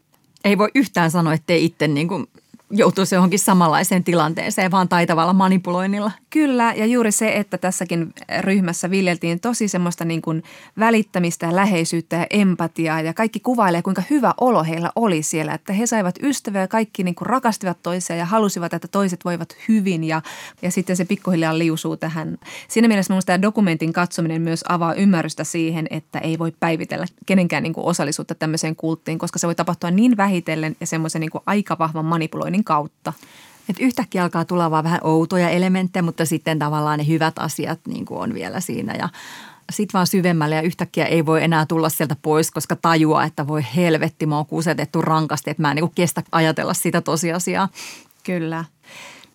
Ei 0.44 0.58
voi 0.58 0.72
yhtään 0.76 1.12
sanoa, 1.12 1.34
ettei 1.34 1.66
itse 1.66 1.88
niin 1.88 2.08
kuin 2.08 2.28
joutuisi 2.70 3.16
johonkin 3.16 3.40
samanlaiseen 3.40 4.04
tilanteeseen, 4.04 4.72
vaan 4.72 4.90
taitavalla 4.90 5.34
manipuloinnilla. 5.34 6.12
Kyllä, 6.30 6.74
ja 6.74 6.86
juuri 6.86 7.12
se, 7.12 7.36
että 7.36 7.58
tässäkin 7.58 8.14
ryhmässä 8.40 8.90
viljeltiin 8.90 9.40
tosi 9.40 9.68
semmoista 9.68 10.06
niin 10.06 10.22
kuin 10.22 10.44
välittämistä 10.80 11.46
ja 11.46 11.56
läheisyyttä 11.56 12.16
ja 12.16 12.26
empatiaa 12.30 13.02
ja 13.02 13.14
kaikki 13.14 13.40
kuvailee, 13.40 13.82
kuinka 13.82 14.04
hyvä 14.10 14.34
olo 14.42 14.64
heillä 14.64 14.92
oli 14.96 15.24
siellä, 15.24 15.54
että 15.54 15.74
he 15.74 15.86
saivat 15.86 16.16
ystäviä 16.24 16.62
ja 16.62 16.68
kaikki 16.68 17.04
niin 17.04 17.16
kuin 17.16 17.26
rakastivat 17.26 17.78
toisia 17.84 18.16
ja 18.16 18.26
halusivat, 18.26 18.74
että 18.74 18.88
toiset 18.88 19.26
voivat 19.26 19.56
hyvin 19.68 20.04
ja, 20.04 20.22
ja 20.62 20.72
sitten 20.72 20.98
se 20.98 21.06
pikkuhiljaa 21.06 21.58
liusuu 21.58 21.98
tähän. 21.98 22.38
Siinä 22.68 22.88
mielessä 22.88 23.14
minusta 23.14 23.26
tämä 23.26 23.42
dokumentin 23.42 23.94
katsominen 23.94 24.42
myös 24.42 24.64
avaa 24.70 24.94
ymmärrystä 24.94 25.44
siihen, 25.44 25.88
että 25.90 26.20
ei 26.20 26.40
voi 26.40 26.54
päivitellä 26.60 27.06
kenenkään 27.26 27.64
niin 27.64 27.74
kuin 27.74 27.86
osallisuutta 27.86 28.36
tämmöiseen 28.36 28.76
kulttiin, 28.76 29.18
koska 29.18 29.40
se 29.40 29.48
voi 29.48 29.56
tapahtua 29.56 29.92
niin 29.92 30.18
vähitellen 30.18 30.76
ja 30.80 30.88
semmoisen 30.88 31.20
niin 31.20 31.32
kuin 31.32 31.44
aika 31.46 31.78
vahvan 31.80 32.06
manipuloinnin 32.06 32.55
kautta. 32.64 33.14
Et 33.70 33.80
yhtäkkiä 33.80 34.24
alkaa 34.24 34.46
tulla 34.46 34.72
vaan 34.72 34.84
vähän 34.84 35.00
outoja 35.04 35.50
elementtejä, 35.50 36.04
mutta 36.04 36.26
sitten 36.26 36.60
tavallaan 36.60 37.00
ne 37.00 37.08
hyvät 37.08 37.40
asiat 37.40 37.80
niin 37.88 38.06
kuin 38.06 38.20
on 38.20 38.34
vielä 38.34 38.60
siinä 38.60 38.94
ja 38.94 39.10
sitten 39.72 39.94
vaan 39.94 40.08
syvemmälle 40.08 40.56
ja 40.56 40.62
yhtäkkiä 40.62 41.06
ei 41.06 41.26
voi 41.26 41.44
enää 41.44 41.66
tulla 41.66 41.90
sieltä 41.90 42.16
pois, 42.22 42.52
koska 42.52 42.76
tajua, 42.76 43.24
että 43.24 43.48
voi 43.48 43.66
helvetti, 43.76 44.26
mä 44.26 44.36
oon 44.36 44.46
kusetettu 44.46 45.02
rankasti, 45.02 45.50
että 45.50 45.62
mä 45.62 45.72
en 45.72 45.76
niin 45.76 45.92
kestä 45.96 46.24
ajatella 46.32 46.74
sitä 46.74 47.02
tosiasiaa. 47.02 47.70
Kyllä. 48.24 48.66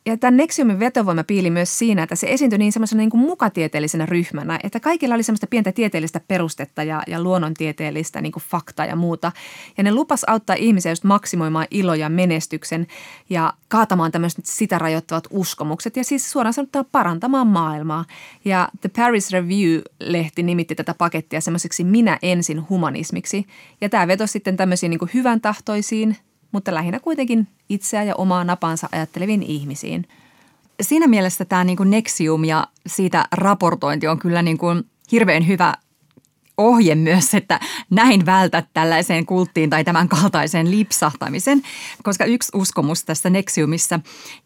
Ja 0.06 0.16
tämän 0.16 0.36
Nexiumin 0.36 0.80
vetovoima 0.80 1.24
piili 1.24 1.50
myös 1.50 1.78
siinä, 1.78 2.02
että 2.02 2.16
se 2.16 2.26
esiintyi 2.30 2.58
niin 2.58 2.72
semmoisena 2.72 2.98
niin 2.98 3.10
mukatieteellisenä 3.14 4.06
ryhmänä, 4.06 4.60
että 4.62 4.80
kaikilla 4.80 5.14
oli 5.14 5.22
semmoista 5.22 5.46
pientä 5.46 5.72
tieteellistä 5.72 6.20
perustetta 6.28 6.82
ja, 6.82 7.02
ja 7.06 7.22
luonnontieteellistä 7.22 8.20
niin 8.20 8.32
kuin 8.32 8.42
faktaa 8.48 8.86
ja 8.86 8.96
muuta. 8.96 9.32
Ja 9.76 9.84
ne 9.84 9.92
lupas 9.94 10.24
auttaa 10.24 10.56
ihmisiä 10.56 10.92
just 10.92 11.04
maksimoimaan 11.04 11.66
ilo 11.70 11.94
ja 11.94 12.08
menestyksen 12.08 12.86
ja 13.30 13.54
kaatamaan 13.68 14.12
tämmöiset 14.12 14.46
sitä 14.46 14.78
rajoittavat 14.78 15.28
uskomukset 15.30 15.96
ja 15.96 16.04
siis 16.04 16.30
suoraan 16.30 16.54
sanottuna 16.54 16.84
parantamaan 16.92 17.46
maailmaa. 17.46 18.04
Ja 18.44 18.68
The 18.80 18.90
Paris 18.96 19.32
Review-lehti 19.32 20.42
nimitti 20.42 20.74
tätä 20.74 20.94
pakettia 20.94 21.40
semmoiseksi 21.40 21.84
minä 21.84 22.18
ensin 22.22 22.68
humanismiksi. 22.68 23.46
Ja 23.80 23.88
tämä 23.88 24.06
vetosi 24.06 24.32
sitten 24.32 24.56
tämmöisiin 24.56 24.90
niin 24.90 24.98
kuin 24.98 25.10
hyvän 25.14 25.40
tahtoisiin 25.40 26.16
mutta 26.52 26.74
lähinnä 26.74 27.00
kuitenkin 27.00 27.48
itseä 27.68 28.02
ja 28.02 28.14
omaa 28.14 28.44
napansa 28.44 28.88
ajatteleviin 28.92 29.42
ihmisiin. 29.42 30.08
Siinä 30.80 31.06
mielessä 31.06 31.44
tämä 31.44 31.64
niin 31.64 31.76
kuin 31.76 31.90
Nexium 31.90 32.44
ja 32.44 32.66
siitä 32.86 33.24
raportointi 33.32 34.06
on 34.06 34.18
kyllä 34.18 34.42
niin 34.42 34.58
kuin 34.58 34.82
hirveän 35.12 35.46
hyvä 35.46 35.74
ohje 36.56 36.94
myös, 36.94 37.34
että 37.34 37.60
näin 37.90 38.26
vältät 38.26 38.64
tällaiseen 38.74 39.26
kulttiin 39.26 39.70
tai 39.70 39.84
tämän 39.84 40.08
kaltaisen 40.08 40.70
lipsahtamisen, 40.70 41.62
koska 42.02 42.24
yksi 42.24 42.52
uskomus 42.54 43.04
tässä 43.04 43.30
Nexiumissa, 43.30 44.00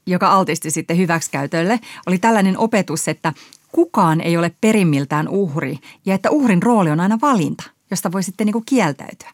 joka 0.06 0.28
altisti 0.28 0.70
sitten 0.70 0.98
hyväksikäytölle, 0.98 1.80
oli 2.06 2.18
tällainen 2.18 2.58
opetus, 2.58 3.08
että 3.08 3.32
kukaan 3.72 4.20
ei 4.20 4.36
ole 4.36 4.52
perimmiltään 4.60 5.28
uhri 5.28 5.78
ja 6.06 6.14
että 6.14 6.30
uhrin 6.30 6.62
rooli 6.62 6.90
on 6.90 7.00
aina 7.00 7.18
valinta 7.22 7.73
josta 7.90 8.12
voi 8.12 8.22
sitten 8.22 8.46
niin 8.46 8.52
kuin 8.52 8.64
kieltäytyä. 8.64 9.30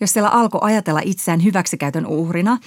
Jos 0.00 0.12
siellä 0.12 0.28
alkoi 0.28 0.60
ajatella 0.62 1.00
itseään 1.04 1.44
hyväksikäytön 1.44 2.06
uhrina, 2.06 2.58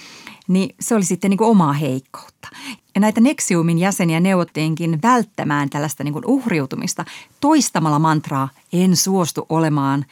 niin 0.48 0.74
se 0.80 0.94
oli 0.94 1.04
sitten 1.04 1.30
niin 1.30 1.38
kuin 1.38 1.50
omaa 1.50 1.72
heikkoutta. 1.72 2.48
Ja 2.94 3.00
näitä 3.00 3.20
Nexiumin 3.20 3.78
jäseniä 3.78 4.20
neuvottiinkin 4.20 4.98
välttämään 5.02 5.70
tällaista 5.70 6.04
niin 6.04 6.12
kuin 6.12 6.26
uhriutumista 6.26 7.04
toistamalla 7.40 7.98
mantraa 7.98 8.48
en 8.72 8.96
suostu 8.96 9.46
olemaan 9.48 10.04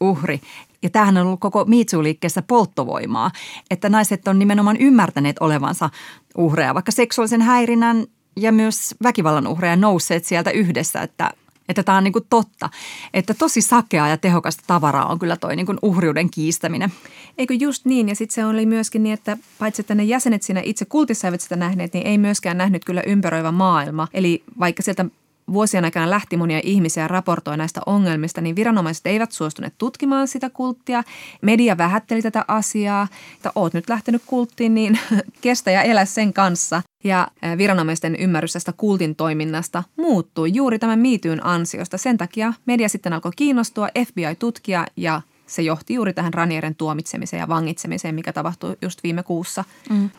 uhri. 0.00 0.40
Ja 0.82 0.90
tämähän 0.90 1.16
on 1.16 1.26
ollut 1.26 1.40
koko 1.40 1.64
Miitsu-liikkeessä 1.64 2.42
polttovoimaa, 2.42 3.30
että 3.70 3.88
naiset 3.88 4.28
on 4.28 4.38
nimenomaan 4.38 4.76
ymmärtäneet 4.76 5.36
olevansa 5.40 5.90
uhreja, 6.36 6.74
vaikka 6.74 6.92
seksuaalisen 6.92 7.42
häirinnän 7.42 8.06
ja 8.36 8.52
myös 8.52 8.94
väkivallan 9.02 9.46
uhreja 9.46 9.76
nousseet 9.76 10.24
sieltä 10.24 10.50
yhdessä, 10.50 11.02
että 11.02 11.30
että 11.68 11.82
tämä 11.82 11.98
on 11.98 12.04
niin 12.04 12.12
kuin 12.12 12.26
totta, 12.30 12.70
että 13.14 13.34
tosi 13.34 13.60
sakeaa 13.60 14.08
ja 14.08 14.16
tehokasta 14.16 14.62
tavaraa 14.66 15.06
on 15.06 15.18
kyllä 15.18 15.36
toi 15.36 15.56
niin 15.56 15.66
kuin 15.66 15.78
uhriuden 15.82 16.30
kiistäminen. 16.30 16.92
Eikö 17.38 17.54
just 17.54 17.84
niin? 17.84 18.08
Ja 18.08 18.14
sitten 18.14 18.34
se 18.34 18.46
oli 18.46 18.66
myöskin 18.66 19.02
niin, 19.02 19.14
että 19.14 19.38
paitsi 19.58 19.82
että 19.82 19.94
ne 19.94 20.04
jäsenet 20.04 20.42
siinä 20.42 20.60
itse 20.64 20.84
kultissa 20.84 21.28
eivät 21.28 21.40
sitä 21.40 21.56
nähneet, 21.56 21.94
niin 21.94 22.06
ei 22.06 22.18
myöskään 22.18 22.58
nähnyt 22.58 22.84
kyllä 22.84 23.02
ympäröivä 23.06 23.52
maailma. 23.52 24.08
Eli 24.14 24.42
vaikka 24.60 24.82
sieltä 24.82 25.04
vuosien 25.52 25.84
aikana 25.84 26.10
lähti 26.10 26.36
monia 26.36 26.60
ihmisiä 26.64 27.08
raportoi 27.08 27.56
näistä 27.56 27.80
ongelmista, 27.86 28.40
niin 28.40 28.56
viranomaiset 28.56 29.06
eivät 29.06 29.32
suostuneet 29.32 29.74
tutkimaan 29.78 30.28
sitä 30.28 30.50
kulttia. 30.50 31.02
Media 31.42 31.78
vähätteli 31.78 32.22
tätä 32.22 32.44
asiaa, 32.48 33.08
että 33.36 33.52
oot 33.54 33.74
nyt 33.74 33.88
lähtenyt 33.88 34.22
kulttiin, 34.26 34.74
niin 34.74 34.98
kestä 35.40 35.70
ja 35.70 35.82
elä 35.82 36.04
sen 36.04 36.32
kanssa. 36.32 36.82
Ja 37.04 37.28
viranomaisten 37.58 38.16
ymmärrys 38.16 38.52
tästä 38.52 38.72
kultin 38.72 39.16
toiminnasta 39.16 39.82
muuttui 39.96 40.54
juuri 40.54 40.78
tämän 40.78 40.98
miityyn 40.98 41.46
ansiosta. 41.46 41.98
Sen 41.98 42.18
takia 42.18 42.52
media 42.66 42.88
sitten 42.88 43.12
alkoi 43.12 43.32
kiinnostua, 43.36 43.88
FBI 44.06 44.36
tutkia 44.38 44.86
ja 44.96 45.22
se 45.46 45.62
johti 45.62 45.94
juuri 45.94 46.12
tähän 46.12 46.34
Ranieren 46.34 46.74
tuomitsemiseen 46.74 47.40
ja 47.40 47.48
vangitsemiseen, 47.48 48.14
mikä 48.14 48.32
tapahtui 48.32 48.76
just 48.82 49.02
viime 49.02 49.22
kuussa. 49.22 49.64
Mm. 49.90 50.10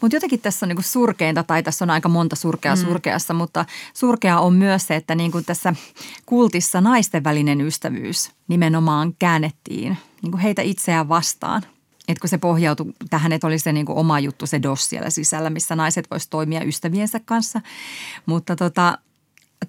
Mutta 0.00 0.16
jotenkin 0.16 0.40
tässä 0.40 0.66
on 0.66 0.68
niinku 0.68 0.82
surkeinta, 0.82 1.42
tai 1.42 1.62
tässä 1.62 1.84
on 1.84 1.90
aika 1.90 2.08
monta 2.08 2.36
surkea 2.36 2.74
mm. 2.74 2.80
surkeassa, 2.80 3.34
mutta 3.34 3.64
surkea 3.94 4.40
on 4.40 4.54
myös 4.54 4.86
se, 4.86 4.96
että 4.96 5.14
niinku 5.14 5.42
tässä 5.42 5.74
kultissa 6.26 6.80
naisten 6.80 7.24
välinen 7.24 7.60
ystävyys 7.60 8.30
nimenomaan 8.48 9.14
käännettiin 9.18 9.96
niinku 10.22 10.38
heitä 10.38 10.62
itseään 10.62 11.08
vastaan. 11.08 11.62
Et 12.08 12.18
kun 12.18 12.28
se 12.28 12.38
pohjautui 12.38 12.92
tähän, 13.10 13.32
että 13.32 13.46
oli 13.46 13.58
se 13.58 13.72
niinku 13.72 13.98
oma 13.98 14.20
juttu, 14.20 14.46
se 14.46 14.62
DOS 14.62 14.88
siellä 14.88 15.10
sisällä, 15.10 15.50
missä 15.50 15.76
naiset 15.76 16.10
voisivat 16.10 16.30
toimia 16.30 16.64
ystäviensä 16.64 17.20
kanssa. 17.24 17.60
Mutta 18.26 18.56
tota, 18.56 18.98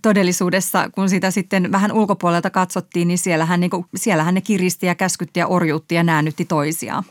todellisuudessa, 0.01 0.89
kun 0.89 1.09
sitä 1.09 1.31
sitten 1.31 1.71
vähän 1.71 1.91
ulkopuolelta 1.91 2.49
katsottiin, 2.49 3.07
niin 3.07 3.17
siellähän, 3.17 3.59
niinku, 3.59 3.85
siellähän 3.95 4.33
ne 4.33 4.41
kiristi 4.41 4.85
ja 4.85 4.95
käskytti 4.95 5.39
ja 5.39 5.47
orjuutti 5.47 5.95
ja 5.95 6.03
näännytti 6.03 6.45
toisiaan. 6.45 7.03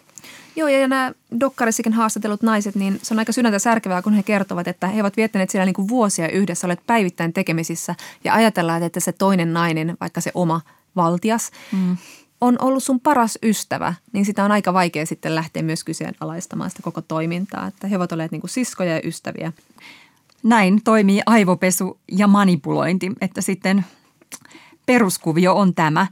Joo, 0.57 0.69
ja 0.69 0.89
nämä 0.89 1.13
dokkarissakin 1.41 1.93
haastatellut 1.93 2.43
naiset, 2.43 2.75
niin 2.75 2.99
se 3.03 3.15
on 3.15 3.19
aika 3.19 3.33
sydäntä 3.33 3.59
särkevää, 3.59 4.03
kun 4.03 4.13
he 4.13 4.23
kertovat, 4.23 4.69
että 4.69 4.87
he 4.87 5.01
ovat 5.01 5.17
viettäneet 5.17 5.51
siellä 5.51 5.65
niin 5.65 5.75
kuin 5.75 5.89
vuosia 5.89 6.29
yhdessä, 6.29 6.67
olet 6.67 6.81
päivittäin 6.87 7.33
tekemisissä 7.33 7.95
ja 8.25 8.35
ajatellaan, 8.35 8.83
että 8.83 9.01
se 9.01 9.13
toinen 9.13 9.53
nainen, 9.53 9.97
vaikka 10.01 10.21
se 10.21 10.31
oma 10.35 10.61
valtias, 10.97 11.51
mm. 11.73 11.97
on 12.41 12.57
ollut 12.61 12.85
sun 12.85 13.01
paras 13.01 13.39
ystävä, 13.43 13.95
niin 14.13 14.25
sitä 14.25 14.45
on 14.45 14.53
aika 14.53 14.73
vaikea 14.73 15.07
sitten 15.07 15.35
lähteä 15.35 15.63
myös 15.63 15.85
kyseenalaistamaan 15.85 16.71
sitä 16.71 16.83
koko 16.83 17.03
toimintaa, 17.03 17.67
että 17.67 17.87
he 17.87 17.97
ovat 17.97 18.13
olleet 18.13 18.33
niin 18.33 18.41
kuin 18.41 18.51
siskoja 18.51 18.95
ja 18.95 19.01
ystäviä. 19.05 19.53
Näin 20.43 20.83
toimii 20.85 21.23
aivopesu 21.27 21.99
ja 22.13 22.27
manipulointi, 22.27 23.13
että 23.21 23.41
sitten 23.41 23.85
peruskuvio 24.87 25.55
on 25.55 25.75
tämä. 25.75 26.07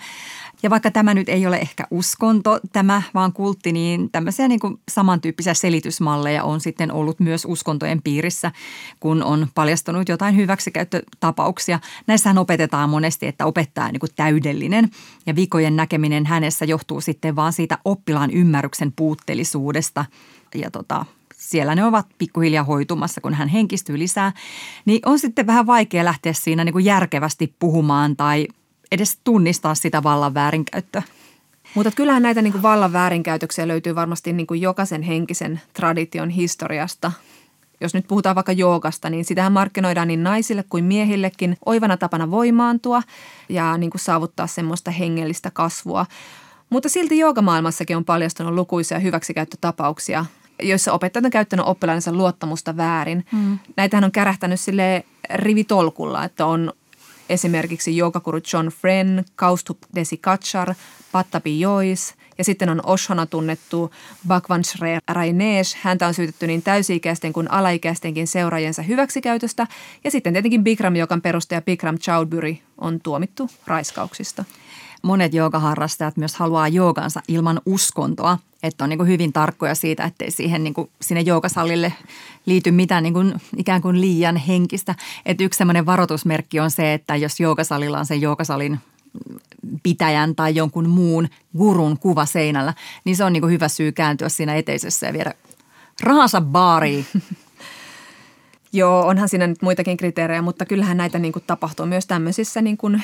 Ja 0.64 0.70
vaikka 0.70 0.90
tämä 0.90 1.14
nyt 1.14 1.28
ei 1.28 1.46
ole 1.46 1.56
ehkä 1.56 1.86
uskonto, 1.90 2.60
tämä 2.72 3.02
vaan 3.14 3.32
kultti, 3.32 3.72
niin 3.72 4.10
tämmöisiä 4.10 4.48
niin 4.48 4.60
kuin 4.60 4.80
samantyyppisiä 4.90 5.54
selitysmalleja 5.54 6.44
on 6.44 6.60
sitten 6.60 6.92
ollut 6.92 7.20
myös 7.20 7.44
uskontojen 7.44 8.02
piirissä, 8.02 8.52
kun 9.00 9.22
on 9.22 9.46
paljastunut 9.54 10.08
jotain 10.08 10.36
hyväksikäyttötapauksia. 10.36 11.80
Näissähän 12.06 12.38
opetetaan 12.38 12.90
monesti, 12.90 13.26
että 13.26 13.46
opettaja 13.46 13.84
on 13.86 13.92
niin 13.92 14.00
kuin 14.00 14.10
täydellinen 14.16 14.90
ja 15.26 15.36
vikojen 15.36 15.76
näkeminen 15.76 16.26
hänessä 16.26 16.64
johtuu 16.64 17.00
sitten 17.00 17.36
vaan 17.36 17.52
siitä 17.52 17.78
oppilaan 17.84 18.30
ymmärryksen 18.30 18.92
puutteellisuudesta 18.92 20.04
ja 20.54 20.70
tota, 20.70 21.04
siellä 21.36 21.74
ne 21.74 21.84
ovat 21.84 22.06
pikkuhiljaa 22.18 22.64
hoitumassa, 22.64 23.20
kun 23.20 23.34
hän 23.34 23.48
henkistyy 23.48 23.98
lisää, 23.98 24.32
niin 24.84 25.00
on 25.06 25.18
sitten 25.18 25.46
vähän 25.46 25.66
vaikea 25.66 26.04
lähteä 26.04 26.32
siinä 26.32 26.64
niin 26.64 26.72
kuin 26.72 26.84
järkevästi 26.84 27.54
puhumaan 27.58 28.16
tai 28.16 28.46
edes 28.92 29.18
tunnistaa 29.24 29.74
sitä 29.74 30.02
vallan 30.02 30.34
väärinkäyttöä. 30.34 31.02
Mutta 31.74 31.90
kyllähän 31.90 32.22
näitä 32.22 32.42
niin 32.42 32.52
kuin 32.52 32.62
vallan 32.62 32.92
väärinkäytöksiä 32.92 33.68
löytyy 33.68 33.94
varmasti 33.94 34.32
niin 34.32 34.46
kuin 34.46 34.60
jokaisen 34.60 35.02
henkisen 35.02 35.60
tradition 35.72 36.30
historiasta. 36.30 37.12
Jos 37.80 37.94
nyt 37.94 38.08
puhutaan 38.08 38.34
vaikka 38.34 38.52
joogasta, 38.52 39.10
niin 39.10 39.24
sitähän 39.24 39.52
markkinoidaan 39.52 40.08
niin 40.08 40.22
naisille 40.22 40.64
kuin 40.68 40.84
miehillekin 40.84 41.56
oivana 41.66 41.96
tapana 41.96 42.30
voimaantua 42.30 43.02
ja 43.48 43.78
niin 43.78 43.90
kuin 43.90 44.00
saavuttaa 44.00 44.46
semmoista 44.46 44.90
hengellistä 44.90 45.50
kasvua. 45.50 46.06
Mutta 46.70 46.88
silti 46.88 47.18
joogamaailmassakin 47.18 47.96
on 47.96 48.04
paljastunut 48.04 48.54
lukuisia 48.54 48.98
hyväksikäyttötapauksia, 48.98 50.26
joissa 50.62 50.92
opettajat 50.92 51.24
on 51.24 51.30
käyttänyt 51.30 51.66
oppilaansa 51.66 52.12
luottamusta 52.12 52.76
väärin. 52.76 53.26
Mm. 53.32 53.58
Näitähän 53.76 54.04
on 54.04 54.12
kärähtänyt 54.12 54.60
sille 54.60 55.04
rivitolkulla, 55.34 56.24
että 56.24 56.46
on 56.46 56.72
esimerkiksi 57.34 57.96
joogakuru 57.96 58.40
John 58.52 58.66
Fren, 58.66 59.24
Kaustup 59.36 59.78
Desi 59.94 60.16
Kachar, 60.16 60.74
Pattabi 61.12 61.60
Jois 61.60 62.14
ja 62.38 62.44
sitten 62.44 62.68
on 62.68 62.80
Oshona 62.86 63.26
tunnettu 63.26 63.90
Bhagwan 64.26 64.64
Shre 64.64 64.98
Rainesh. 65.08 65.76
Häntä 65.80 66.06
on 66.06 66.14
syytetty 66.14 66.46
niin 66.46 66.62
täysi-ikäisten 66.62 67.32
kuin 67.32 67.50
alaikäistenkin 67.50 68.26
seuraajensa 68.26 68.82
hyväksikäytöstä. 68.82 69.66
Ja 70.04 70.10
sitten 70.10 70.32
tietenkin 70.32 70.64
Bikram, 70.64 70.96
joka 70.96 71.18
perustaja 71.22 71.62
Bikram 71.62 71.98
Chowdhury 71.98 72.56
on 72.78 73.00
tuomittu 73.00 73.50
raiskauksista 73.66 74.44
monet 75.04 75.34
joogaharrastajat 75.34 76.16
myös 76.16 76.36
haluaa 76.36 76.68
joogansa 76.68 77.20
ilman 77.28 77.60
uskontoa, 77.66 78.38
että 78.62 78.84
on 78.84 78.90
niin 78.90 78.98
kuin 78.98 79.08
hyvin 79.08 79.32
tarkkoja 79.32 79.74
siitä, 79.74 80.04
ettei 80.04 80.30
siihen 80.30 80.64
niin 80.64 80.74
kuin 80.74 80.90
sinne 81.00 81.20
joogasalille 81.20 81.92
liity 82.46 82.70
mitään 82.70 83.02
niin 83.02 83.14
kuin 83.14 83.34
ikään 83.56 83.82
kuin 83.82 84.00
liian 84.00 84.36
henkistä. 84.36 84.94
Että 85.26 85.44
yksi 85.44 85.58
semmoinen 85.58 85.86
varoitusmerkki 85.86 86.60
on 86.60 86.70
se, 86.70 86.94
että 86.94 87.16
jos 87.16 87.40
joogasalilla 87.40 87.98
on 87.98 88.06
sen 88.06 88.20
joogasalin 88.20 88.80
pitäjän 89.82 90.34
tai 90.34 90.54
jonkun 90.54 90.88
muun 90.88 91.28
gurun 91.58 91.98
kuva 91.98 92.26
seinällä, 92.26 92.74
niin 93.04 93.16
se 93.16 93.24
on 93.24 93.32
niin 93.32 93.40
kuin 93.40 93.52
hyvä 93.52 93.68
syy 93.68 93.92
kääntyä 93.92 94.28
siinä 94.28 94.54
eteisessä 94.54 95.06
ja 95.06 95.12
viedä 95.12 95.34
rahansa 96.00 96.40
baariin. 96.40 97.06
Joo, 98.74 99.06
onhan 99.06 99.28
siinä 99.28 99.46
nyt 99.46 99.62
muitakin 99.62 99.96
kriteerejä, 99.96 100.42
mutta 100.42 100.66
kyllähän 100.66 100.96
näitä 100.96 101.18
niin 101.18 101.32
kuin 101.32 101.44
tapahtuu 101.46 101.86
myös 101.86 102.06
tämmöisissä 102.06 102.62
niin 102.62 102.76
kuin 102.76 103.02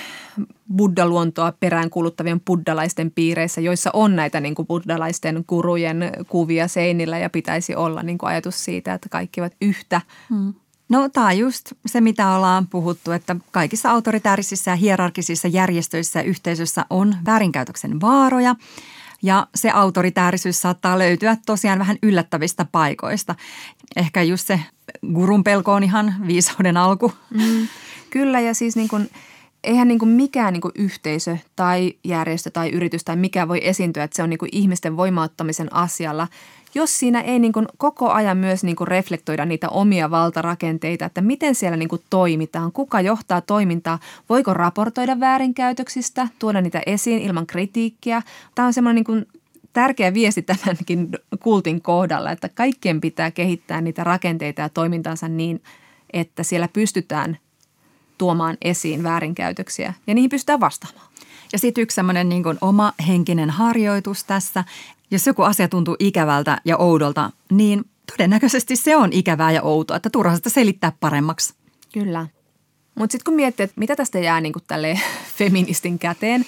buddhaluontoa 0.76 1.52
peräänkuluttavien 1.60 2.40
buddhalaisten 2.40 3.10
piireissä, 3.10 3.60
joissa 3.60 3.90
on 3.92 4.16
näitä 4.16 4.40
niin 4.40 4.54
kuin 4.54 4.66
buddhalaisten 4.66 5.44
kurujen 5.46 6.12
kuvia 6.28 6.68
seinillä 6.68 7.18
ja 7.18 7.30
pitäisi 7.30 7.74
olla 7.74 8.02
niin 8.02 8.18
kuin 8.18 8.30
ajatus 8.30 8.64
siitä, 8.64 8.94
että 8.94 9.08
kaikki 9.08 9.40
ovat 9.40 9.52
yhtä. 9.60 10.00
Hmm. 10.30 10.54
No 10.88 11.08
tämä 11.08 11.26
on 11.26 11.38
just 11.38 11.72
se, 11.86 12.00
mitä 12.00 12.34
ollaan 12.34 12.66
puhuttu, 12.66 13.12
että 13.12 13.36
kaikissa 13.50 13.90
autoritäärisissa 13.90 14.70
ja 14.70 14.76
hierarkisissa 14.76 15.48
järjestöissä 15.48 16.18
ja 16.18 16.22
yhteisöissä 16.22 16.84
on 16.90 17.16
väärinkäytöksen 17.26 18.00
vaaroja– 18.00 18.54
ja 19.22 19.46
se 19.54 19.70
autoritäärisyys 19.70 20.60
saattaa 20.60 20.98
löytyä 20.98 21.36
tosiaan 21.46 21.78
vähän 21.78 21.96
yllättävistä 22.02 22.66
paikoista. 22.72 23.34
Ehkä 23.96 24.22
just 24.22 24.46
se 24.46 24.60
gurun 25.14 25.44
pelko 25.44 25.72
on 25.72 25.82
ihan 25.82 26.14
viisauden 26.26 26.76
alku. 26.76 27.12
Mm, 27.30 27.68
kyllä 28.10 28.40
ja 28.40 28.54
siis 28.54 28.76
niin 28.76 28.88
kuin, 28.88 29.10
eihän 29.64 29.88
niin 29.88 29.98
kuin 29.98 30.08
mikään 30.08 30.52
niin 30.52 30.60
kuin 30.60 30.72
yhteisö 30.74 31.36
tai 31.56 31.94
järjestö 32.04 32.50
tai 32.50 32.70
yritys 32.70 33.04
tai 33.04 33.16
mikä 33.16 33.48
voi 33.48 33.60
esiintyä, 33.68 34.04
että 34.04 34.16
se 34.16 34.22
on 34.22 34.30
niin 34.30 34.38
kuin 34.38 34.48
ihmisten 34.52 34.96
voimauttamisen 34.96 35.74
asialla– 35.74 36.28
jos 36.74 36.98
siinä 36.98 37.20
ei 37.20 37.38
niin 37.38 37.52
kuin 37.52 37.66
koko 37.76 38.10
ajan 38.10 38.36
myös 38.36 38.64
niin 38.64 38.76
kuin 38.76 38.88
reflektoida 38.88 39.44
niitä 39.44 39.68
omia 39.68 40.10
valtarakenteita, 40.10 41.04
että 41.04 41.20
miten 41.20 41.54
siellä 41.54 41.76
niin 41.76 41.88
kuin 41.88 42.02
toimitaan, 42.10 42.72
kuka 42.72 43.00
johtaa 43.00 43.40
toimintaa, 43.40 43.98
voiko 44.28 44.54
raportoida 44.54 45.20
väärinkäytöksistä, 45.20 46.28
tuoda 46.38 46.60
niitä 46.60 46.82
esiin 46.86 47.22
ilman 47.22 47.46
kritiikkiä. 47.46 48.22
Tämä 48.54 48.66
on 48.66 48.72
semmoinen 48.72 48.94
niin 48.94 49.04
kuin 49.04 49.26
tärkeä 49.72 50.14
viesti 50.14 50.42
tämänkin 50.42 51.08
kultin 51.40 51.82
kohdalla, 51.82 52.30
että 52.30 52.48
kaikkien 52.48 53.00
pitää 53.00 53.30
kehittää 53.30 53.80
niitä 53.80 54.04
rakenteita 54.04 54.62
ja 54.62 54.68
toimintansa 54.68 55.28
niin, 55.28 55.62
että 56.12 56.42
siellä 56.42 56.68
pystytään 56.68 57.38
tuomaan 58.18 58.56
esiin 58.62 59.02
väärinkäytöksiä 59.02 59.94
ja 60.06 60.14
niihin 60.14 60.30
pystytään 60.30 60.60
vastaamaan. 60.60 61.06
Ja 61.52 61.58
sitten 61.58 61.82
yksi 61.82 61.94
semmoinen 61.94 62.28
niin 62.28 62.44
oma 62.60 62.92
henkinen 63.08 63.50
harjoitus 63.50 64.24
tässä, 64.24 64.64
jos 65.11 65.26
joku 65.26 65.42
asia 65.42 65.68
tuntuu 65.68 65.96
ikävältä 65.98 66.61
ja 66.64 66.76
oudolta, 66.76 67.30
niin 67.50 67.84
todennäköisesti 68.12 68.76
se 68.76 68.96
on 68.96 69.12
ikävää 69.12 69.52
ja 69.52 69.62
outoa, 69.62 69.96
että 69.96 70.11
turha 70.11 70.36
sitä 70.36 70.50
selittää 70.50 70.92
paremmaksi. 71.00 71.54
Kyllä. 71.92 72.26
Mutta 72.94 73.12
sitten 73.12 73.24
kun 73.24 73.34
miettii, 73.34 73.64
että 73.64 73.80
mitä 73.80 73.96
tästä 73.96 74.18
jää 74.18 74.40
niin 74.40 74.52
tälle 74.66 75.00
feministin 75.38 75.98
käteen, 75.98 76.44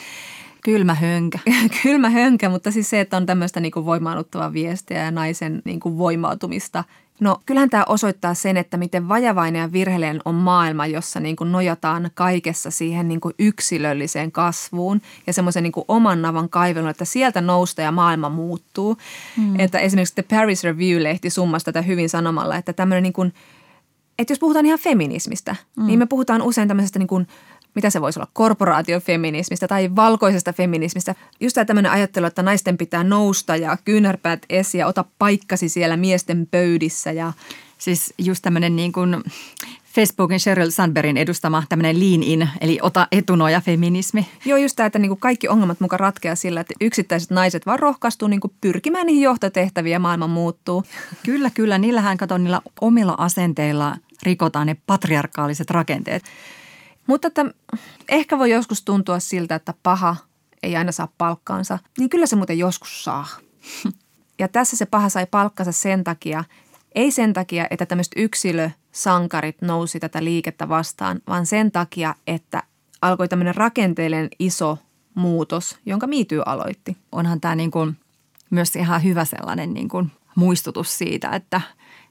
Kylmä 0.65 0.95
hönkä. 0.95 1.39
Kylmä 1.83 2.11
hönkä, 2.11 2.49
mutta 2.49 2.71
siis 2.71 2.91
se, 2.91 3.01
että 3.01 3.17
on 3.17 3.27
tämmöistä 3.27 3.61
niin 3.61 3.73
voimaannuttavaa 3.75 4.53
viestiä 4.53 5.05
ja 5.05 5.11
naisen 5.11 5.63
niin 5.65 5.81
kuin 5.81 5.99
voimautumista 5.99 6.85
No 7.23 7.41
kyllähän 7.47 7.71
tämä 7.71 7.85
osoittaa 7.89 8.35
sen, 8.35 8.57
että 8.57 8.77
miten 8.77 9.09
vajavainen 9.09 9.61
ja 9.61 9.73
virheellinen 9.73 10.21
on 10.25 10.35
maailma, 10.35 10.87
jossa 10.87 11.21
niin 11.21 11.37
kuin 11.37 11.53
nojataan 11.53 12.11
kaikessa 12.15 12.71
siihen 12.71 13.09
niin 13.09 13.21
kuin 13.21 13.35
yksilölliseen 13.39 14.33
kasvuun 14.33 15.03
ja 15.27 15.33
semmoisen 15.33 15.63
niin 15.63 15.73
oman 15.89 16.23
navan 16.23 16.49
kaivelun, 16.49 16.89
että 16.89 17.05
sieltä 17.05 17.41
nousta 17.41 17.83
ja 17.83 17.93
maailma 17.93 18.29
muuttuu. 18.29 18.97
Hmm. 19.37 19.61
Että 19.61 19.79
esimerkiksi 19.79 20.15
The 20.15 20.37
Paris 20.37 20.65
Review-lehti 20.65 21.31
summasi 21.31 21.65
tätä 21.65 21.83
hyvin 21.83 22.09
sanomalla, 22.09 22.57
että 22.57 22.73
tämmöinen 22.73 23.03
niin 23.03 23.13
kuin, 23.13 23.35
että 24.19 24.33
jos 24.33 24.39
puhutaan 24.39 24.67
ihan 24.67 24.79
feminismistä, 24.79 25.57
hmm. 25.77 25.87
niin 25.87 25.99
me 25.99 26.07
puhutaan 26.07 26.43
usein 26.43 26.69
tämmöisestä 26.69 26.99
niin 26.99 27.09
kuin 27.09 27.27
mitä 27.75 27.91
se 27.91 28.01
voisi 28.01 28.19
olla, 28.19 28.31
korporaatiofeminismistä 28.33 29.69
tai 29.69 29.97
valkoisesta 29.97 30.53
feminismistä. 30.53 31.15
Just 31.41 31.55
tämä 31.55 31.65
tämmöinen 31.65 31.93
ajattelu, 31.93 32.27
että 32.27 32.43
naisten 32.43 32.79
pitää 32.79 33.05
nousta 33.05 33.57
ja 33.57 33.77
kyynärpäät 33.85 34.47
esiin 34.51 34.81
ja 34.81 34.87
ota 34.87 35.05
paikkasi 35.19 35.69
siellä 35.69 35.97
miesten 35.97 36.49
pöydissä. 36.51 37.13
Ja... 37.13 37.33
Siis 37.79 38.15
just 38.19 38.43
tämmöinen 38.43 38.77
niin 38.77 38.93
kuin 38.93 39.23
Facebookin 39.95 40.41
Sheryl 40.41 40.71
Sandbergin 40.71 41.17
edustama 41.17 41.63
tämmöinen 41.69 42.01
lean 42.01 42.23
in, 42.23 42.49
eli 42.61 42.79
ota 42.83 43.07
etunoja 43.13 43.61
feminismi. 43.61 44.27
Joo, 44.45 44.59
just 44.59 44.77
tämä, 44.77 44.87
että 44.87 44.99
niin 44.99 45.09
kuin 45.09 45.21
kaikki 45.21 45.49
ongelmat 45.49 45.81
mukaan 45.81 46.01
ratkeaa 46.01 46.35
sillä, 46.35 46.61
että 46.61 46.75
yksittäiset 46.81 47.31
naiset 47.31 47.67
vaan 47.67 47.79
rohkaistuu 47.79 48.29
niin 48.29 48.41
kuin 48.41 48.53
pyrkimään 48.61 49.07
niihin 49.07 49.23
johtotehtäviin 49.23 49.93
ja 49.93 49.99
maailma 49.99 50.27
muuttuu. 50.27 50.85
Kyllä, 51.23 51.51
kyllä. 51.51 51.79
Niillähän 51.79 52.17
kato 52.17 52.39
niillä 52.39 52.61
omilla 52.81 53.15
asenteilla 53.19 53.97
rikotaan 54.23 54.67
ne 54.67 54.77
patriarkaaliset 54.87 55.71
rakenteet. 55.71 56.23
Mutta 57.07 57.29
että 57.29 57.45
ehkä 58.09 58.39
voi 58.39 58.51
joskus 58.51 58.83
tuntua 58.83 59.21
siltä, 59.21 59.55
että 59.55 59.75
paha 59.83 60.17
ei 60.63 60.77
aina 60.77 60.93
saa 60.93 61.09
palkkaansa, 61.19 61.79
niin 61.99 62.11
kyllä 62.11 62.27
se 62.27 62.37
muuten 62.37 62.59
joskus 62.59 63.05
saa. 63.05 63.27
Ja 64.39 64.49
tässä 64.49 64.77
se 64.77 64.87
paha 64.87 65.09
sai 65.09 65.27
palkkansa 65.31 65.73
sen 65.73 66.05
takia, 66.05 66.45
ei 66.95 67.11
sen 67.11 67.33
takia, 67.33 67.67
että 67.71 67.87
tämmöiset 67.87 68.13
yksilösankarit 68.17 69.63
nousi 69.63 70.01
tätä 70.01 70.25
liikettä 70.25 70.69
vastaan, 70.69 71.21
vaan 71.29 71.47
sen 71.47 71.73
takia, 71.73 72.15
että 72.27 72.63
alkoi 73.03 73.29
tämmöinen 73.29 73.55
rakenteellinen 73.55 74.29
iso 74.39 74.79
muutos, 75.15 75.79
jonka 75.87 76.07
Miityy 76.07 76.43
aloitti. 76.47 76.97
Onhan 77.13 77.41
tämä 77.41 77.55
niin 77.55 77.71
kuin 77.71 77.97
myös 78.51 78.77
ihan 78.77 79.03
hyvä 79.05 79.25
sellainen 79.25 79.75
niin 79.75 79.89
kuin 79.89 80.13
muistutus 80.35 80.99
siitä, 80.99 81.31
että, 81.31 81.61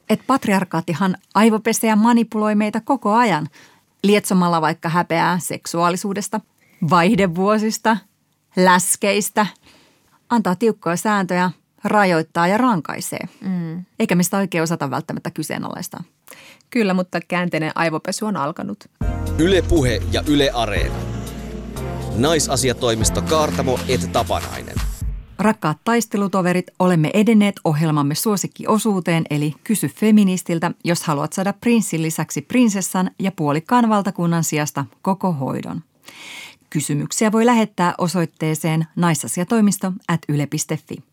että 0.09 0.25
patriarkaattihan 0.27 1.17
aivopesee 1.33 1.89
ja 1.89 1.95
manipuloi 1.95 2.55
meitä 2.55 2.81
koko 2.81 3.13
ajan– 3.13 3.47
lietsomalla 4.03 4.61
vaikka 4.61 4.89
häpeää 4.89 5.39
seksuaalisuudesta, 5.39 6.41
vaihdevuosista, 6.89 7.97
läskeistä, 8.55 9.45
antaa 10.29 10.55
tiukkoja 10.55 10.95
sääntöjä, 10.95 11.51
rajoittaa 11.83 12.47
ja 12.47 12.57
rankaisee. 12.57 13.29
Mm. 13.41 13.85
Eikä 13.99 14.15
mistä 14.15 14.37
oikein 14.37 14.63
osata 14.63 14.89
välttämättä 14.89 15.31
kyseenalaista. 15.31 16.03
Kyllä, 16.69 16.93
mutta 16.93 17.19
käänteinen 17.27 17.71
aivopesu 17.75 18.25
on 18.25 18.37
alkanut. 18.37 18.77
Ylepuhe 19.37 20.01
ja 20.11 20.23
Yle 20.27 20.51
Areena. 20.53 20.95
Naisasiatoimisto 22.17 23.21
Kaartamo 23.21 23.79
et 23.87 24.11
Tapanainen. 24.11 24.80
Rakkaat 25.41 25.77
taistelutoverit, 25.83 26.67
olemme 26.79 27.09
edenneet 27.13 27.55
ohjelmamme 27.63 28.15
suosikkiosuuteen 28.15 29.23
eli 29.29 29.55
Kysy 29.63 29.87
feministiltä, 29.87 30.71
jos 30.83 31.03
haluat 31.03 31.33
saada 31.33 31.53
prinssin 31.53 32.01
lisäksi 32.01 32.41
prinsessan 32.41 33.11
ja 33.19 33.31
puolikkaan 33.31 33.89
valtakunnan 33.89 34.43
sijasta 34.43 34.85
koko 35.01 35.31
hoidon. 35.31 35.81
Kysymyksiä 36.69 37.31
voi 37.31 37.45
lähettää 37.45 37.93
osoitteeseen 37.97 38.87
naisasiatoimisto 38.95 39.93
at 40.07 40.21
yle.fi. 40.29 41.03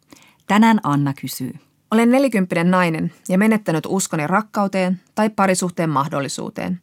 Tänään 0.47 0.81
Anna 0.83 1.15
kysyy. 1.21 1.55
Olen 1.91 2.11
nelikymppinen 2.11 2.71
nainen 2.71 3.13
ja 3.29 3.39
menettänyt 3.39 3.85
uskoni 3.87 4.27
rakkauteen 4.27 5.01
tai 5.15 5.31
parisuhteen 5.31 5.91
mahdollisuuteen. 5.91 6.81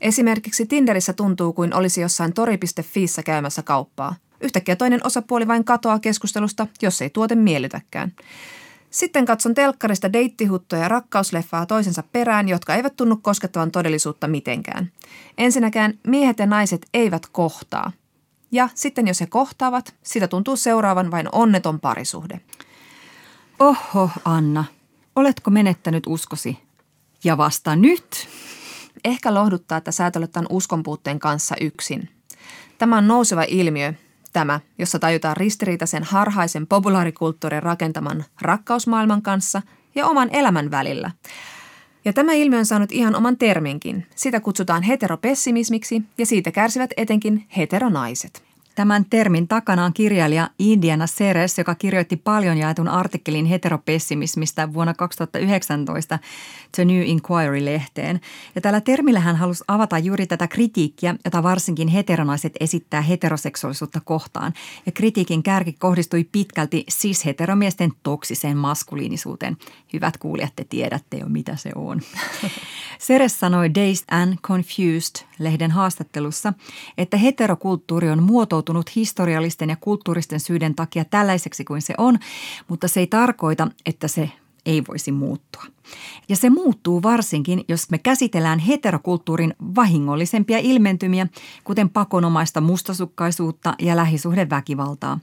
Esimerkiksi 0.00 0.66
Tinderissä 0.66 1.12
tuntuu 1.12 1.52
kuin 1.52 1.74
olisi 1.74 2.00
jossain 2.00 2.32
tori.fiissä 2.32 3.22
käymässä 3.22 3.62
kauppaa. 3.62 4.14
Yhtäkkiä 4.44 4.76
toinen 4.76 5.00
osapuoli 5.04 5.48
vain 5.48 5.64
katoaa 5.64 5.98
keskustelusta, 5.98 6.66
jos 6.82 7.02
ei 7.02 7.10
tuote 7.10 7.34
miellytäkään. 7.34 8.12
Sitten 8.90 9.24
katson 9.24 9.54
telkkarista 9.54 10.12
deittihuttoja 10.12 10.82
ja 10.82 10.88
rakkausleffaa 10.88 11.66
toisensa 11.66 12.02
perään, 12.12 12.48
jotka 12.48 12.74
eivät 12.74 12.96
tunnu 12.96 13.16
koskettavan 13.16 13.70
todellisuutta 13.70 14.28
mitenkään. 14.28 14.92
Ensinnäkään 15.38 15.98
miehet 16.06 16.38
ja 16.38 16.46
naiset 16.46 16.86
eivät 16.94 17.26
kohtaa. 17.26 17.92
Ja 18.52 18.68
sitten 18.74 19.08
jos 19.08 19.20
he 19.20 19.26
kohtaavat, 19.26 19.94
sitä 20.02 20.28
tuntuu 20.28 20.56
seuraavan 20.56 21.10
vain 21.10 21.28
onneton 21.32 21.80
parisuhde. 21.80 22.40
Oho, 23.58 24.10
Anna, 24.24 24.64
oletko 25.16 25.50
menettänyt 25.50 26.04
uskosi? 26.06 26.58
Ja 27.24 27.38
vasta 27.38 27.76
nyt? 27.76 28.28
Ehkä 29.04 29.34
lohduttaa, 29.34 29.78
että 29.78 29.92
sä 29.92 30.06
et 30.06 30.16
ole 30.16 30.26
tämän 30.26 30.46
uskonpuutteen 30.50 31.18
kanssa 31.18 31.54
yksin. 31.60 32.08
Tämä 32.78 32.98
on 32.98 33.08
nouseva 33.08 33.44
ilmiö, 33.48 33.94
tämä, 34.34 34.60
jossa 34.78 34.98
tajutaan 34.98 35.36
ristiriitaisen 35.36 36.04
harhaisen 36.04 36.66
populaarikulttuurin 36.66 37.62
rakentaman 37.62 38.24
rakkausmaailman 38.40 39.22
kanssa 39.22 39.62
ja 39.94 40.06
oman 40.06 40.28
elämän 40.32 40.70
välillä. 40.70 41.10
Ja 42.04 42.12
tämä 42.12 42.32
ilmiö 42.32 42.58
on 42.58 42.66
saanut 42.66 42.92
ihan 42.92 43.14
oman 43.14 43.36
terminkin. 43.36 44.06
Sitä 44.14 44.40
kutsutaan 44.40 44.82
heteropessimismiksi 44.82 46.02
ja 46.18 46.26
siitä 46.26 46.50
kärsivät 46.50 46.90
etenkin 46.96 47.46
heteronaiset. 47.56 48.53
Tämän 48.74 49.04
termin 49.10 49.48
takana 49.48 49.84
on 49.84 49.92
kirjailija 49.94 50.50
Indiana 50.58 51.06
Seres, 51.06 51.58
joka 51.58 51.74
kirjoitti 51.74 52.16
paljon 52.16 52.58
jaetun 52.58 52.88
artikkelin 52.88 53.46
heteropessimismistä 53.46 54.72
vuonna 54.72 54.94
2019 54.94 56.18
The 56.76 56.84
New 56.84 57.02
Inquiry-lehteen. 57.02 58.20
Ja 58.54 58.60
tällä 58.60 58.80
termillä 58.80 59.20
hän 59.20 59.36
halusi 59.36 59.64
avata 59.68 59.98
juuri 59.98 60.26
tätä 60.26 60.48
kritiikkiä, 60.48 61.14
jota 61.24 61.42
varsinkin 61.42 61.88
heteronaiset 61.88 62.52
esittää 62.60 63.00
heteroseksuaalisuutta 63.00 64.00
kohtaan. 64.04 64.52
Ja 64.86 64.92
kritiikin 64.92 65.42
kärki 65.42 65.72
kohdistui 65.72 66.24
pitkälti 66.32 66.86
cis-heteromiesten 66.90 67.92
toksiseen 68.02 68.56
maskuliinisuuteen. 68.56 69.56
Hyvät 69.92 70.16
kuulijat, 70.16 70.52
te 70.56 70.64
tiedätte 70.64 71.16
jo 71.16 71.26
mitä 71.28 71.56
se 71.56 71.70
on. 71.74 72.00
Seres 72.98 73.40
sanoi 73.40 73.74
Dazed 73.74 74.04
and 74.10 74.38
Confused-lehden 75.34 75.70
haastattelussa, 75.70 76.52
että 76.98 77.16
heterokulttuuri 77.16 78.10
on 78.10 78.22
muotoutunut 78.22 78.96
historiallisten 78.96 79.70
ja 79.70 79.76
kulttuuristen 79.76 80.40
syiden 80.40 80.74
takia 80.74 81.04
tällaiseksi 81.04 81.64
kuin 81.64 81.82
se 81.82 81.94
on, 81.98 82.18
mutta 82.68 82.88
se 82.88 83.00
ei 83.00 83.06
tarkoita, 83.06 83.68
että 83.86 84.08
se 84.08 84.30
ei 84.66 84.82
voisi 84.88 85.12
muuttua. 85.12 85.62
Ja 86.28 86.36
se 86.36 86.50
muuttuu 86.50 87.02
varsinkin, 87.02 87.64
jos 87.68 87.90
me 87.90 87.98
käsitellään 87.98 88.58
heterokulttuurin 88.58 89.54
vahingollisempia 89.74 90.58
ilmentymiä, 90.58 91.26
kuten 91.64 91.90
pakonomaista 91.90 92.60
mustasukkaisuutta 92.60 93.74
ja 93.78 93.96
lähisuhdeväkivaltaa. 93.96 95.20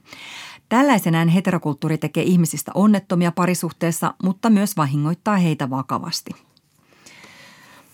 Tällaisenään 0.68 1.28
heterokulttuuri 1.28 1.98
tekee 1.98 2.22
ihmisistä 2.22 2.72
onnettomia 2.74 3.32
parisuhteessa, 3.32 4.14
mutta 4.22 4.50
myös 4.50 4.76
vahingoittaa 4.76 5.36
heitä 5.36 5.70
vakavasti. 5.70 6.51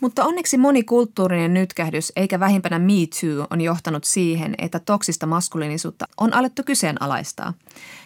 Mutta 0.00 0.24
onneksi 0.24 0.58
monikulttuurinen 0.58 1.54
nytkähdys 1.54 2.12
eikä 2.16 2.40
vähimpänä 2.40 2.78
Me 2.78 2.92
Too 2.92 3.46
on 3.50 3.60
johtanut 3.60 4.04
siihen, 4.04 4.54
että 4.58 4.78
toksista 4.78 5.26
maskuliinisuutta 5.26 6.08
on 6.16 6.34
alettu 6.34 6.62
kyseenalaistaa. 6.62 7.54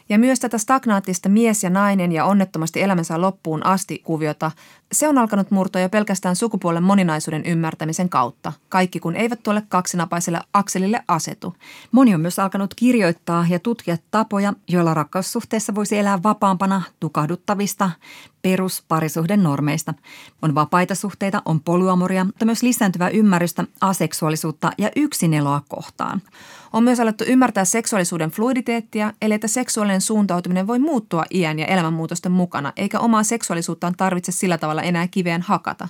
Ja 0.09 0.18
myös 0.18 0.40
tätä 0.40 0.59
stagnaattista 0.59 1.28
mies 1.28 1.64
ja 1.64 1.70
nainen 1.70 2.12
ja 2.12 2.24
onnettomasti 2.24 2.82
elämänsä 2.82 3.20
loppuun 3.20 3.66
asti 3.66 3.99
kuviota, 4.05 4.51
se 4.93 5.09
on 5.09 5.18
alkanut 5.18 5.51
murtua 5.51 5.80
jo 5.80 5.88
pelkästään 5.88 6.36
sukupuolen 6.36 6.82
moninaisuuden 6.82 7.47
ymmärtämisen 7.47 8.09
kautta. 8.09 8.53
Kaikki 8.68 9.01
kun 9.01 9.16
eivät 9.16 9.43
tuolle 9.43 9.62
kaksinapaiselle 9.68 10.40
akselille 10.53 11.03
asetu. 11.09 11.55
Moni 11.93 12.14
on 12.14 12.20
myös 12.20 12.38
alkanut 12.38 12.74
kirjoittaa 12.74 13.47
ja 13.49 13.59
tutkia 13.59 13.97
tapoja, 14.11 14.53
joilla 14.68 14.95
rakkaussuhteessa 14.95 15.74
voisi 15.74 15.99
elää 15.99 16.22
vapaampana 16.22 16.82
tukahduttavista 17.01 17.90
perusparisuhden 18.43 19.43
normeista. 19.43 19.95
On 20.43 20.55
vapaita 20.55 20.95
suhteita, 20.95 21.43
on 21.45 21.61
polyamoria, 21.61 22.24
mutta 22.24 22.45
myös 22.45 22.62
lisääntyvää 22.62 23.09
ymmärrystä 23.09 23.64
aseksuaalisuutta 23.80 24.72
ja 24.78 24.90
yksineloa 24.97 25.62
kohtaan. 25.68 26.22
On 26.73 26.85
myös 26.85 27.01
alettu 27.01 27.25
ymmärtää 27.27 27.64
seksuaalisuuden 27.64 28.31
fluiditeettia, 28.31 29.12
eli 29.23 29.35
että 29.35 29.49
seksuaalinen 29.49 30.01
suuntautuminen 30.01 30.66
voi 30.66 30.79
muuttua 30.79 31.25
iän 31.31 31.59
ja 31.59 31.66
elämänmuutosten 31.66 32.33
mukana, 32.33 32.73
eikä 32.77 33.01
omaa 33.01 33.23
seksuaalisuuttaan 33.23 33.95
tarvitse 33.97 34.33
sillä 34.33 34.59
tavalla 34.59 34.83
enää 34.83 35.09
kiveen 35.09 35.43
hakata. 35.43 35.89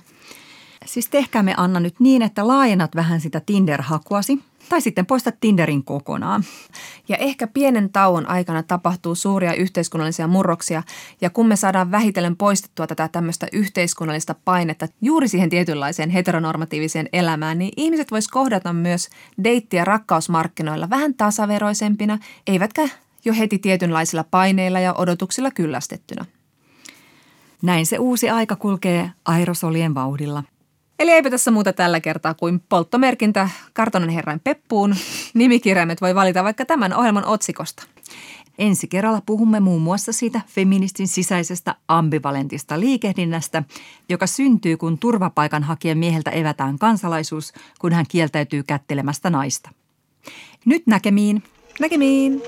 Siis 0.85 1.09
tehkäämme 1.09 1.53
Anna 1.57 1.79
nyt 1.79 1.99
niin, 1.99 2.21
että 2.21 2.47
laajennat 2.47 2.95
vähän 2.95 3.21
sitä 3.21 3.41
Tinder-hakuasi– 3.45 4.39
tai 4.73 4.81
sitten 4.81 5.05
poista 5.05 5.31
Tinderin 5.31 5.83
kokonaan. 5.83 6.43
Ja 7.09 7.17
ehkä 7.17 7.47
pienen 7.47 7.89
tauon 7.89 8.29
aikana 8.29 8.63
tapahtuu 8.63 9.15
suuria 9.15 9.53
yhteiskunnallisia 9.53 10.27
murroksia 10.27 10.83
ja 11.21 11.29
kun 11.29 11.47
me 11.47 11.55
saadaan 11.55 11.91
vähitellen 11.91 12.35
poistettua 12.35 12.87
tätä 12.87 13.07
tämmöistä 13.07 13.47
yhteiskunnallista 13.51 14.35
painetta 14.45 14.87
juuri 15.01 15.27
siihen 15.27 15.49
tietynlaiseen 15.49 16.09
heteronormatiiviseen 16.09 17.09
elämään, 17.13 17.59
niin 17.59 17.73
ihmiset 17.77 18.11
vois 18.11 18.27
kohdata 18.27 18.73
myös 18.73 19.09
deitti- 19.43 19.77
ja 19.77 19.85
rakkausmarkkinoilla 19.85 20.89
vähän 20.89 21.13
tasaveroisempina, 21.13 22.19
eivätkä 22.47 22.89
jo 23.25 23.33
heti 23.33 23.59
tietynlaisilla 23.59 24.25
paineilla 24.31 24.79
ja 24.79 24.93
odotuksilla 24.93 25.51
kyllästettynä. 25.51 26.25
Näin 27.61 27.85
se 27.85 27.99
uusi 27.99 28.29
aika 28.29 28.55
kulkee 28.55 29.11
aerosolien 29.25 29.95
vauhdilla. 29.95 30.43
Eli 31.03 31.11
eipä 31.11 31.29
tässä 31.29 31.51
muuta 31.51 31.73
tällä 31.73 31.99
kertaa 31.99 32.33
kuin 32.33 32.61
polttomerkintä 32.69 33.49
kartonan 33.73 34.09
herran 34.09 34.39
peppuun. 34.43 34.95
Nimikirjaimet 35.33 36.01
voi 36.01 36.15
valita 36.15 36.43
vaikka 36.43 36.65
tämän 36.65 36.93
ohjelman 36.93 37.25
otsikosta. 37.25 37.83
Ensi 38.59 38.87
kerralla 38.87 39.21
puhumme 39.25 39.59
muun 39.59 39.81
muassa 39.81 40.13
siitä 40.13 40.41
feministin 40.47 41.07
sisäisestä 41.07 41.75
ambivalentista 41.87 42.79
liikehdinnästä, 42.79 43.63
joka 44.09 44.27
syntyy, 44.27 44.77
kun 44.77 44.97
turvapaikanhakijan 44.97 45.97
mieheltä 45.97 46.31
evätään 46.31 46.79
kansalaisuus, 46.79 47.53
kun 47.79 47.93
hän 47.93 48.05
kieltäytyy 48.09 48.63
kättelemästä 48.63 49.29
naista. 49.29 49.69
Nyt 50.65 50.87
näkemiin. 50.87 51.43
Näkemiin. 51.79 52.41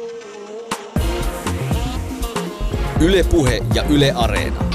Yle 3.01 3.24
Puhe 3.24 3.62
ja 3.74 3.84
Yle 3.84 4.12
Areena. 4.12 4.75